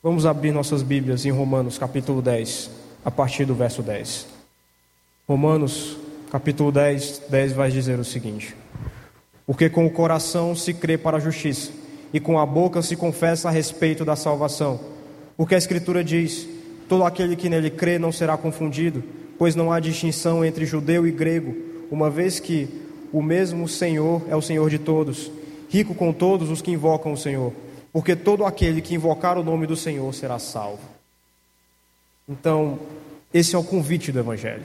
Vamos 0.03 0.25
abrir 0.25 0.51
nossas 0.51 0.83
Bíblias 0.83 1.25
em 1.25 1.31
Romanos 1.31 1.77
capítulo 1.77 2.21
10, 2.21 2.69
a 3.03 3.09
partir 3.09 3.45
do 3.45 3.55
verso 3.55 3.81
10. 3.81 4.27
Romanos 5.27 5.97
capítulo 6.31 6.71
10, 6.71 7.23
10 7.29 7.53
vai 7.53 7.71
dizer 7.71 7.99
o 7.99 8.05
seguinte: 8.05 8.55
Porque 9.45 9.69
com 9.69 9.85
o 9.85 9.89
coração 9.89 10.55
se 10.55 10.73
crê 10.73 10.97
para 10.97 11.17
a 11.17 11.19
justiça, 11.19 11.71
e 12.13 12.19
com 12.19 12.39
a 12.39 12.45
boca 12.45 12.81
se 12.81 12.95
confessa 12.95 13.49
a 13.49 13.51
respeito 13.51 14.05
da 14.05 14.15
salvação. 14.15 14.79
Porque 15.35 15.55
a 15.55 15.57
Escritura 15.57 16.03
diz: 16.03 16.47
Todo 16.87 17.03
aquele 17.03 17.35
que 17.35 17.49
nele 17.49 17.71
crê 17.71 17.97
não 17.97 18.11
será 18.11 18.37
confundido, 18.37 19.03
pois 19.37 19.55
não 19.55 19.71
há 19.71 19.79
distinção 19.79 20.45
entre 20.45 20.65
judeu 20.65 21.07
e 21.07 21.11
grego, 21.11 21.55
uma 21.89 22.09
vez 22.09 22.39
que 22.39 22.69
o 23.11 23.21
mesmo 23.21 23.67
Senhor 23.67 24.21
é 24.29 24.35
o 24.35 24.41
Senhor 24.41 24.69
de 24.69 24.77
todos 24.77 25.31
rico 25.69 25.93
com 25.93 26.13
todos 26.13 26.49
os 26.49 26.61
que 26.61 26.71
invocam 26.71 27.13
o 27.13 27.17
Senhor, 27.17 27.53
porque 27.91 28.15
todo 28.15 28.45
aquele 28.45 28.81
que 28.81 28.95
invocar 28.95 29.37
o 29.37 29.43
nome 29.43 29.67
do 29.67 29.75
Senhor 29.75 30.13
será 30.13 30.39
salvo. 30.39 30.81
Então, 32.27 32.79
esse 33.33 33.55
é 33.55 33.57
o 33.57 33.63
convite 33.63 34.11
do 34.11 34.19
Evangelho. 34.19 34.63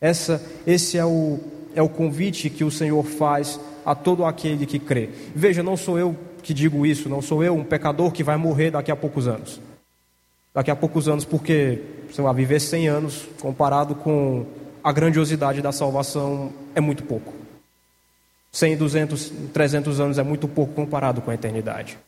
Essa, 0.00 0.44
esse 0.66 0.98
é 0.98 1.04
o, 1.04 1.38
é 1.74 1.82
o 1.82 1.88
convite 1.88 2.50
que 2.50 2.64
o 2.64 2.70
Senhor 2.70 3.04
faz 3.04 3.58
a 3.84 3.94
todo 3.94 4.24
aquele 4.24 4.66
que 4.66 4.78
crê. 4.78 5.08
Veja, 5.34 5.62
não 5.62 5.76
sou 5.76 5.98
eu 5.98 6.16
que 6.42 6.52
digo 6.52 6.84
isso, 6.84 7.08
não 7.08 7.22
sou 7.22 7.42
eu 7.42 7.54
um 7.54 7.64
pecador 7.64 8.10
que 8.10 8.24
vai 8.24 8.36
morrer 8.36 8.70
daqui 8.70 8.90
a 8.90 8.96
poucos 8.96 9.28
anos. 9.28 9.60
Daqui 10.54 10.70
a 10.70 10.76
poucos 10.76 11.08
anos, 11.08 11.24
porque, 11.24 11.80
sei 12.12 12.22
lá, 12.22 12.32
viver 12.32 12.60
100 12.60 12.88
anos 12.88 13.28
comparado 13.40 13.94
com 13.94 14.44
a 14.82 14.92
grandiosidade 14.92 15.62
da 15.62 15.72
salvação 15.72 16.52
é 16.74 16.80
muito 16.80 17.04
pouco. 17.04 17.41
100, 18.52 18.76
200, 18.76 19.32
300 19.52 19.98
anos 19.98 20.18
é 20.18 20.22
muito 20.22 20.46
pouco 20.46 20.74
comparado 20.74 21.22
com 21.22 21.30
a 21.30 21.34
eternidade. 21.34 21.98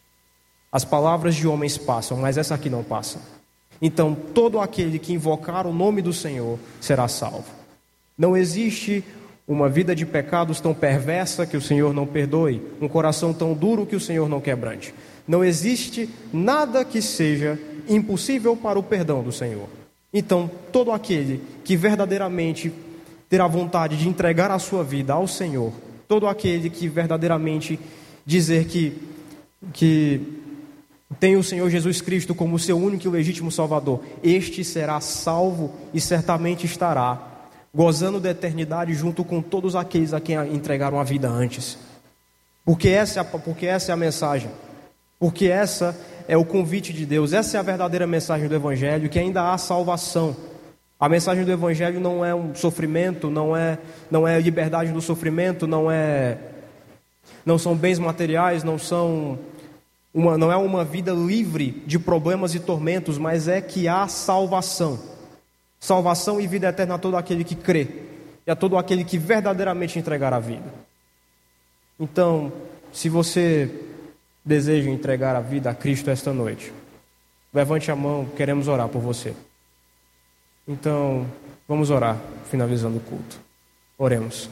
As 0.71 0.85
palavras 0.85 1.35
de 1.35 1.49
homens 1.49 1.79
passam, 1.79 2.19
mas 2.19 2.37
essa 2.37 2.55
aqui 2.55 2.69
não 2.69 2.85
passa. 2.85 3.19
Então, 3.81 4.15
todo 4.15 4.61
aquele 4.61 4.99
que 4.99 5.13
invocar 5.13 5.67
o 5.67 5.73
nome 5.73 6.03
do 6.03 6.13
Senhor 6.13 6.59
será 6.81 7.09
salvo. 7.09 7.47
Não 8.17 8.37
existe 8.37 9.03
uma 9.49 9.69
vida 9.69 9.95
de 9.95 10.05
pecados 10.05 10.61
tão 10.61 10.75
perversa 10.75 11.47
que 11.47 11.57
o 11.57 11.63
Senhor 11.63 11.95
não 11.95 12.07
perdoe, 12.07 12.63
um 12.81 12.89
coração 12.89 13.33
tão 13.33 13.55
duro 13.55 13.87
que 13.87 13.97
o 13.97 14.01
Senhor 14.01 14.29
não 14.29 14.41
quebrante. 14.41 14.95
Não 15.27 15.43
existe 15.43 16.09
nada 16.33 16.85
que 16.85 17.01
seja 17.01 17.59
impossível 17.89 18.57
para 18.57 18.79
o 18.79 18.83
perdão 18.83 19.23
do 19.23 19.33
Senhor. 19.33 19.69
Então, 20.13 20.51
todo 20.71 20.93
aquele 20.93 21.43
que 21.65 21.77
verdadeiramente 21.77 22.73
terá 23.29 23.47
vontade 23.47 23.97
de 23.97 24.09
entregar 24.09 24.51
a 24.51 24.59
sua 24.59 24.85
vida 24.85 25.15
ao 25.15 25.27
Senhor 25.27 25.73
todo 26.07 26.27
aquele 26.27 26.71
que 26.71 26.89
verdadeiramente 26.89 27.79
dizer 28.25 28.67
que, 28.67 28.97
que 29.73 30.21
tem 31.19 31.37
o 31.37 31.43
Senhor 31.43 31.69
Jesus 31.71 32.01
Cristo 32.01 32.35
como 32.35 32.59
seu 32.59 32.77
único 32.77 33.07
e 33.07 33.11
legítimo 33.11 33.51
Salvador, 33.51 34.01
este 34.23 34.65
será 34.65 35.01
salvo 35.01 35.73
e 35.93 36.01
certamente 36.01 36.67
estará 36.67 37.35
gozando 37.75 38.21
da 38.21 38.31
eternidade 38.31 38.95
junto 38.95 39.25
com 39.25 39.43
todos 39.43 39.75
aqueles 39.75 40.13
a 40.13 40.21
quem 40.21 40.37
entregaram 40.55 41.01
a 41.01 41.05
vida 41.05 41.29
antes. 41.29 41.77
Porque 42.65 42.89
essa, 42.89 43.21
é 43.21 43.25
porque 43.25 43.67
essa 43.67 43.91
é 43.91 43.95
a 43.95 43.97
mensagem. 43.97 44.51
Porque 45.19 45.49
essa 45.49 45.99
é 46.27 46.37
o 46.37 46.45
convite 46.45 46.93
de 46.93 47.05
Deus, 47.05 47.33
essa 47.33 47.57
é 47.57 47.61
a 47.61 47.63
verdadeira 47.63 48.07
mensagem 48.07 48.49
do 48.49 48.55
Evangelho, 48.55 49.09
que 49.09 49.19
ainda 49.19 49.53
há 49.53 49.59
salvação 49.59 50.35
a 50.99 51.09
mensagem 51.09 51.45
do 51.45 51.53
evangelho 51.53 52.01
não 52.01 52.25
é 52.25 52.35
um 52.35 52.55
sofrimento, 52.55 53.29
não 53.29 53.57
é, 53.57 53.79
não 54.11 54.27
é 54.27 54.41
liberdade 54.41 54.93
do 54.93 55.01
sofrimento, 55.01 55.67
não 55.67 55.91
é 55.91 56.39
não 57.45 57.59
são 57.59 57.77
bens 57.77 57.99
materiais, 57.99 58.65
não 58.65 58.79
são 58.79 59.39
uma, 60.13 60.39
não 60.39 60.51
é 60.51 60.57
uma 60.57 60.85
vida 60.85 61.13
livre 61.13 61.83
de 61.87 61.99
problemas 61.99 62.55
e 62.55 62.61
tormentos, 62.61 63.19
mas 63.19 63.49
é 63.49 63.61
que 63.61 63.89
há 63.89 64.07
salvação. 64.09 64.99
Salvação 65.79 66.41
e 66.41 66.47
vida 66.47 66.69
eterna 66.69 66.95
a 66.95 66.99
todo 66.99 67.17
aquele 67.17 67.45
que 67.45 67.55
crê 67.55 67.89
e 68.47 68.51
a 68.51 68.57
todo 68.57 68.79
aquele 68.79 69.05
que 69.05 69.19
verdadeiramente 69.19 69.99
entregar 69.99 70.33
a 70.33 70.39
vida. 70.39 70.73
Então, 71.99 72.53
se 72.93 73.09
você 73.09 73.71
deseja 74.45 74.91
entregar 74.91 75.37
a 75.37 75.41
vida 75.41 75.71
a 75.71 75.75
Cristo 75.75 76.11
esta 76.11 76.33
noite, 76.33 76.73
levante 77.53 77.91
a 77.91 77.97
mão, 77.97 78.27
queremos 78.37 78.69
orar 78.69 78.89
por 78.89 79.01
você. 79.01 79.35
Então, 80.67 81.27
vamos 81.69 81.91
orar, 81.91 82.19
finalizando 82.51 82.97
o 82.97 83.01
culto. 83.01 83.39
Oremos. 83.99 84.49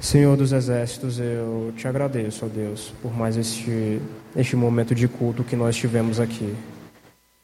Senhor 0.00 0.36
dos 0.36 0.52
Exércitos, 0.52 1.18
eu 1.18 1.72
te 1.76 1.86
agradeço, 1.86 2.46
ó 2.46 2.48
Deus, 2.48 2.92
por 3.02 3.12
mais 3.12 3.36
este, 3.36 4.00
este 4.34 4.56
momento 4.56 4.94
de 4.94 5.06
culto 5.06 5.44
que 5.44 5.56
nós 5.56 5.76
tivemos 5.76 6.18
aqui. 6.18 6.54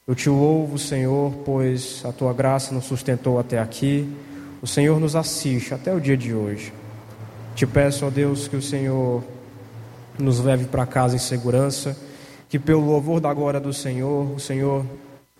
Eu 0.07 0.15
te 0.15 0.29
louvo, 0.29 0.79
Senhor, 0.79 1.31
pois 1.45 2.01
a 2.05 2.11
tua 2.11 2.33
graça 2.33 2.73
nos 2.73 2.85
sustentou 2.85 3.39
até 3.39 3.59
aqui. 3.59 4.09
O 4.61 4.67
Senhor 4.67 4.99
nos 4.99 5.15
assiste 5.15 5.73
até 5.73 5.93
o 5.93 5.99
dia 5.99 6.15
de 6.15 6.33
hoje. 6.33 6.73
Te 7.55 7.67
peço, 7.67 8.05
ó 8.05 8.09
Deus, 8.09 8.47
que 8.47 8.55
o 8.55 8.61
Senhor 8.61 9.23
nos 10.17 10.39
leve 10.39 10.65
para 10.65 10.85
casa 10.85 11.15
em 11.15 11.19
segurança, 11.19 11.95
que 12.49 12.57
pelo 12.57 12.85
louvor 12.85 13.19
da 13.19 13.33
glória 13.33 13.59
do 13.59 13.73
Senhor, 13.73 14.31
o 14.33 14.39
Senhor 14.39 14.85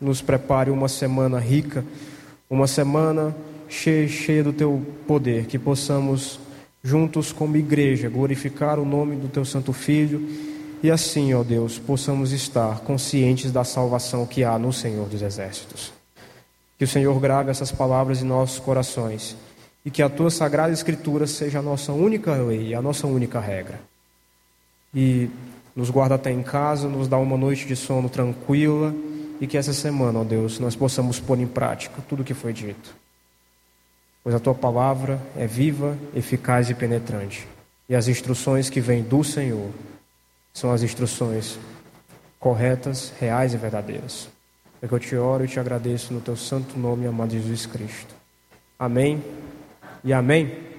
nos 0.06 0.22
prepare 0.22 0.70
uma 0.70 0.88
semana 0.88 1.40
rica, 1.40 1.84
uma 2.48 2.68
semana 2.68 3.36
cheia, 3.68 4.08
cheia 4.08 4.44
do 4.44 4.54
teu 4.54 4.86
poder, 5.08 5.48
que 5.48 5.58
possamos 5.58 6.40
juntos 6.84 7.32
como 7.32 7.58
igreja 7.58 8.08
glorificar 8.08 8.80
o 8.80 8.86
nome 8.86 9.16
do 9.16 9.28
teu 9.28 9.44
santo 9.44 9.74
filho 9.74 10.30
e 10.84 10.92
assim, 10.92 11.34
ó 11.34 11.42
Deus, 11.42 11.80
possamos 11.80 12.32
estar 12.32 12.82
conscientes 12.82 13.52
da 13.52 13.64
salvação 13.64 14.28
que 14.28 14.44
há 14.44 14.60
no 14.60 14.72
Senhor 14.72 15.10
dos 15.10 15.24
exércitos. 15.24 15.92
Que 16.78 16.84
o 16.84 16.88
Senhor 16.88 17.20
grave 17.20 17.50
essas 17.50 17.72
palavras 17.72 18.22
em 18.22 18.26
nossos 18.26 18.60
corações 18.60 19.36
e 19.84 19.90
que 19.90 20.04
a 20.04 20.10
tua 20.10 20.30
sagrada 20.30 20.72
escritura 20.72 21.26
seja 21.26 21.58
a 21.58 21.62
nossa 21.64 21.92
única 21.92 22.36
lei, 22.36 22.76
a 22.76 22.82
nossa 22.84 23.08
única 23.08 23.40
regra. 23.40 23.80
E 24.94 25.30
nos 25.76 25.90
guarda 25.90 26.16
até 26.16 26.32
em 26.32 26.44
casa, 26.44 26.88
nos 26.88 27.08
dá 27.08 27.18
uma 27.18 27.38
noite 27.38 27.66
de 27.66 27.76
sono 27.76 28.08
tranquila 28.08 28.94
e 29.40 29.48
que 29.48 29.58
essa 29.58 29.74
semana, 29.74 30.20
ó 30.20 30.24
Deus, 30.24 30.60
nós 30.60 30.76
possamos 30.76 31.20
pôr 31.20 31.40
em 31.40 31.48
prática 31.48 32.02
tudo 32.08 32.22
o 32.22 32.26
que 32.26 32.34
foi 32.34 32.54
dito. 32.54 32.96
Pois 34.24 34.36
a 34.36 34.40
tua 34.40 34.56
palavra 34.56 35.22
é 35.36 35.46
viva, 35.46 35.98
eficaz 36.16 36.70
e 36.70 36.74
penetrante. 36.74 37.48
E 37.88 37.96
as 37.96 38.08
instruções 38.08 38.70
que 38.70 38.82
vêm 38.82 39.04
do 39.04 39.24
Senhor 39.24 39.70
são 40.54 40.72
as 40.72 40.82
instruções 40.82 41.60
corretas, 42.40 43.14
reais 43.20 43.54
e 43.54 43.58
verdadeiras. 43.58 44.28
É 44.82 44.88
que 44.88 44.94
eu 44.94 45.00
te 45.00 45.16
oro 45.16 45.46
e 45.46 45.48
te 45.48 45.60
agradeço 45.60 46.14
no 46.14 46.22
teu 46.22 46.36
santo 46.36 46.78
nome, 46.78 47.06
amado 47.06 47.32
Jesus 47.32 47.66
Cristo. 47.66 48.16
Amém 48.80 49.24
e 50.04 50.14
amém. 50.14 50.75